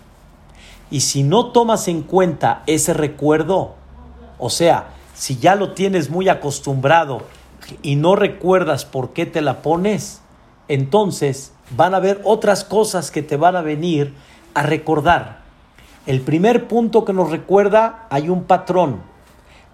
Y 0.91 1.01
si 1.01 1.23
no 1.23 1.53
tomas 1.53 1.89
en 1.89 2.03
cuenta 2.03 2.63
ese 2.67 2.95
recuerdo, 2.95 3.75
o 4.39 4.51
sea, 4.51 4.89
si 5.15 5.39
ya 5.39 5.55
lo 5.57 5.73
tienes 5.73 6.11
muy 6.11 6.29
acostumbrado 6.29 7.23
y 7.83 7.97
no 7.97 8.15
recuerdas 8.15 8.85
por 8.85 9.13
qué 9.13 9.27
te 9.27 9.41
la 9.41 9.63
pones, 9.63 10.21
entonces 10.69 11.53
van 11.71 11.95
a 11.95 11.97
haber 11.97 12.21
otras 12.25 12.63
cosas 12.63 13.11
que 13.11 13.23
te 13.23 13.37
van 13.37 13.57
a 13.57 13.63
venir 13.63 14.15
a 14.55 14.63
recordar. 14.63 15.46
El 16.07 16.21
primer 16.21 16.69
punto 16.69 17.05
que 17.05 17.13
nos 17.13 17.33
recuerda, 17.33 18.07
hay 18.11 18.29
un 18.29 18.45
patrón, 18.45 19.01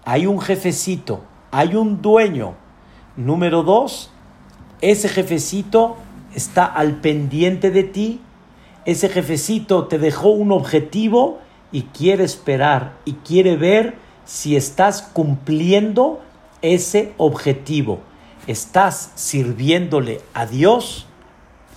hay 0.03 0.25
un 0.25 0.41
jefecito, 0.41 1.21
hay 1.51 1.75
un 1.75 2.01
dueño. 2.01 2.55
Número 3.15 3.61
dos, 3.61 4.09
ese 4.81 5.09
jefecito 5.09 5.95
está 6.33 6.65
al 6.65 7.01
pendiente 7.01 7.69
de 7.69 7.83
ti, 7.83 8.19
ese 8.85 9.09
jefecito 9.09 9.85
te 9.85 9.99
dejó 9.99 10.29
un 10.29 10.51
objetivo 10.51 11.37
y 11.71 11.83
quiere 11.83 12.23
esperar 12.23 12.93
y 13.05 13.13
quiere 13.13 13.55
ver 13.55 13.93
si 14.25 14.55
estás 14.55 15.03
cumpliendo 15.03 16.19
ese 16.63 17.13
objetivo. 17.17 17.99
¿Estás 18.47 19.11
sirviéndole 19.13 20.21
a 20.33 20.47
Dios 20.47 21.05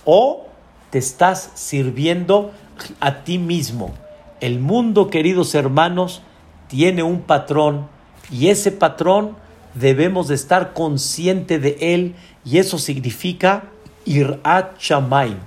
o 0.03 0.47
te 0.89 0.97
estás 0.97 1.51
sirviendo 1.53 2.51
a 2.99 3.23
ti 3.23 3.37
mismo? 3.37 3.93
El 4.39 4.59
mundo, 4.59 5.09
queridos 5.09 5.55
hermanos, 5.55 6.21
tiene 6.67 7.03
un 7.03 7.21
patrón 7.21 7.87
y 8.31 8.49
ese 8.49 8.71
patrón 8.71 9.35
debemos 9.73 10.27
de 10.27 10.35
estar 10.35 10.73
consciente 10.73 11.59
de 11.59 11.77
él 11.79 12.15
y 12.45 12.57
eso 12.57 12.77
significa 12.77 13.65
Irat 14.05 14.79
Shamaim. 14.79 15.37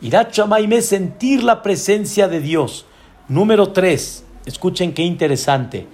Irat 0.00 0.32
Shamaim 0.32 0.72
es 0.72 0.86
sentir 0.86 1.42
la 1.42 1.62
presencia 1.62 2.28
de 2.28 2.40
Dios. 2.40 2.86
Número 3.28 3.72
tres, 3.72 4.24
escuchen 4.46 4.94
qué 4.94 5.02
interesante. 5.02 5.86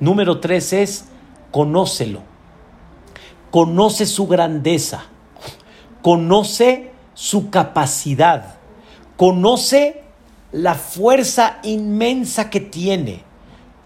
Número 0.00 0.40
tres 0.40 0.72
es 0.72 1.08
conócelo. 1.50 2.22
Conoce 3.50 4.06
su 4.06 4.26
grandeza. 4.26 5.04
Conoce 6.02 6.92
su 7.14 7.50
capacidad. 7.50 8.56
Conoce 9.16 10.04
la 10.52 10.74
fuerza 10.74 11.58
inmensa 11.62 12.50
que 12.50 12.60
tiene. 12.60 13.22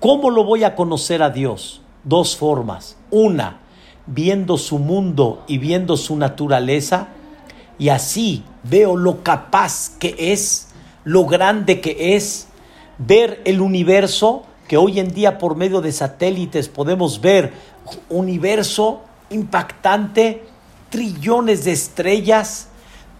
¿Cómo 0.00 0.30
lo 0.30 0.44
voy 0.44 0.64
a 0.64 0.74
conocer 0.74 1.22
a 1.22 1.30
Dios? 1.30 1.80
Dos 2.04 2.36
formas. 2.36 2.96
Una, 3.10 3.60
viendo 4.06 4.58
su 4.58 4.78
mundo 4.78 5.44
y 5.46 5.58
viendo 5.58 5.96
su 5.96 6.16
naturaleza, 6.16 7.08
y 7.78 7.88
así 7.88 8.44
veo 8.62 8.96
lo 8.96 9.22
capaz 9.22 9.90
que 9.98 10.14
es, 10.18 10.68
lo 11.04 11.26
grande 11.26 11.80
que 11.80 12.14
es, 12.14 12.48
ver 12.98 13.40
el 13.44 13.60
universo, 13.60 14.44
que 14.68 14.76
hoy 14.76 15.00
en 15.00 15.12
día 15.12 15.38
por 15.38 15.56
medio 15.56 15.80
de 15.80 15.92
satélites 15.92 16.68
podemos 16.68 17.20
ver 17.20 17.52
universo 18.08 19.00
impactante, 19.30 20.44
trillones 20.90 21.64
de 21.64 21.72
estrellas, 21.72 22.68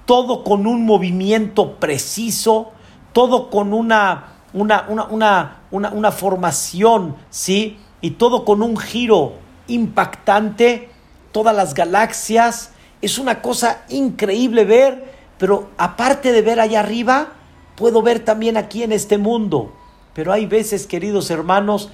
todo 0.07 0.45
con 0.45 0.67
un 0.67 0.85
movimiento 0.85 1.77
preciso, 1.77 2.73
todo 3.13 3.51
con 3.51 3.73
una 3.73 4.33
una, 4.53 4.87
una, 5.11 5.63
una, 5.71 6.13
formación, 6.13 7.17
¿sí? 7.31 7.79
Y 8.01 8.13
todo 8.13 8.45
con 8.45 8.63
un 8.63 8.77
giro 8.77 9.35
impactante, 9.67 10.91
todas 11.33 11.55
las 11.57 11.75
galaxias. 11.75 12.73
Es 13.01 13.19
una 13.19 13.41
cosa 13.41 13.83
increíble 13.89 14.65
ver, 14.65 15.13
pero 15.39 15.71
aparte 15.79 16.33
de 16.33 16.43
ver 16.43 16.61
allá 16.61 16.81
arriba, 16.81 17.33
puedo 17.77 18.03
ver 18.03 18.21
también 18.21 18.57
aquí 18.57 18.83
en 18.83 18.93
este 18.93 19.19
mundo. 19.19 19.73
Pero 20.15 20.33
hay 20.33 20.47
veces, 20.47 20.87
queridos 20.87 21.31
hermanos, 21.31 21.91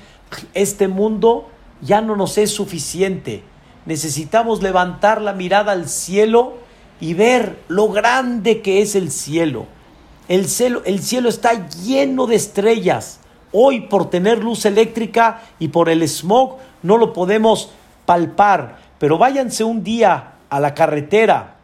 este 0.54 0.88
mundo 0.88 1.48
ya 1.80 2.00
no 2.00 2.16
nos 2.16 2.38
es 2.38 2.50
suficiente. 2.50 3.44
Necesitamos 3.86 4.62
levantar 4.62 5.22
la 5.22 5.32
mirada 5.32 5.72
al 5.72 5.88
cielo 5.88 6.54
y 7.00 7.14
ver 7.14 7.60
lo 7.68 7.88
grande 7.88 8.60
que 8.60 8.82
es 8.82 8.96
el 8.96 9.12
cielo. 9.12 9.66
El 10.28 10.46
cielo, 10.46 10.82
el 10.84 11.02
cielo 11.02 11.28
está 11.28 11.68
lleno 11.68 12.26
de 12.26 12.36
estrellas. 12.36 13.20
Hoy 13.50 13.82
por 13.82 14.10
tener 14.10 14.44
luz 14.44 14.66
eléctrica 14.66 15.42
y 15.58 15.68
por 15.68 15.88
el 15.88 16.06
smog 16.06 16.58
no 16.82 16.98
lo 16.98 17.14
podemos 17.14 17.70
palpar, 18.04 18.78
pero 18.98 19.16
váyanse 19.16 19.64
un 19.64 19.82
día 19.82 20.34
a 20.50 20.60
la 20.60 20.74
carretera, 20.74 21.56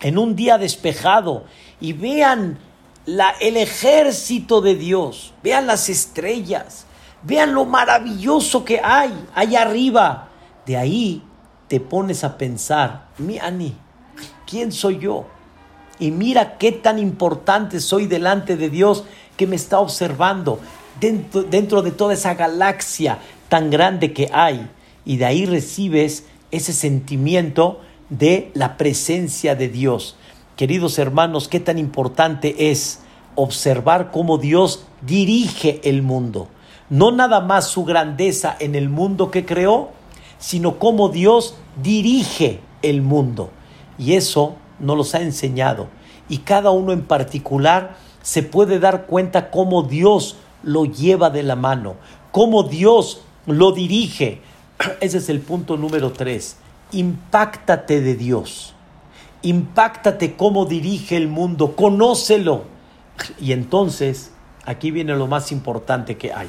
en 0.00 0.16
un 0.16 0.36
día 0.36 0.58
despejado, 0.58 1.44
y 1.80 1.92
vean 1.92 2.58
la, 3.04 3.30
el 3.40 3.56
ejército 3.56 4.60
de 4.60 4.76
Dios, 4.76 5.34
vean 5.42 5.66
las 5.66 5.88
estrellas, 5.88 6.86
vean 7.22 7.52
lo 7.52 7.64
maravilloso 7.64 8.64
que 8.64 8.80
hay 8.82 9.12
allá 9.34 9.62
arriba. 9.62 10.28
De 10.66 10.76
ahí 10.76 11.22
te 11.66 11.80
pones 11.80 12.22
a 12.22 12.38
pensar, 12.38 13.08
mi 13.18 13.38
Ani, 13.38 13.76
¿quién 14.46 14.70
soy 14.70 14.98
yo? 14.98 15.26
Y 15.98 16.10
mira 16.10 16.58
qué 16.58 16.72
tan 16.72 16.98
importante 16.98 17.80
soy 17.80 18.06
delante 18.06 18.56
de 18.56 18.70
Dios 18.70 19.04
que 19.36 19.46
me 19.46 19.56
está 19.56 19.80
observando 19.80 20.60
dentro, 21.00 21.42
dentro 21.42 21.82
de 21.82 21.90
toda 21.90 22.14
esa 22.14 22.34
galaxia 22.34 23.18
tan 23.48 23.70
grande 23.70 24.12
que 24.12 24.30
hay. 24.32 24.68
Y 25.04 25.16
de 25.16 25.24
ahí 25.24 25.46
recibes 25.46 26.24
ese 26.50 26.72
sentimiento 26.72 27.80
de 28.10 28.50
la 28.54 28.76
presencia 28.76 29.54
de 29.54 29.68
Dios. 29.68 30.16
Queridos 30.56 30.98
hermanos, 30.98 31.48
qué 31.48 31.60
tan 31.60 31.78
importante 31.78 32.70
es 32.70 33.00
observar 33.34 34.10
cómo 34.10 34.38
Dios 34.38 34.84
dirige 35.02 35.80
el 35.84 36.02
mundo. 36.02 36.48
No 36.90 37.12
nada 37.12 37.40
más 37.40 37.68
su 37.68 37.84
grandeza 37.84 38.56
en 38.58 38.74
el 38.74 38.88
mundo 38.88 39.30
que 39.30 39.44
creó, 39.44 39.90
sino 40.38 40.78
cómo 40.78 41.10
Dios 41.10 41.54
dirige 41.82 42.60
el 42.82 43.02
mundo. 43.02 43.50
Y 43.98 44.14
eso 44.14 44.56
nos 44.80 44.96
los 44.96 45.14
ha 45.14 45.20
enseñado. 45.20 45.88
Y 46.28 46.38
cada 46.38 46.70
uno 46.70 46.92
en 46.92 47.02
particular 47.02 47.96
se 48.22 48.42
puede 48.42 48.78
dar 48.78 49.06
cuenta 49.06 49.50
cómo 49.50 49.82
Dios 49.82 50.36
lo 50.62 50.84
lleva 50.84 51.30
de 51.30 51.42
la 51.42 51.56
mano, 51.56 51.96
cómo 52.32 52.62
Dios 52.62 53.22
lo 53.46 53.72
dirige. 53.72 54.42
Ese 55.00 55.18
es 55.18 55.28
el 55.28 55.40
punto 55.40 55.76
número 55.76 56.12
tres. 56.12 56.56
Impáctate 56.92 58.00
de 58.00 58.14
Dios. 58.14 58.74
Impáctate 59.42 60.36
cómo 60.36 60.66
dirige 60.66 61.16
el 61.16 61.28
mundo. 61.28 61.74
Conócelo. 61.76 62.64
Y 63.40 63.52
entonces, 63.52 64.32
aquí 64.64 64.90
viene 64.90 65.16
lo 65.16 65.26
más 65.26 65.50
importante 65.50 66.16
que 66.16 66.32
hay. 66.32 66.48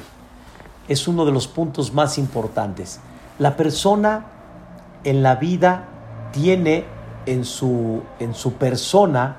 Es 0.88 1.08
uno 1.08 1.24
de 1.24 1.32
los 1.32 1.48
puntos 1.48 1.92
más 1.92 2.18
importantes. 2.18 3.00
La 3.38 3.56
persona 3.56 4.26
en 5.04 5.22
la 5.22 5.36
vida 5.36 5.88
tiene 6.32 6.84
en 7.26 7.44
su, 7.44 8.02
en 8.18 8.34
su 8.34 8.54
persona 8.54 9.36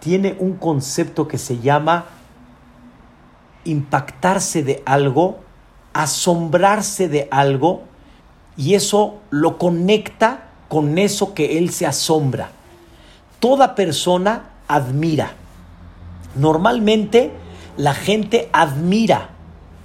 tiene 0.00 0.36
un 0.38 0.54
concepto 0.54 1.28
que 1.28 1.38
se 1.38 1.58
llama 1.60 2.06
impactarse 3.64 4.62
de 4.62 4.82
algo, 4.84 5.38
asombrarse 5.92 7.08
de 7.08 7.28
algo, 7.30 7.82
y 8.56 8.74
eso 8.74 9.20
lo 9.30 9.58
conecta 9.58 10.48
con 10.68 10.98
eso 10.98 11.34
que 11.34 11.58
él 11.58 11.70
se 11.70 11.86
asombra. 11.86 12.50
Toda 13.38 13.74
persona 13.74 14.50
admira. 14.66 15.32
Normalmente 16.34 17.30
la 17.76 17.94
gente 17.94 18.48
admira 18.52 19.30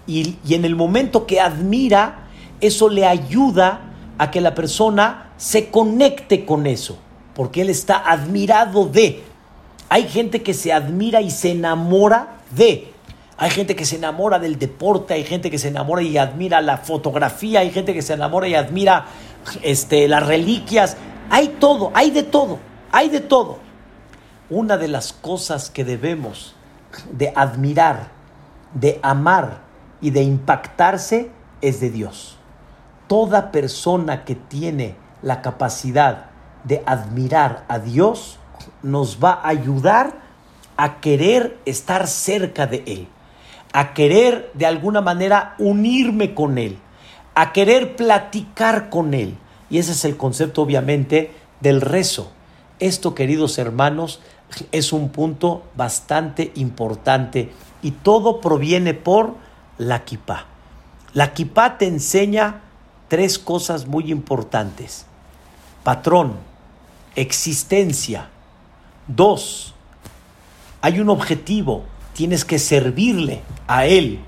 y, 0.08 0.38
y 0.46 0.56
en 0.56 0.66
el 0.66 0.76
momento 0.76 1.28
que 1.28 1.40
admira, 1.40 2.28
eso 2.60 2.90
le 2.90 3.06
ayuda 3.06 3.82
a 4.18 4.32
que 4.32 4.42
la 4.42 4.56
persona 4.56 5.32
se 5.38 5.70
conecte 5.70 6.46
con 6.46 6.66
eso 6.66 6.98
porque 7.38 7.62
él 7.62 7.70
está 7.70 7.98
admirado 7.98 8.88
de. 8.88 9.24
Hay 9.90 10.08
gente 10.10 10.42
que 10.42 10.56
se 10.56 10.74
admira 10.74 11.22
y 11.22 11.30
se 11.30 11.52
enamora 11.52 12.40
de. 12.50 12.92
Hay 13.38 13.52
gente 13.52 13.76
que 13.76 13.86
se 13.86 13.98
enamora 13.98 14.40
del 14.40 14.58
deporte, 14.58 15.14
hay 15.14 15.24
gente 15.24 15.52
que 15.52 15.60
se 15.60 15.68
enamora 15.68 16.02
y 16.02 16.18
admira 16.18 16.62
la 16.62 16.78
fotografía, 16.78 17.60
hay 17.60 17.70
gente 17.70 17.94
que 17.94 18.02
se 18.02 18.14
enamora 18.14 18.48
y 18.48 18.56
admira 18.56 19.06
este, 19.62 20.08
las 20.08 20.26
reliquias. 20.26 20.98
Hay 21.30 21.50
todo, 21.60 21.92
hay 21.94 22.10
de 22.10 22.24
todo, 22.24 22.58
hay 22.92 23.10
de 23.10 23.20
todo. 23.20 23.60
Una 24.50 24.78
de 24.78 24.88
las 24.88 25.14
cosas 25.14 25.70
que 25.70 25.86
debemos 25.86 26.56
de 27.12 27.32
admirar, 27.36 28.08
de 28.74 29.00
amar 29.04 29.60
y 30.02 30.10
de 30.10 30.24
impactarse 30.24 31.30
es 31.62 31.82
de 31.82 31.92
Dios. 31.92 32.40
Toda 33.06 33.52
persona 33.52 34.26
que 34.26 34.34
tiene 34.34 34.96
la 35.22 35.44
capacidad 35.44 36.27
de 36.68 36.84
admirar 36.86 37.66
a 37.68 37.80
Dios 37.80 38.40
nos 38.84 39.24
va 39.24 39.34
a 39.34 39.50
ayudar 39.50 40.22
a 40.76 41.00
querer 41.00 41.58
estar 41.66 42.08
cerca 42.08 42.68
de 42.68 42.84
Él, 42.86 43.08
a 43.74 43.94
querer 43.94 44.52
de 44.54 44.66
alguna 44.66 45.02
manera 45.02 45.56
unirme 45.58 46.34
con 46.34 46.58
Él, 46.58 46.78
a 47.36 47.54
querer 47.54 47.96
platicar 47.96 48.90
con 48.90 49.14
Él. 49.14 49.38
Y 49.70 49.80
ese 49.80 49.94
es 49.94 50.06
el 50.06 50.18
concepto 50.18 50.62
obviamente 50.62 51.32
del 51.62 51.82
rezo. 51.82 52.32
Esto, 52.80 53.16
queridos 53.16 53.58
hermanos, 53.58 54.22
es 54.72 54.94
un 54.94 55.10
punto 55.10 55.64
bastante 55.76 56.52
importante 56.56 57.52
y 57.82 57.92
todo 57.92 58.40
proviene 58.40 58.94
por 58.94 59.36
la 59.78 60.06
kipá. 60.06 60.46
La 61.14 61.34
kipá 61.34 61.78
te 61.78 61.88
enseña 61.88 62.62
tres 63.08 63.40
cosas 63.40 63.88
muy 63.88 64.12
importantes. 64.12 65.06
Patrón, 65.84 66.34
existencia. 67.18 68.30
Dos, 69.08 69.74
hay 70.82 71.00
un 71.00 71.10
objetivo, 71.10 71.84
tienes 72.14 72.46
que 72.46 72.60
servirle 72.60 73.42
a 73.68 73.86
Él, 73.86 74.20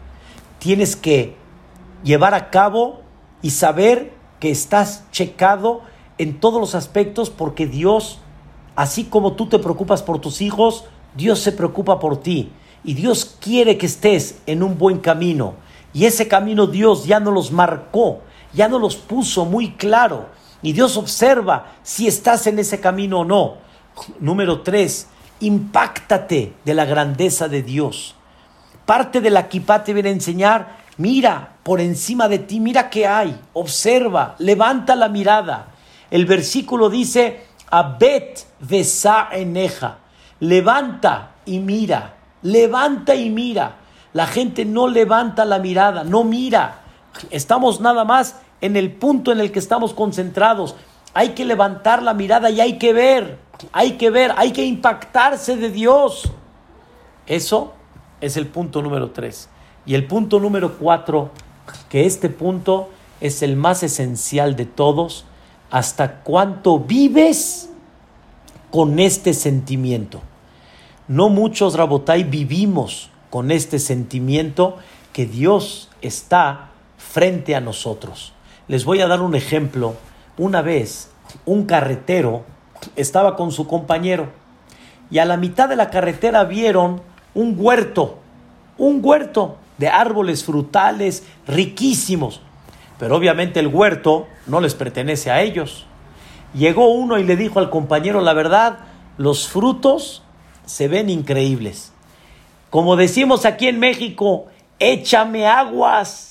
tienes 0.58 0.96
que 0.96 1.36
llevar 2.04 2.34
a 2.34 2.50
cabo 2.50 3.02
y 3.42 3.52
saber 3.52 4.12
que 4.40 4.50
estás 4.52 5.04
checado 5.12 5.82
en 6.18 6.40
todos 6.40 6.60
los 6.60 6.76
aspectos 6.76 7.30
porque 7.30 7.68
Dios, 7.68 8.20
así 8.76 9.06
como 9.06 9.34
tú 9.34 9.48
te 9.48 9.60
preocupas 9.60 10.02
por 10.02 10.20
tus 10.20 10.42
hijos, 10.42 10.86
Dios 11.16 11.40
se 11.40 11.52
preocupa 11.52 12.00
por 12.00 12.18
ti 12.18 12.52
y 12.84 12.96
Dios 12.96 13.38
quiere 13.40 13.78
que 13.78 13.86
estés 13.86 14.40
en 14.46 14.64
un 14.64 14.78
buen 14.78 15.00
camino. 15.00 15.54
Y 15.94 16.06
ese 16.06 16.28
camino 16.28 16.68
Dios 16.68 17.06
ya 17.06 17.20
no 17.20 17.32
los 17.32 17.52
marcó, 17.52 18.22
ya 18.54 18.68
no 18.68 18.80
los 18.80 18.96
puso 18.96 19.46
muy 19.46 19.74
claro. 19.74 20.28
Y 20.62 20.74
Dios 20.74 20.98
observa 20.98 21.74
si 21.84 22.08
estás 22.08 22.48
en 22.48 22.60
ese 22.60 22.80
camino 22.80 23.20
o 23.20 23.26
no. 23.26 23.58
Número 24.20 24.62
tres, 24.62 25.08
impactate 25.40 26.54
de 26.64 26.74
la 26.74 26.86
grandeza 26.86 27.48
de 27.48 27.64
Dios. 27.64 28.16
Parte 28.86 29.22
de 29.22 29.30
la 29.30 29.48
kipá 29.48 29.84
te 29.84 29.94
viene 29.94 30.10
a 30.10 30.14
enseñar, 30.14 30.78
mira 30.98 31.56
por 31.64 31.80
encima 31.80 32.28
de 32.28 32.40
ti, 32.40 32.60
mira 32.60 32.90
qué 32.90 33.08
hay, 33.08 33.40
observa, 33.54 34.36
levanta 34.40 34.96
la 34.96 35.10
mirada. 35.10 35.68
El 36.10 36.26
versículo 36.26 36.90
dice, 36.90 37.46
abet 37.70 38.46
vesa 38.60 39.30
eneja, 39.32 40.00
levanta 40.40 41.32
y 41.46 41.60
mira, 41.60 42.16
levanta 42.42 43.16
y 43.16 43.30
mira. 43.30 43.76
La 44.14 44.26
gente 44.26 44.66
no 44.66 44.88
levanta 44.88 45.46
la 45.46 45.60
mirada, 45.60 46.04
no 46.04 46.24
mira. 46.24 46.82
Estamos 47.30 47.80
nada 47.80 48.06
más 48.06 48.38
en 48.62 48.76
el 48.76 48.92
punto 48.92 49.32
en 49.32 49.40
el 49.40 49.52
que 49.52 49.60
estamos 49.60 49.94
concentrados. 49.94 50.76
Hay 51.14 51.30
que 51.30 51.46
levantar 51.46 52.04
la 52.04 52.14
mirada 52.14 52.50
y 52.50 52.62
hay 52.62 52.78
que 52.78 52.94
ver, 52.94 53.40
hay 53.72 53.94
que 53.94 54.10
ver, 54.10 54.34
hay 54.38 54.52
que 54.52 54.66
impactarse 54.66 55.58
de 55.58 55.70
Dios. 55.70 56.32
Eso 57.26 57.74
es 58.22 58.38
el 58.38 58.48
punto 58.48 58.82
número 58.82 59.12
tres. 59.12 59.50
Y 59.86 59.96
el 59.96 60.06
punto 60.06 60.40
número 60.40 60.78
cuatro, 60.78 61.32
que 61.90 62.06
este 62.06 62.30
punto 62.30 62.90
es 63.22 63.42
el 63.42 63.56
más 63.56 63.84
esencial 63.84 64.56
de 64.56 64.66
todos, 64.66 65.26
hasta 65.72 66.22
cuánto 66.22 66.80
vives 66.80 67.70
con 68.72 69.00
este 69.00 69.34
sentimiento. 69.34 70.22
No 71.08 71.30
muchos, 71.30 71.76
Rabotai, 71.76 72.24
vivimos 72.24 73.10
con 73.30 73.52
este 73.52 73.80
sentimiento 73.80 74.78
que 75.14 75.26
Dios 75.26 75.90
está 76.02 76.70
frente 76.98 77.56
a 77.56 77.62
nosotros. 77.62 78.34
Les 78.70 78.86
voy 78.86 79.02
a 79.02 79.08
dar 79.08 79.22
un 79.22 79.34
ejemplo. 79.34 79.96
Una 80.38 80.62
vez 80.62 81.10
un 81.46 81.66
carretero 81.66 82.44
estaba 82.96 83.36
con 83.36 83.52
su 83.52 83.66
compañero 83.68 84.28
y 85.10 85.18
a 85.18 85.26
la 85.26 85.38
mitad 85.38 85.68
de 85.68 85.76
la 85.76 85.90
carretera 85.90 86.44
vieron 86.44 87.02
un 87.34 87.56
huerto, 87.58 88.20
un 88.78 89.02
huerto. 89.04 89.58
de 89.80 89.88
árboles 89.88 90.44
frutales 90.44 91.24
riquísimos. 91.48 92.42
Pero 93.00 93.16
obviamente 93.16 93.62
el 93.62 93.68
huerto 93.68 94.28
no 94.46 94.60
les 94.60 94.76
pertenece 94.76 95.32
a 95.32 95.42
ellos. 95.42 95.86
Llegó 96.54 96.92
uno 96.92 97.18
y 97.18 97.24
le 97.24 97.38
dijo 97.38 97.60
al 97.60 97.70
compañero, 97.70 98.20
la 98.20 98.34
verdad, 98.34 98.80
los 99.18 99.48
frutos 99.48 100.22
se 100.66 100.90
ven 100.90 101.10
increíbles. 101.10 101.94
Como 102.70 102.98
decimos 102.98 103.46
aquí 103.46 103.70
en 103.70 103.80
México, 103.80 104.48
échame 104.80 105.48
aguas. 105.48 106.29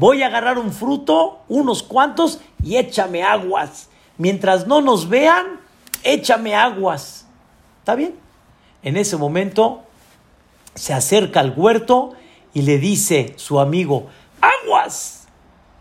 Voy 0.00 0.22
a 0.22 0.28
agarrar 0.28 0.58
un 0.58 0.72
fruto, 0.72 1.40
unos 1.46 1.82
cuantos, 1.82 2.40
y 2.64 2.78
échame 2.78 3.22
aguas. 3.22 3.90
Mientras 4.16 4.66
no 4.66 4.80
nos 4.80 5.10
vean, 5.10 5.60
échame 6.02 6.54
aguas. 6.54 7.26
¿Está 7.80 7.96
bien? 7.96 8.14
En 8.82 8.96
ese 8.96 9.18
momento 9.18 9.82
se 10.74 10.94
acerca 10.94 11.40
al 11.40 11.52
huerto 11.54 12.14
y 12.54 12.62
le 12.62 12.78
dice 12.78 13.34
su 13.36 13.60
amigo, 13.60 14.06
aguas. 14.40 15.26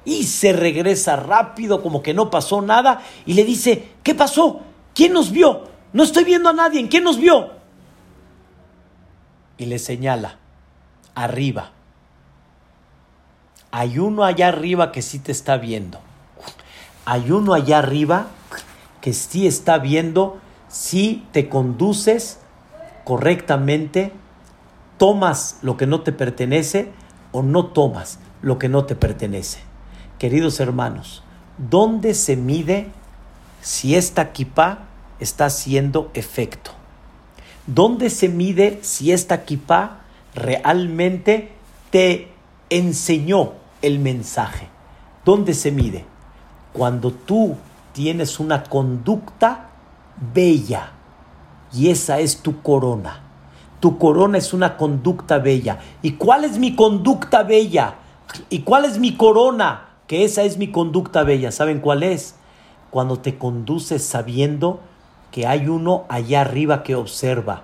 Y 0.03 0.23
se 0.23 0.51
regresa 0.51 1.15
rápido 1.15 1.81
como 1.81 2.03
que 2.03 2.13
no 2.13 2.29
pasó 2.29 2.61
nada 2.61 3.01
y 3.25 3.35
le 3.35 3.45
dice, 3.45 3.93
¿qué 4.03 4.15
pasó? 4.15 4.59
¿Quién 4.93 5.13
nos 5.13 5.31
vio? 5.31 5.69
No 5.93 6.03
estoy 6.03 6.25
viendo 6.25 6.49
a 6.49 6.53
nadie. 6.53 6.85
¿Quién 6.89 7.05
nos 7.05 7.17
vio? 7.17 7.51
Y 9.57 9.67
le 9.67 9.79
señala, 9.79 10.39
arriba. 11.15 11.71
Hay 13.71 13.99
uno 13.99 14.23
allá 14.23 14.47
arriba 14.47 14.91
que 14.91 15.01
sí 15.01 15.19
te 15.19 15.31
está 15.31 15.57
viendo. 15.57 15.99
Hay 17.05 17.31
uno 17.31 17.53
allá 17.53 17.79
arriba 17.79 18.27
que 19.01 19.13
sí 19.13 19.47
está 19.47 19.77
viendo 19.77 20.39
si 20.67 21.25
te 21.31 21.49
conduces 21.49 22.39
correctamente, 23.03 24.11
tomas 24.97 25.57
lo 25.61 25.77
que 25.77 25.87
no 25.87 26.01
te 26.01 26.11
pertenece 26.11 26.91
o 27.31 27.41
no 27.41 27.67
tomas 27.67 28.19
lo 28.41 28.59
que 28.59 28.69
no 28.69 28.85
te 28.85 28.95
pertenece. 28.95 29.59
Queridos 30.17 30.59
hermanos, 30.59 31.23
¿dónde 31.57 32.13
se 32.13 32.35
mide 32.35 32.87
si 33.61 33.95
esta 33.95 34.31
kippah 34.31 34.79
está 35.19 35.45
haciendo 35.45 36.11
efecto? 36.13 36.71
¿Dónde 37.67 38.09
se 38.09 38.29
mide 38.29 38.79
si 38.81 39.11
esta 39.11 39.43
kippah 39.43 40.01
realmente 40.35 41.51
te 41.91 42.31
enseñó 42.69 43.58
el 43.81 43.99
mensaje? 43.99 44.67
¿Dónde 45.25 45.53
se 45.53 45.71
mide? 45.71 46.05
Cuando 46.73 47.11
tú 47.11 47.55
tienes 47.93 48.39
una 48.39 48.63
conducta 48.63 49.69
bella 50.33 50.91
y 51.73 51.89
esa 51.89 52.19
es 52.19 52.41
tu 52.41 52.61
corona. 52.61 53.21
Tu 53.79 53.97
corona 53.97 54.37
es 54.37 54.53
una 54.53 54.77
conducta 54.77 55.39
bella. 55.39 55.79
¿Y 56.01 56.13
cuál 56.13 56.43
es 56.43 56.57
mi 56.57 56.75
conducta 56.75 57.43
bella? 57.43 57.95
¿Y 58.49 58.59
cuál 58.59 58.85
es 58.85 58.99
mi 58.99 59.15
corona? 59.15 59.89
Que 60.07 60.25
esa 60.25 60.43
es 60.43 60.57
mi 60.57 60.69
conducta 60.71 61.23
bella. 61.23 61.51
¿Saben 61.51 61.79
cuál 61.79 62.03
es? 62.03 62.35
Cuando 62.89 63.19
te 63.19 63.37
conduces 63.37 64.03
sabiendo 64.03 64.81
que 65.31 65.47
hay 65.47 65.67
uno 65.67 66.05
allá 66.09 66.41
arriba 66.41 66.83
que 66.83 66.95
observa. 66.95 67.63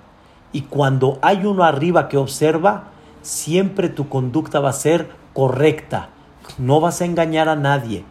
Y 0.53 0.61
cuando 0.61 1.20
hay 1.22 1.45
uno 1.45 1.63
arriba 1.63 2.07
que 2.07 2.18
observa, 2.18 2.86
siempre 3.22 3.89
tu 3.89 4.07
conducta 4.07 4.59
va 4.59 4.70
a 4.70 4.74
ser 4.74 5.09
correcta. 5.36 6.09
No 6.57 6.79
vas 6.79 7.01
a 7.01 7.05
engañar 7.05 7.49
a 7.49 7.55
nadie. 7.55 8.05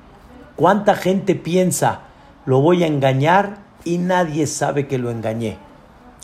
¿Cuánta 0.54 0.94
gente 0.94 1.34
piensa, 1.34 2.02
lo 2.46 2.60
voy 2.60 2.84
a 2.84 2.86
engañar 2.86 3.64
y 3.82 3.98
nadie 3.98 4.46
sabe 4.46 4.86
que 4.86 4.98
lo 4.98 5.10
engañé? 5.10 5.56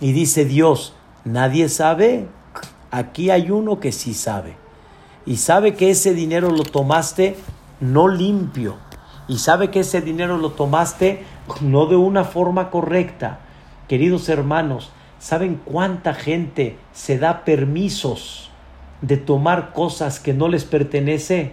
Y 0.01 0.12
dice 0.12 0.44
Dios, 0.44 0.94
nadie 1.24 1.68
sabe. 1.68 2.28
Aquí 2.92 3.30
hay 3.30 3.51
uno 3.51 3.80
que 3.80 3.90
sí 3.90 4.14
sabe. 4.14 4.57
Y 5.26 5.38
sabe 5.38 5.74
que 5.74 5.90
ese 5.90 6.14
dinero 6.14 6.51
lo 6.51 6.64
tomaste 6.64 7.36
no 7.80 8.07
limpio. 8.07 8.76
Y 9.26 9.38
sabe 9.38 9.70
que 9.70 9.80
ese 9.80 10.03
dinero 10.03 10.36
lo 10.36 10.51
tomaste 10.51 11.24
no 11.62 11.86
de 11.86 11.96
una 11.96 12.24
forma 12.24 12.70
correcta. 12.70 13.40
Queridos 13.88 14.28
hermanos, 14.28 14.90
¿saben 15.18 15.61
cuánta 15.64 16.12
gente 16.12 16.76
se 16.92 17.18
da 17.18 17.44
permisos 17.44 18.49
de 19.03 19.16
tomar 19.16 19.72
cosas 19.72 20.20
que 20.20 20.34
no 20.34 20.48
les 20.48 20.64
pertenece? 20.64 21.53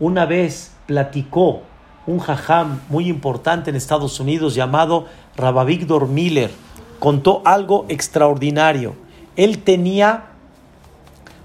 Una 0.00 0.26
vez 0.26 0.72
platicó 0.86 1.62
un 2.06 2.18
jajam 2.18 2.80
muy 2.88 3.08
importante 3.08 3.70
en 3.70 3.76
Estados 3.76 4.18
Unidos 4.20 4.54
llamado 4.54 5.06
Rabavigdor 5.36 6.08
Miller 6.08 6.50
contó 6.98 7.42
algo 7.44 7.86
extraordinario. 7.88 8.94
Él 9.36 9.58
tenía 9.62 10.26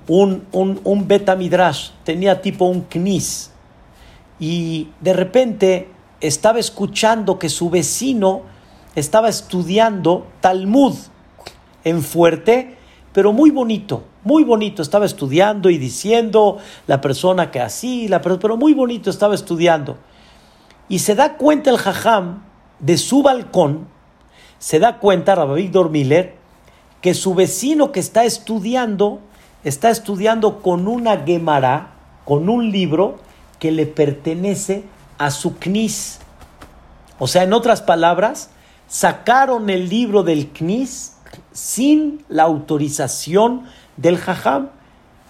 un, 0.08 0.44
un, 0.52 0.80
un 0.84 1.08
betamidrash, 1.08 1.92
tenía 2.04 2.42
tipo 2.42 2.66
un 2.66 2.82
knis, 2.82 3.52
y 4.40 4.90
de 5.00 5.14
repente 5.14 5.90
estaba 6.20 6.60
escuchando 6.60 7.40
que 7.40 7.50
su 7.50 7.70
vecino 7.70 8.42
estaba 8.96 9.30
estudiando 9.30 10.28
Talmud 10.42 10.96
en 11.84 12.02
fuerte, 12.02 12.73
pero 13.14 13.32
muy 13.32 13.52
bonito, 13.52 14.04
muy 14.24 14.44
bonito. 14.44 14.82
Estaba 14.82 15.06
estudiando 15.06 15.70
y 15.70 15.78
diciendo 15.78 16.58
la 16.88 17.00
persona 17.00 17.52
que 17.52 17.62
así, 17.62 18.08
la, 18.08 18.22
pero 18.22 18.58
muy 18.58 18.74
bonito 18.74 19.10
estaba 19.10 19.36
estudiando. 19.36 19.98
Y 20.90 21.00
se 21.00 21.16
da 21.16 21.38
cuenta 21.38 21.70
el 21.70 21.78
jajam 21.78 22.44
de 22.80 22.98
su 22.98 23.24
balcón 23.24 23.94
se 24.64 24.80
da 24.80 25.00
cuenta 25.00 25.36
Rabbi 25.36 25.64
Víctor 25.64 25.90
Miller 25.90 26.36
que 27.02 27.14
su 27.14 27.36
vecino 27.36 27.92
que 27.92 28.00
está 28.00 28.24
estudiando 28.24 29.20
está 29.66 29.90
estudiando 29.90 30.62
con 30.62 30.88
una 30.88 31.18
Gemara, 31.18 31.96
con 32.24 32.48
un 32.48 32.72
libro 32.72 33.18
que 33.60 33.74
le 33.74 33.86
pertenece 33.86 34.86
a 35.18 35.32
su 35.32 35.58
Knis. 35.58 36.20
O 37.20 37.28
sea, 37.28 37.44
en 37.44 37.52
otras 37.52 37.82
palabras, 37.82 38.52
sacaron 38.88 39.70
el 39.70 39.90
libro 39.90 40.24
del 40.24 40.48
Knis 40.48 41.13
sin 41.54 42.26
la 42.28 42.44
autorización 42.44 43.64
del 43.96 44.18
Jajam. 44.18 44.70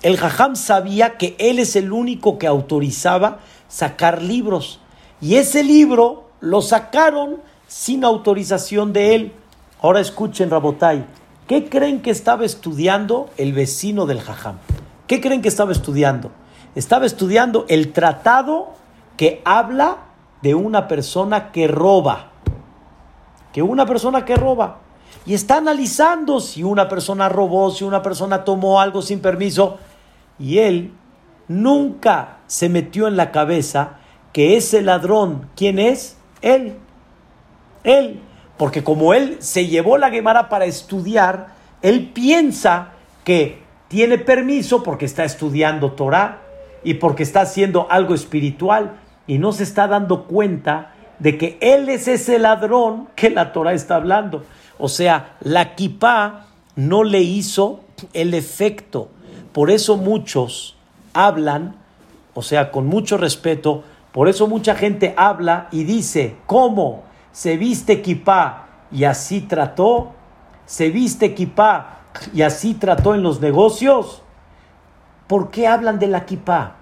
El 0.02 0.18
Jajam 0.18 0.56
sabía 0.56 1.18
que 1.18 1.36
él 1.38 1.60
es 1.60 1.76
el 1.76 1.92
único 1.92 2.38
que 2.40 2.48
autorizaba 2.48 3.40
sacar 3.68 4.22
libros. 4.22 4.80
Y 5.22 5.36
ese 5.36 5.64
libro 5.64 6.30
lo 6.40 6.62
sacaron 6.62 7.38
sin 7.68 8.04
autorización 8.04 8.94
de 8.94 9.16
él. 9.16 9.34
Ahora 9.82 10.00
escuchen, 10.00 10.50
Rabotai, 10.50 11.06
¿qué 11.48 11.70
creen 11.70 12.02
que 12.02 12.12
estaba 12.12 12.46
estudiando 12.46 13.30
el 13.38 13.54
vecino 13.54 14.06
del 14.06 14.22
Jajam? 14.22 14.58
¿Qué 15.08 15.22
creen 15.22 15.42
que 15.42 15.50
estaba 15.50 15.72
estudiando? 15.72 16.32
Estaba 16.76 17.06
estudiando 17.06 17.66
el 17.70 17.94
tratado 17.94 18.74
que 19.18 19.42
habla 19.46 19.98
de 20.42 20.56
una 20.56 20.88
persona 20.88 21.52
que 21.52 21.68
roba. 21.68 22.32
Que 23.54 23.62
una 23.62 23.86
persona 23.86 24.26
que 24.26 24.36
roba. 24.36 24.80
Y 25.26 25.34
está 25.34 25.58
analizando 25.58 26.40
si 26.40 26.64
una 26.64 26.90
persona 26.90 27.30
robó, 27.30 27.72
si 27.72 27.84
una 27.84 28.02
persona 28.02 28.44
tomó 28.44 28.82
algo 28.82 29.02
sin 29.02 29.20
permiso. 29.20 29.78
Y 30.38 30.60
él 30.60 30.94
nunca 31.48 32.40
se 32.48 32.70
metió 32.70 33.08
en 33.08 33.16
la 33.16 33.32
cabeza 33.32 34.00
que 34.34 34.58
ese 34.58 34.82
ladrón, 34.82 35.50
¿quién 35.56 35.80
es? 35.80 36.18
Él 36.42 36.78
él, 37.84 38.20
porque 38.58 38.84
como 38.84 39.14
él 39.14 39.38
se 39.40 39.68
llevó 39.68 39.98
la 39.98 40.10
Gemara 40.10 40.50
para 40.50 40.66
estudiar, 40.66 41.48
él 41.82 42.12
piensa 42.14 42.90
que 43.24 43.62
tiene 43.88 44.18
permiso 44.18 44.84
porque 44.84 45.06
está 45.06 45.24
estudiando 45.24 45.92
Torah 45.92 46.42
y 46.84 46.96
porque 46.96 47.24
está 47.24 47.42
haciendo 47.42 47.88
algo 47.90 48.16
espiritual 48.16 48.94
y 49.28 49.38
no 49.38 49.52
se 49.52 49.64
está 49.64 49.88
dando 49.88 50.26
cuenta 50.26 50.94
de 51.20 51.38
que 51.38 51.58
él 51.62 51.90
es 51.90 52.08
ese 52.08 52.40
ladrón 52.40 53.10
que 53.16 53.30
la 53.30 53.54
Torah 53.54 53.74
está 53.74 53.96
hablando. 53.96 54.44
O 54.84 54.90
sea, 54.90 55.38
la 55.40 55.76
kipá 55.76 56.48
no 56.76 57.06
le 57.06 57.22
hizo 57.22 57.80
el 58.12 58.34
efecto. 58.34 59.08
Por 59.54 59.72
eso 59.72 59.96
muchos 59.96 60.76
hablan, 61.14 61.78
o 62.34 62.42
sea, 62.42 62.70
con 62.70 62.88
mucho 62.88 63.16
respeto, 63.16 63.86
por 64.12 64.28
eso 64.28 64.46
mucha 64.48 64.76
gente 64.76 65.14
habla 65.16 65.70
y 65.72 65.86
dice, 65.86 66.36
¿cómo? 66.48 67.04
se 67.32 67.56
viste 67.56 68.02
kipá 68.02 68.68
y 68.92 69.06
así 69.06 69.40
trató, 69.40 70.12
se 70.66 70.90
viste 70.90 71.34
kipá 71.34 72.00
y 72.34 72.42
así 72.44 72.74
trató 72.74 73.16
en 73.16 73.24
los 73.24 73.40
negocios. 73.42 74.22
¿Por 75.28 75.50
qué 75.50 75.66
hablan 75.66 75.98
de 75.98 76.08
la 76.08 76.26
kipá? 76.26 76.76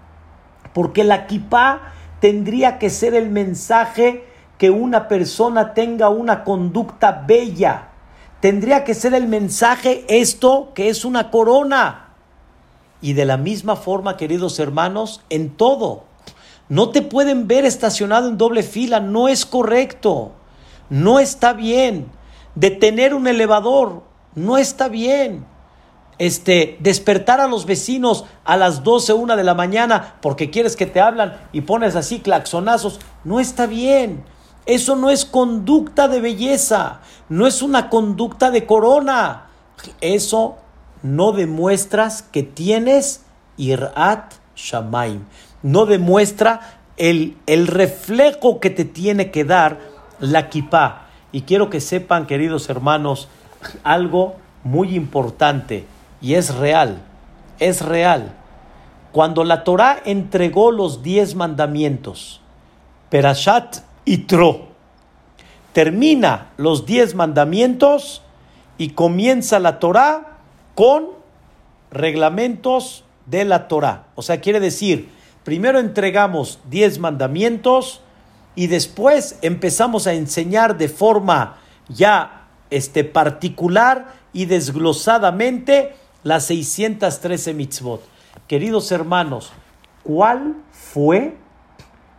Porque 0.74 1.04
la 1.04 1.28
kipá 1.28 1.94
tendría 2.20 2.80
que 2.80 2.90
ser 2.90 3.14
el 3.14 3.30
mensaje 3.30 4.26
que 4.58 4.70
una 4.70 5.08
persona 5.08 5.76
tenga 5.76 6.10
una 6.10 6.44
conducta 6.44 7.24
bella. 7.26 7.91
Tendría 8.42 8.84
que 8.84 8.94
ser 8.94 9.14
el 9.14 9.28
mensaje 9.28 10.06
esto 10.10 10.72
que 10.74 10.90
es 10.90 11.06
una 11.06 11.32
corona. 11.32 12.10
Y 13.02 13.14
de 13.14 13.26
la 13.26 13.38
misma 13.38 13.76
forma, 13.76 14.18
queridos 14.18 14.60
hermanos, 14.60 15.22
en 15.30 15.50
todo. 15.50 16.04
No 16.70 16.90
te 16.90 17.02
pueden 17.02 17.48
ver 17.48 17.66
estacionado 17.66 18.30
en 18.30 18.38
doble 18.38 18.64
fila, 18.64 19.00
no 19.00 19.28
es 19.28 19.46
correcto 19.46 20.34
no 20.92 21.20
está 21.20 21.54
bien. 21.54 22.12
De 22.54 22.70
tener 22.70 23.16
un 23.16 23.26
elevador, 23.26 24.04
no 24.36 24.60
está 24.60 24.90
bien. 24.90 25.48
este, 26.20 26.78
despertar 26.82 27.42
a 27.42 27.48
los 27.48 27.66
vecinos 27.66 28.26
a 28.44 28.56
las 28.56 28.84
12, 28.84 29.14
una 29.14 29.36
de 29.36 29.44
la 29.44 29.56
mañana 29.56 30.18
porque 30.22 30.52
quieres 30.52 30.76
que 30.76 30.86
te 30.86 31.02
hablan 31.02 31.50
y 31.52 31.62
pones 31.62 31.96
así 31.96 32.20
claxonazos. 32.20 33.00
No 33.24 33.40
está 33.40 33.66
bien. 33.66 34.24
Eso 34.72 34.96
no 34.96 35.10
es 35.10 35.26
conducta 35.26 36.08
de 36.08 36.22
belleza, 36.22 37.02
no 37.28 37.46
es 37.46 37.62
una 37.62 37.90
conducta 37.90 38.52
de 38.52 38.66
corona. 38.66 39.48
Eso 40.00 40.60
no 41.04 41.34
demuestras 41.34 42.22
que 42.22 42.44
tienes 42.44 43.26
irat 43.58 44.36
shamaim. 44.56 45.26
No 45.62 45.86
demuestra 45.86 46.62
el, 46.96 47.36
el 47.48 47.68
reflejo 47.68 48.62
que 48.62 48.70
te 48.70 48.86
tiene 48.86 49.30
que 49.30 49.44
dar 49.44 49.78
la 50.22 50.48
kippah. 50.48 51.02
Y 51.34 51.42
quiero 51.42 51.70
que 51.70 51.82
sepan, 51.82 52.26
queridos 52.26 52.70
hermanos, 52.70 53.28
algo 53.84 54.38
muy 54.64 54.96
importante 54.96 55.86
y 56.22 56.36
es 56.36 56.56
real, 56.56 57.02
es 57.60 57.82
real. 57.82 58.32
Cuando 59.12 59.44
la 59.44 59.66
Torah 59.66 60.02
entregó 60.06 60.72
los 60.72 61.04
diez 61.04 61.36
mandamientos, 61.36 62.40
Perashat 63.10 63.91
y 64.06 64.20
Tro, 64.20 64.68
termina 65.74 66.52
los 66.58 66.86
diez 66.86 67.16
mandamientos 67.16 68.22
y 68.78 68.90
comienza 68.90 69.60
la 69.60 69.80
Torah 69.80 70.38
con 70.76 71.10
reglamentos 71.92 73.04
de 73.26 73.46
la 73.46 73.68
Torah. 73.68 74.08
O 74.16 74.22
sea, 74.22 74.42
quiere 74.42 74.60
decir, 74.60 75.10
primero 75.44 75.80
entregamos 75.80 76.60
diez 76.70 77.00
mandamientos 77.00 78.02
y 78.56 78.68
después 78.68 79.38
empezamos 79.42 80.08
a 80.08 80.14
enseñar 80.14 80.78
de 80.78 80.90
forma 80.90 81.58
ya 81.90 82.48
este, 82.70 83.04
particular 83.04 84.14
y 84.34 84.46
desglosadamente 84.46 85.96
las 86.24 86.46
613 86.46 87.54
mitzvot. 87.54 88.02
Queridos 88.48 88.92
hermanos, 88.92 89.52
¿cuál 90.04 90.56
fue, 90.72 91.38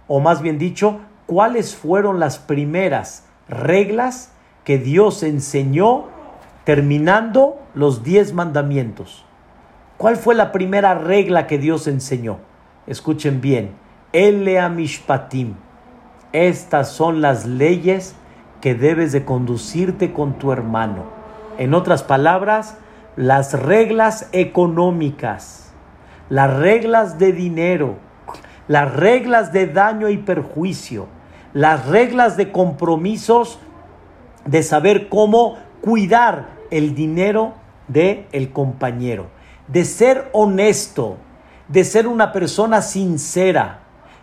o 0.08 0.20
más 0.20 0.42
bien 0.42 0.58
dicho, 0.58 1.00
cuáles 1.26 1.74
fueron 1.74 2.20
las 2.20 2.38
primeras 2.38 3.24
reglas 3.48 4.32
que 4.64 4.78
Dios 4.78 5.22
enseñó 5.22 6.06
terminando 6.64 7.58
los 7.74 8.02
diez 8.02 8.32
mandamientos? 8.32 9.24
¿Cuál 9.96 10.16
fue 10.16 10.34
la 10.34 10.52
primera 10.52 10.94
regla 10.94 11.46
que 11.46 11.58
Dios 11.58 11.86
enseñó? 11.86 12.38
Escuchen 12.86 13.40
bien, 13.40 13.72
Elea 14.12 14.68
Mishpatim. 14.68 15.54
Estas 16.32 16.90
son 16.90 17.20
las 17.20 17.46
leyes 17.46 18.16
que 18.60 18.74
debes 18.74 19.12
de 19.12 19.24
conducirte 19.24 20.12
con 20.12 20.38
tu 20.38 20.52
hermano. 20.52 21.04
En 21.58 21.74
otras 21.74 22.02
palabras, 22.02 22.78
las 23.16 23.52
reglas 23.52 24.28
económicas, 24.32 25.72
las 26.30 26.52
reglas 26.56 27.18
de 27.18 27.32
dinero, 27.32 27.96
las 28.72 28.90
reglas 28.94 29.52
de 29.52 29.66
daño 29.66 30.08
y 30.08 30.16
perjuicio, 30.16 31.06
las 31.52 31.84
reglas 31.88 32.38
de 32.38 32.50
compromisos, 32.50 33.58
de 34.46 34.62
saber 34.62 35.10
cómo 35.10 35.58
cuidar 35.82 36.48
el 36.70 36.94
dinero 36.94 37.52
del 37.88 38.24
el 38.32 38.50
compañero, 38.50 39.26
de 39.68 39.84
ser 39.84 40.30
honesto, 40.32 41.18
de 41.68 41.84
ser 41.84 42.08
una 42.08 42.32
persona 42.32 42.80
sincera, 42.80 43.80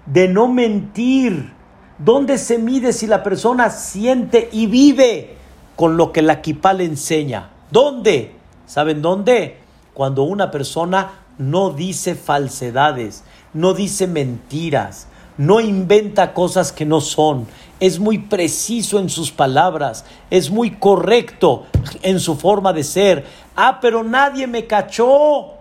de 0.07 0.27
no 0.27 0.47
mentir. 0.47 1.53
¿Dónde 1.99 2.39
se 2.39 2.57
mide 2.57 2.91
si 2.91 3.05
la 3.05 3.21
persona 3.21 3.69
siente 3.69 4.49
y 4.51 4.65
vive 4.65 5.35
con 5.75 5.95
lo 5.95 6.11
que 6.11 6.23
la 6.23 6.41
Kipá 6.41 6.73
le 6.73 6.85
enseña? 6.85 7.51
¿Dónde? 7.69 8.33
¿Saben 8.65 9.03
dónde? 9.03 9.57
Cuando 9.93 10.23
una 10.23 10.49
persona 10.49 11.11
no 11.37 11.69
dice 11.69 12.15
falsedades, 12.15 13.23
no 13.53 13.73
dice 13.73 14.07
mentiras, 14.07 15.07
no 15.37 15.59
inventa 15.59 16.33
cosas 16.33 16.71
que 16.71 16.85
no 16.85 17.01
son, 17.01 17.47
es 17.79 17.99
muy 17.99 18.17
preciso 18.17 18.99
en 18.99 19.09
sus 19.09 19.31
palabras, 19.31 20.05
es 20.29 20.51
muy 20.51 20.71
correcto 20.71 21.65
en 22.01 22.19
su 22.19 22.35
forma 22.35 22.73
de 22.73 22.83
ser. 22.83 23.25
Ah, 23.55 23.79
pero 23.81 24.03
nadie 24.03 24.47
me 24.47 24.67
cachó. 24.67 25.53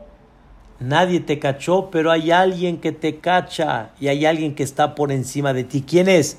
Nadie 0.81 1.21
te 1.21 1.39
cachó, 1.39 1.91
pero 1.91 2.11
hay 2.11 2.31
alguien 2.31 2.79
que 2.79 2.93
te 2.93 3.19
cacha 3.19 3.91
y 4.01 4.09
hay 4.09 4.27
alguien 4.27 4.55
que 4.55 4.63
está 4.63 4.95
por 4.95 5.11
encima 5.11 5.53
de 5.53 5.65
ti. 5.65 5.85
¿Quién 5.87 6.09
es? 6.09 6.39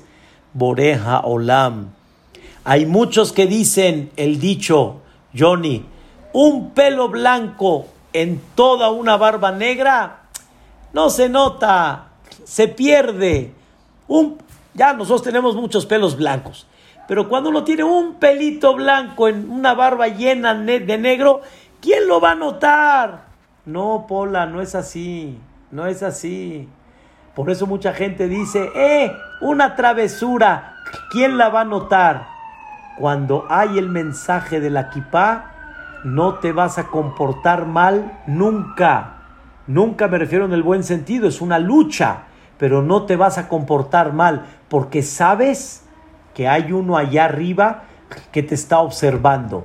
Boreja 0.54 1.20
Olam. 1.20 1.92
Hay 2.64 2.86
muchos 2.86 3.32
que 3.32 3.46
dicen 3.46 4.10
el 4.16 4.40
dicho, 4.40 5.00
Johnny, 5.38 5.84
un 6.32 6.70
pelo 6.70 7.08
blanco 7.08 7.86
en 8.12 8.40
toda 8.54 8.90
una 8.90 9.16
barba 9.16 9.52
negra, 9.52 10.19
no 10.92 11.10
se 11.10 11.28
nota, 11.28 12.08
se 12.44 12.68
pierde. 12.68 13.52
Un, 14.08 14.38
ya 14.74 14.92
nosotros 14.92 15.22
tenemos 15.22 15.54
muchos 15.54 15.86
pelos 15.86 16.16
blancos, 16.16 16.66
pero 17.08 17.28
cuando 17.28 17.50
uno 17.50 17.64
tiene 17.64 17.84
un 17.84 18.14
pelito 18.14 18.74
blanco 18.74 19.28
en 19.28 19.50
una 19.50 19.74
barba 19.74 20.08
llena 20.08 20.54
de 20.54 20.98
negro, 20.98 21.42
¿quién 21.80 22.06
lo 22.06 22.20
va 22.20 22.32
a 22.32 22.36
notar? 22.36 23.24
No, 23.66 24.06
Pola, 24.08 24.46
no 24.46 24.60
es 24.60 24.74
así, 24.74 25.38
no 25.70 25.86
es 25.86 26.02
así. 26.02 26.68
Por 27.34 27.50
eso 27.50 27.66
mucha 27.66 27.92
gente 27.92 28.28
dice, 28.28 28.70
eh, 28.74 29.12
una 29.40 29.76
travesura, 29.76 30.74
¿quién 31.10 31.38
la 31.38 31.48
va 31.48 31.60
a 31.60 31.64
notar? 31.64 32.26
Cuando 32.98 33.46
hay 33.48 33.78
el 33.78 33.88
mensaje 33.88 34.60
de 34.60 34.70
la 34.70 34.90
kipá, 34.90 35.52
no 36.04 36.34
te 36.34 36.52
vas 36.52 36.78
a 36.78 36.88
comportar 36.88 37.66
mal 37.66 38.20
nunca. 38.26 39.19
Nunca 39.70 40.08
me 40.08 40.18
refiero 40.18 40.46
en 40.46 40.52
el 40.52 40.64
buen 40.64 40.82
sentido, 40.82 41.28
es 41.28 41.40
una 41.40 41.60
lucha, 41.60 42.24
pero 42.58 42.82
no 42.82 43.06
te 43.06 43.14
vas 43.14 43.38
a 43.38 43.46
comportar 43.46 44.12
mal 44.12 44.44
porque 44.68 45.00
sabes 45.00 45.84
que 46.34 46.48
hay 46.48 46.72
uno 46.72 46.96
allá 46.96 47.26
arriba 47.26 47.84
que 48.32 48.42
te 48.42 48.56
está 48.56 48.80
observando. 48.80 49.64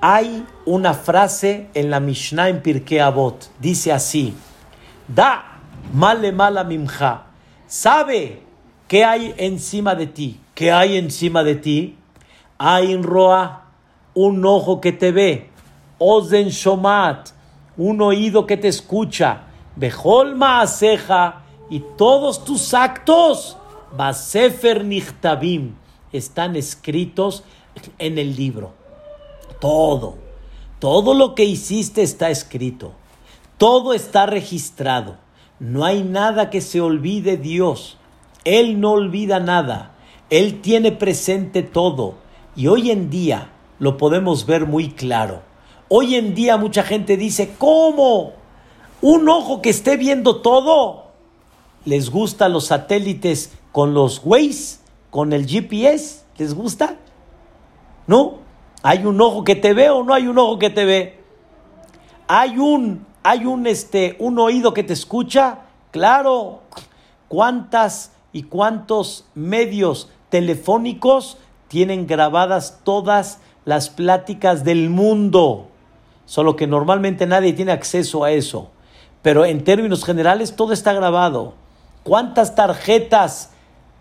Hay 0.00 0.44
una 0.66 0.94
frase 0.94 1.68
en 1.74 1.90
la 1.90 2.00
Mishnah 2.00 2.48
en 2.48 2.60
Pirkei 2.60 2.98
Avot, 2.98 3.52
dice 3.60 3.92
así: 3.92 4.34
Da 5.06 5.60
male 5.94 6.32
mala 6.32 6.64
mimja. 6.64 7.26
Sabe 7.68 8.42
qué 8.88 9.04
hay 9.04 9.32
encima 9.36 9.94
de 9.94 10.08
ti. 10.08 10.40
¿Qué 10.56 10.72
hay 10.72 10.96
encima 10.96 11.44
de 11.44 11.54
ti? 11.54 11.96
Hay 12.58 12.90
en 12.92 13.04
roa 13.04 13.66
un 14.12 14.44
ojo 14.44 14.80
que 14.80 14.90
te 14.90 15.12
ve, 15.12 15.50
Ozen 15.98 16.48
Shomat, 16.48 17.28
un 17.76 18.00
oído 18.02 18.46
que 18.46 18.56
te 18.56 18.68
escucha, 18.68 19.42
Bejol 19.76 20.36
Maaseja, 20.36 21.42
y 21.70 21.80
todos 21.96 22.44
tus 22.44 22.74
actos, 22.74 23.56
Basefer 23.96 24.84
Nichtabim, 24.84 25.74
están 26.12 26.56
escritos 26.56 27.44
en 27.98 28.18
el 28.18 28.36
libro. 28.36 28.72
Todo, 29.60 30.16
todo 30.78 31.14
lo 31.14 31.34
que 31.34 31.44
hiciste 31.44 32.02
está 32.02 32.30
escrito, 32.30 32.92
todo 33.58 33.94
está 33.94 34.26
registrado. 34.26 35.16
No 35.60 35.84
hay 35.84 36.02
nada 36.02 36.48
que 36.48 36.62
se 36.62 36.80
olvide 36.80 37.36
Dios. 37.36 37.98
Él 38.44 38.80
no 38.80 38.92
olvida 38.92 39.38
nada. 39.38 39.92
Él 40.30 40.62
tiene 40.62 40.90
presente 40.90 41.62
todo. 41.62 42.14
Y 42.56 42.68
hoy 42.68 42.90
en 42.90 43.10
día 43.10 43.50
lo 43.78 43.98
podemos 43.98 44.46
ver 44.46 44.66
muy 44.66 44.90
claro. 44.90 45.42
Hoy 45.92 46.14
en 46.14 46.36
día 46.36 46.56
mucha 46.56 46.84
gente 46.84 47.16
dice, 47.16 47.54
¿cómo? 47.58 48.34
¿Un 49.02 49.28
ojo 49.28 49.60
que 49.60 49.70
esté 49.70 49.96
viendo 49.96 50.40
todo? 50.40 51.06
¿Les 51.84 52.10
gustan 52.10 52.52
los 52.52 52.66
satélites 52.66 53.52
con 53.72 53.92
los 53.92 54.22
Waze, 54.24 54.78
con 55.10 55.32
el 55.32 55.48
GPS? 55.48 56.22
¿Les 56.38 56.54
gusta? 56.54 56.94
¿No? 58.06 58.34
¿Hay 58.84 59.04
un 59.04 59.20
ojo 59.20 59.42
que 59.42 59.56
te 59.56 59.74
ve 59.74 59.90
o 59.90 60.04
no 60.04 60.14
hay 60.14 60.28
un 60.28 60.38
ojo 60.38 60.60
que 60.60 60.70
te 60.70 60.84
ve? 60.84 61.18
¿Hay 62.28 62.56
un, 62.56 63.04
hay 63.24 63.44
un, 63.44 63.66
este, 63.66 64.14
un 64.20 64.38
oído 64.38 64.72
que 64.72 64.84
te 64.84 64.92
escucha? 64.92 65.62
Claro. 65.90 66.60
¿Cuántas 67.26 68.12
y 68.32 68.44
cuántos 68.44 69.24
medios 69.34 70.08
telefónicos 70.28 71.38
tienen 71.66 72.06
grabadas 72.06 72.78
todas 72.84 73.40
las 73.64 73.90
pláticas 73.90 74.62
del 74.62 74.88
mundo? 74.88 75.66
Solo 76.30 76.54
que 76.54 76.68
normalmente 76.68 77.26
nadie 77.26 77.54
tiene 77.54 77.72
acceso 77.72 78.22
a 78.22 78.30
eso. 78.30 78.70
Pero 79.20 79.44
en 79.44 79.64
términos 79.64 80.04
generales 80.04 80.54
todo 80.54 80.72
está 80.72 80.92
grabado. 80.92 81.54
¿Cuántas 82.04 82.54
tarjetas 82.54 83.50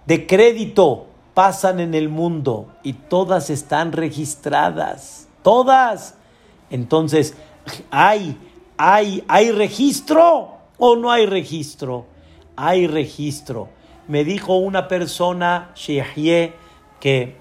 de 0.05 0.27
crédito 0.27 1.07
pasan 1.33 1.79
en 1.79 1.95
el 1.95 2.07
mundo? 2.07 2.67
Y 2.83 2.93
todas 2.93 3.49
están 3.49 3.93
registradas. 3.93 5.27
Todas. 5.41 6.13
Entonces, 6.69 7.33
¿hay, 7.89 8.37
hay, 8.77 9.23
hay 9.27 9.49
registro 9.49 10.49
o 10.77 10.95
no 10.95 11.11
hay 11.11 11.25
registro? 11.25 12.05
Hay 12.55 12.85
registro. 12.85 13.69
Me 14.07 14.23
dijo 14.23 14.55
una 14.55 14.87
persona, 14.87 15.71
Shehye, 15.73 16.53
que, 16.99 17.37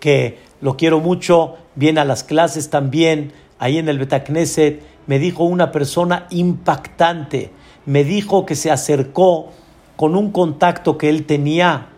que 0.00 0.38
lo 0.60 0.76
quiero 0.76 1.00
mucho, 1.00 1.56
viene 1.76 2.00
a 2.00 2.04
las 2.04 2.24
clases 2.24 2.68
también 2.68 3.32
ahí 3.58 3.78
en 3.78 3.88
el 3.88 3.98
Betacneset 3.98 4.82
me 5.06 5.18
dijo 5.18 5.44
una 5.44 5.72
persona 5.72 6.26
impactante. 6.30 7.52
Me 7.84 8.04
dijo 8.04 8.44
que 8.46 8.56
se 8.56 8.70
acercó 8.70 9.50
con 9.96 10.16
un 10.16 10.30
contacto 10.32 10.98
que 10.98 11.08
él 11.08 11.24
tenía 11.24 11.88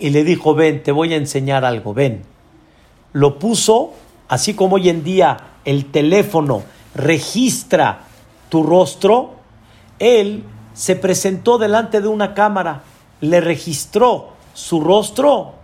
y 0.00 0.10
le 0.10 0.24
dijo, 0.24 0.54
ven, 0.54 0.82
te 0.82 0.92
voy 0.92 1.12
a 1.14 1.16
enseñar 1.16 1.64
algo, 1.64 1.94
ven. 1.94 2.22
Lo 3.12 3.38
puso, 3.38 3.92
así 4.28 4.54
como 4.54 4.76
hoy 4.76 4.88
en 4.88 5.04
día 5.04 5.36
el 5.64 5.86
teléfono 5.86 6.62
registra 6.94 8.00
tu 8.48 8.62
rostro, 8.62 9.34
él 9.98 10.44
se 10.74 10.96
presentó 10.96 11.58
delante 11.58 12.00
de 12.00 12.08
una 12.08 12.34
cámara, 12.34 12.82
le 13.20 13.40
registró 13.40 14.30
su 14.54 14.80
rostro 14.80 15.54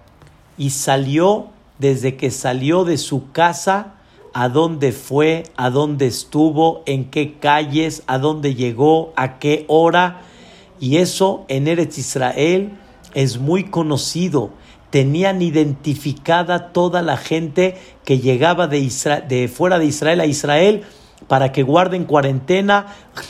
y 0.57 0.71
salió 0.71 1.49
desde 1.79 2.17
que 2.17 2.31
salió 2.31 2.85
de 2.85 2.99
su 2.99 3.33
casa, 3.33 3.94
a 4.35 4.49
dónde 4.49 4.91
fue, 4.91 5.45
a 5.57 5.71
dónde 5.71 6.09
estuvo, 6.09 6.83
en 6.87 7.09
qué 7.11 7.39
calles, 7.39 8.03
a 8.09 8.19
dónde 8.19 8.57
llegó, 8.57 9.13
a 9.17 9.39
qué 9.39 9.65
hora. 9.69 10.23
Y 10.81 10.97
eso 10.97 11.45
en 11.49 11.69
Eretz 11.69 11.99
Israel 11.99 12.77
es 13.15 13.39
muy 13.39 13.65
conocido. 13.71 14.51
Tenían 14.91 15.41
identificada 15.41 16.73
toda 16.73 17.01
la 17.01 17.17
gente 17.17 17.77
que 18.05 18.19
llegaba 18.19 18.67
de, 18.67 18.91
de 19.29 19.49
fuera 19.49 19.79
de 19.79 19.87
Israel 19.87 20.21
a 20.21 20.27
Israel 20.27 20.83
para 21.29 21.53
que 21.53 21.63
guarden 21.63 22.05
cuarentena, 22.05 22.87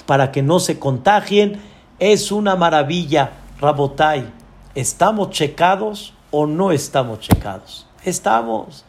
para 0.07 0.33
que 0.33 0.43
no 0.43 0.59
se 0.59 0.79
contagien. 0.79 1.61
Es 1.99 2.33
una 2.33 2.57
maravilla, 2.57 3.33
Rabotai. 3.61 4.27
¿Estamos 4.75 5.31
checados 5.31 6.15
o 6.31 6.47
no 6.47 6.73
estamos 6.73 7.21
checados? 7.21 7.87
Estamos, 8.05 8.85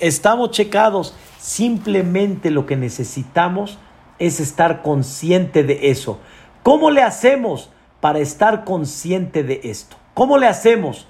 estamos 0.00 0.50
checados. 0.50 1.14
Simplemente 1.42 2.52
lo 2.52 2.66
que 2.66 2.76
necesitamos 2.76 3.76
es 4.20 4.38
estar 4.38 4.80
consciente 4.80 5.64
de 5.64 5.90
eso. 5.90 6.20
¿Cómo 6.62 6.92
le 6.92 7.02
hacemos 7.02 7.68
para 8.00 8.20
estar 8.20 8.62
consciente 8.62 9.42
de 9.42 9.60
esto? 9.64 9.96
¿Cómo 10.14 10.38
le 10.38 10.46
hacemos? 10.46 11.08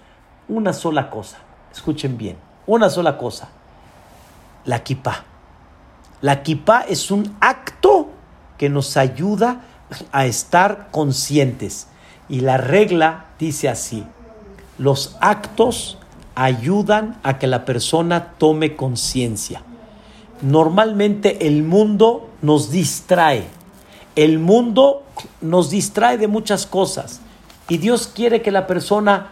Una 0.49 0.73
sola 0.73 1.11
cosa. 1.11 1.37
Escuchen 1.71 2.17
bien, 2.17 2.39
una 2.67 2.89
sola 2.89 3.19
cosa. 3.19 3.51
La 4.65 4.83
kippah. 4.83 5.23
La 6.23 6.43
kippah 6.43 6.87
es 6.89 7.11
un 7.11 7.37
acto 7.39 8.09
que 8.57 8.71
nos 8.71 8.97
ayuda 8.97 9.61
a 10.13 10.25
estar 10.25 10.89
conscientes. 10.91 11.89
Y 12.31 12.41
la 12.41 12.57
regla 12.57 13.27
dice 13.39 13.69
así, 13.69 14.07
los 14.79 15.15
actos 15.21 15.99
ayudan 16.35 17.21
a 17.23 17.39
que 17.39 17.47
la 17.47 17.67
persona 17.67 18.33
tome 18.39 18.77
conciencia. 18.77 19.63
Normalmente 20.43 21.47
el 21.47 21.63
mundo 21.63 22.29
nos 22.43 22.71
distrae. 22.71 23.45
El 24.15 24.39
mundo 24.39 25.05
nos 25.41 25.71
distrae 25.71 26.19
de 26.19 26.29
muchas 26.29 26.67
cosas. 26.67 27.21
Y 27.69 27.79
Dios 27.79 28.07
quiere 28.07 28.43
que 28.43 28.51
la 28.51 28.67
persona 28.67 29.29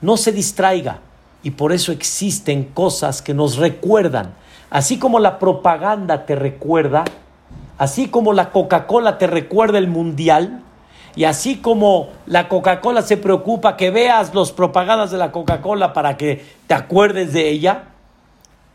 no 0.00 0.16
se 0.16 0.30
distraiga. 0.30 1.00
Y 1.42 1.50
por 1.52 1.72
eso 1.72 1.90
existen 1.90 2.64
cosas 2.64 3.20
que 3.20 3.34
nos 3.34 3.56
recuerdan 3.56 4.34
Así 4.72 4.98
como 4.98 5.18
la 5.18 5.38
propaganda 5.38 6.24
te 6.24 6.34
recuerda, 6.34 7.04
así 7.76 8.08
como 8.08 8.32
la 8.32 8.48
Coca-Cola 8.48 9.18
te 9.18 9.26
recuerda 9.26 9.76
el 9.76 9.86
mundial, 9.86 10.62
y 11.14 11.24
así 11.24 11.56
como 11.56 12.08
la 12.24 12.48
Coca-Cola 12.48 13.02
se 13.02 13.18
preocupa 13.18 13.76
que 13.76 13.90
veas 13.90 14.32
los 14.32 14.50
propagandas 14.50 15.10
de 15.10 15.18
la 15.18 15.30
Coca-Cola 15.30 15.92
para 15.92 16.16
que 16.16 16.42
te 16.68 16.72
acuerdes 16.72 17.34
de 17.34 17.50
ella, 17.50 17.88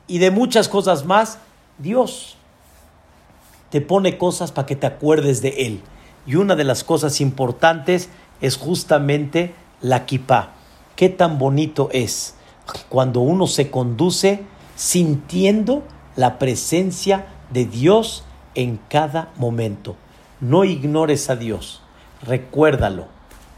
y 0.06 0.20
de 0.20 0.30
muchas 0.30 0.70
cosas 0.70 1.04
más, 1.04 1.40
Dios 1.78 2.38
te 3.70 3.82
pone 3.82 4.18
cosas 4.18 4.52
para 4.52 4.66
que 4.66 4.76
te 4.76 4.88
acuerdes 4.88 5.42
de 5.42 5.50
Él. 5.66 5.82
Y 6.26 6.36
una 6.36 6.56
de 6.56 6.64
las 6.64 6.84
cosas 6.84 7.22
importantes 7.22 8.10
es 8.42 8.58
justamente 8.58 9.54
la 9.82 10.06
kipá. 10.06 10.54
Qué 10.96 11.10
tan 11.10 11.38
bonito 11.38 11.90
es 11.92 12.36
cuando 12.90 13.22
uno 13.22 13.48
se 13.48 13.70
conduce 13.70 14.42
sintiendo 14.76 15.84
la 16.16 16.40
presencia 16.40 17.28
de 17.52 17.66
Dios 17.66 18.24
en 18.56 18.80
cada 18.90 19.32
momento. 19.38 19.96
No 20.42 20.64
ignores 20.64 21.30
a 21.30 21.36
Dios, 21.36 21.82
recuérdalo, 22.24 23.06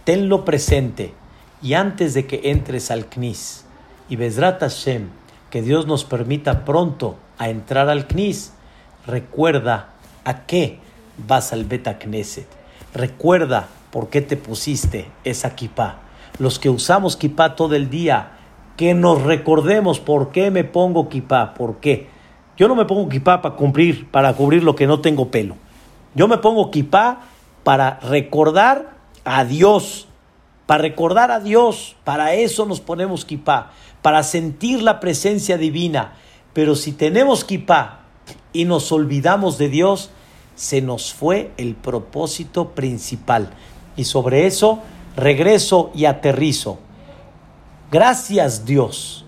tenlo 0.04 0.46
presente 0.46 1.14
y 1.62 1.74
antes 1.74 2.14
de 2.14 2.26
que 2.26 2.52
entres 2.52 2.92
al 2.92 3.06
CNIS 3.06 3.66
y 4.10 4.16
Bezrat 4.16 4.62
Hashem, 4.62 5.10
que 5.50 5.62
Dios 5.62 5.88
nos 5.88 6.04
permita 6.04 6.66
pronto 6.66 7.18
a 7.38 7.50
entrar 7.50 7.90
al 7.90 8.08
CNIS, 8.08 8.54
recuerda 9.06 9.90
a 10.24 10.46
qué 10.46 10.80
vas 11.28 11.54
al 11.54 11.66
Beta 11.66 11.98
Knesset. 11.98 12.48
Recuerda 12.94 13.68
por 13.92 14.10
qué 14.10 14.22
te 14.22 14.38
pusiste 14.38 15.10
esa 15.24 15.56
kippah. 15.56 16.00
Los 16.38 16.60
que 16.60 16.70
usamos 16.70 17.18
kippah 17.18 17.56
todo 17.56 17.76
el 17.76 17.90
día, 17.90 18.32
que 18.78 18.94
nos 18.94 19.22
recordemos 19.24 20.00
por 20.00 20.32
qué 20.32 20.52
me 20.52 20.64
pongo 20.64 21.10
kipá, 21.10 21.54
por 21.54 21.80
qué. 21.80 22.08
Yo 22.58 22.68
no 22.68 22.76
me 22.76 22.86
pongo 22.86 23.10
kipá 23.10 23.42
para 23.42 23.56
cumplir, 23.56 24.10
para 24.10 24.34
cubrir 24.34 24.64
lo 24.64 24.76
que 24.76 24.88
no 24.88 25.02
tengo 25.02 25.32
pelo. 25.32 25.56
Yo 26.16 26.28
me 26.28 26.38
pongo 26.38 26.72
kipá 26.72 27.22
para 27.64 28.00
recordar 28.00 28.98
a 29.26 29.46
Dios, 29.46 30.08
para 30.66 30.82
recordar 30.84 31.32
a 31.32 31.40
Dios, 31.40 31.96
para 32.04 32.34
eso 32.34 32.66
nos 32.66 32.80
ponemos 32.80 33.26
kipá, 33.26 33.72
para 34.02 34.24
sentir 34.24 34.82
la 34.82 35.00
presencia 35.00 35.58
divina. 35.58 36.14
Pero 36.54 36.76
si 36.76 36.92
tenemos 36.92 37.44
kipá 37.44 38.02
y 38.54 38.66
nos 38.66 38.92
olvidamos 38.92 39.58
de 39.58 39.70
Dios, 39.70 40.10
se 40.56 40.82
nos 40.82 41.14
fue 41.14 41.52
el 41.58 41.76
propósito 41.76 42.72
principal. 42.72 43.52
Y 43.96 44.06
sobre 44.06 44.46
eso 44.46 44.80
regreso 45.16 45.92
y 45.94 46.06
aterrizo. 46.06 46.80
Gracias 47.92 48.66
Dios 48.66 49.26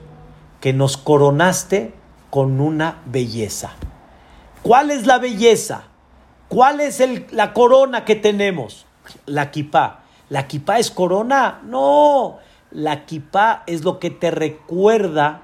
que 0.60 0.74
nos 0.74 0.98
coronaste 0.98 1.94
con 2.30 2.62
una 2.62 3.02
belleza. 3.06 3.72
¿Cuál 4.62 4.92
es 4.92 5.08
la 5.08 5.18
belleza? 5.18 5.84
¿Cuál 6.48 6.82
es 6.82 7.02
la 7.32 7.54
corona 7.54 8.06
que 8.06 8.16
tenemos? 8.16 8.86
La 9.26 9.52
kipá. 9.52 10.02
¿La 10.30 10.48
kipá 10.48 10.80
es 10.80 10.92
corona? 10.92 11.62
No. 11.66 12.38
La 12.72 13.06
kipá 13.06 13.64
es 13.68 13.84
lo 13.84 14.00
que 14.00 14.10
te 14.10 14.32
recuerda 14.32 15.42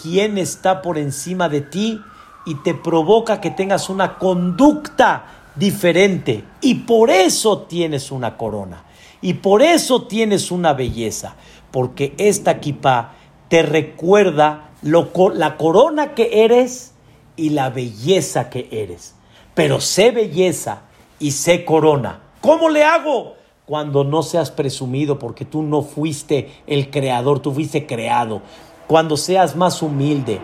quién 0.00 0.38
está 0.38 0.82
por 0.82 0.98
encima 0.98 1.48
de 1.48 1.60
ti 1.60 2.00
y 2.46 2.56
te 2.56 2.74
provoca 2.74 3.40
que 3.40 3.50
tengas 3.50 3.88
una 3.90 4.18
conducta 4.18 5.24
diferente. 5.54 6.44
Y 6.60 6.74
por 6.76 7.10
eso 7.10 7.62
tienes 7.62 8.10
una 8.10 8.36
corona. 8.36 8.84
Y 9.20 9.34
por 9.34 9.62
eso 9.62 10.06
tienes 10.06 10.50
una 10.50 10.74
belleza 10.74 11.36
porque 11.74 12.14
esta 12.18 12.60
kippah 12.60 13.14
te 13.48 13.62
recuerda 13.62 14.70
la 14.82 15.56
corona 15.56 16.14
que 16.14 16.44
eres 16.44 16.92
y 17.34 17.50
la 17.50 17.68
belleza 17.68 18.48
que 18.48 18.68
eres. 18.70 19.16
Pero 19.54 19.80
sé 19.80 20.12
belleza 20.12 20.82
y 21.18 21.32
sé 21.32 21.64
corona. 21.64 22.20
¿Cómo 22.40 22.68
le 22.68 22.84
hago? 22.84 23.34
Cuando 23.66 24.04
no 24.04 24.22
seas 24.22 24.50
presumido 24.50 25.18
porque 25.18 25.44
tú 25.44 25.62
no 25.62 25.82
fuiste 25.82 26.50
el 26.66 26.90
creador, 26.90 27.40
tú 27.40 27.52
fuiste 27.52 27.86
creado 27.86 28.42
cuando 28.86 29.16
seas 29.16 29.56
más 29.56 29.82
humilde, 29.82 30.40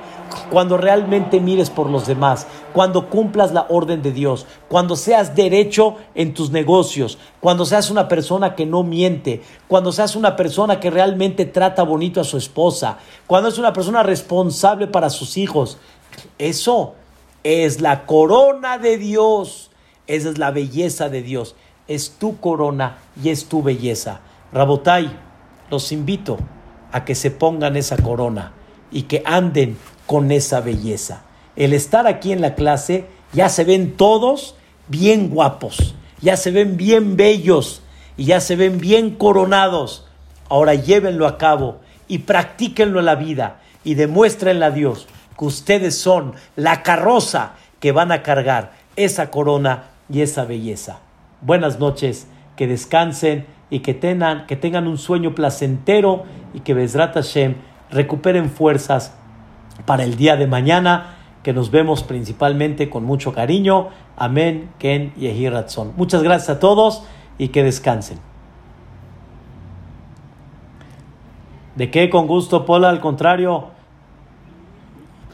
cuando 0.50 0.76
realmente 0.76 1.40
mires 1.40 1.70
por 1.70 1.90
los 1.90 2.06
demás, 2.06 2.46
cuando 2.72 3.10
cumplas 3.10 3.52
la 3.52 3.66
orden 3.68 4.02
de 4.02 4.12
Dios, 4.12 4.46
cuando 4.68 4.96
seas 4.96 5.34
derecho 5.34 5.96
en 6.14 6.34
tus 6.34 6.50
negocios, 6.50 7.18
cuando 7.40 7.66
seas 7.66 7.90
una 7.90 8.08
persona 8.08 8.54
que 8.54 8.66
no 8.66 8.82
miente, 8.82 9.42
cuando 9.68 9.92
seas 9.92 10.16
una 10.16 10.36
persona 10.36 10.80
que 10.80 10.90
realmente 10.90 11.44
trata 11.44 11.82
bonito 11.82 12.20
a 12.20 12.24
su 12.24 12.36
esposa, 12.36 12.98
cuando 13.26 13.48
es 13.48 13.58
una 13.58 13.72
persona 13.72 14.02
responsable 14.02 14.86
para 14.86 15.10
sus 15.10 15.36
hijos. 15.36 15.78
Eso 16.38 16.94
es 17.44 17.80
la 17.80 18.06
corona 18.06 18.78
de 18.78 18.96
Dios, 18.96 19.70
esa 20.06 20.30
es 20.30 20.38
la 20.38 20.50
belleza 20.50 21.08
de 21.08 21.22
Dios, 21.22 21.54
es 21.91 22.12
tu 22.12 22.38
corona 22.38 22.99
y 23.20 23.30
es 23.30 23.47
tu 23.47 23.64
belleza. 23.64 24.20
Rabotai, 24.53 25.11
los 25.70 25.91
invito 25.91 26.38
a 26.93 27.05
que 27.05 27.16
se 27.16 27.32
pongan 27.32 27.76
esa 27.76 27.97
corona 27.97 28.53
y 28.93 29.03
que 29.03 29.24
anden 29.26 29.76
con 30.07 30.30
esa 30.30 30.61
belleza. 30.61 31.22
El 31.57 31.72
estar 31.72 32.07
aquí 32.07 32.30
en 32.30 32.43
la 32.43 32.55
clase 32.55 33.07
ya 33.32 33.49
se 33.49 33.64
ven 33.64 33.97
todos 33.97 34.55
bien 34.86 35.30
guapos, 35.30 35.97
ya 36.20 36.36
se 36.36 36.53
ven 36.53 36.76
bien 36.76 37.16
bellos 37.16 37.82
y 38.16 38.26
ya 38.26 38.41
se 38.41 38.55
ven 38.55 38.78
bien 38.78 39.11
coronados. 39.16 40.07
Ahora 40.49 40.76
llévenlo 40.76 41.26
a 41.26 41.38
cabo 41.38 41.80
y 42.07 42.18
practíquenlo 42.18 43.01
en 43.01 43.07
la 43.07 43.16
vida 43.16 43.62
y 43.82 43.95
demuéstrenle 43.95 44.64
a 44.64 44.70
Dios 44.70 45.09
que 45.36 45.45
ustedes 45.45 45.99
son 45.99 46.34
la 46.55 46.84
carroza 46.84 47.55
que 47.80 47.91
van 47.91 48.12
a 48.12 48.22
cargar 48.22 48.74
esa 48.95 49.32
corona 49.32 49.86
y 50.09 50.20
esa 50.20 50.45
belleza. 50.45 51.01
Buenas 51.43 51.78
noches, 51.78 52.28
que 52.57 52.66
descansen 52.66 53.47
y 53.70 53.80
que 53.80 53.95
tengan, 53.95 54.47
que 54.47 54.57
tengan 54.57 54.86
un 54.86 54.99
sueño 54.99 55.34
placentero 55.34 56.24
y 56.53 56.61
que 56.61 56.74
Bezrat 56.74 57.14
Hashem 57.14 57.55
recuperen 57.91 58.51
fuerzas 58.51 59.14
para 59.86 60.05
el 60.05 60.16
día 60.16 60.36
de 60.36 60.47
mañana 60.47 61.16
que 61.43 61.53
nos 61.53 61.70
vemos 61.70 62.03
principalmente 62.03 62.91
con 62.91 63.05
mucho 63.05 63.32
cariño. 63.32 63.88
Amén, 64.16 64.70
Ken 64.78 65.12
y 65.16 65.49
Ratzon. 65.49 65.95
Muchas 65.97 66.22
gracias 66.22 66.51
a 66.51 66.61
todos 66.61 67.05
y 67.38 67.49
que 67.49 67.62
descansen. 67.62 68.18
¿De 71.76 71.91
qué? 71.91 72.11
Con 72.11 72.26
gusto, 72.26 72.66
Pola, 72.66 72.91
al 72.91 73.01
contrario. 73.01 73.68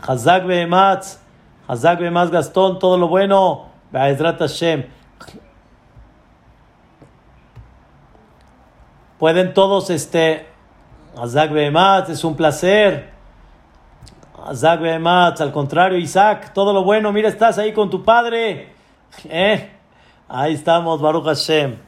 Hazak 0.06 0.46
Behematz, 0.46 1.18
Hazak 1.66 1.98
Behematz 1.98 2.30
Gastón, 2.30 2.78
todo 2.78 2.96
lo 2.96 3.08
bueno. 3.08 3.66
Be'ezrat 3.90 4.38
Hashem. 4.38 4.84
Pueden 9.18 9.54
todos, 9.54 9.90
este, 9.90 10.46
Hazak 11.16 11.52
Behematz, 11.52 12.10
es 12.10 12.24
un 12.24 12.36
placer. 12.36 13.10
Hazak 14.46 14.80
Behematz, 14.80 15.40
al 15.40 15.52
contrario, 15.52 15.98
Isaac, 15.98 16.52
todo 16.52 16.72
lo 16.72 16.84
bueno. 16.84 17.12
Mira, 17.12 17.28
estás 17.28 17.58
ahí 17.58 17.72
con 17.72 17.88
tu 17.88 18.04
padre. 18.04 18.72
¿Eh? 19.24 19.70
Ahí 20.28 20.54
estamos, 20.54 21.00
Baruch 21.00 21.24
Hashem. 21.24 21.85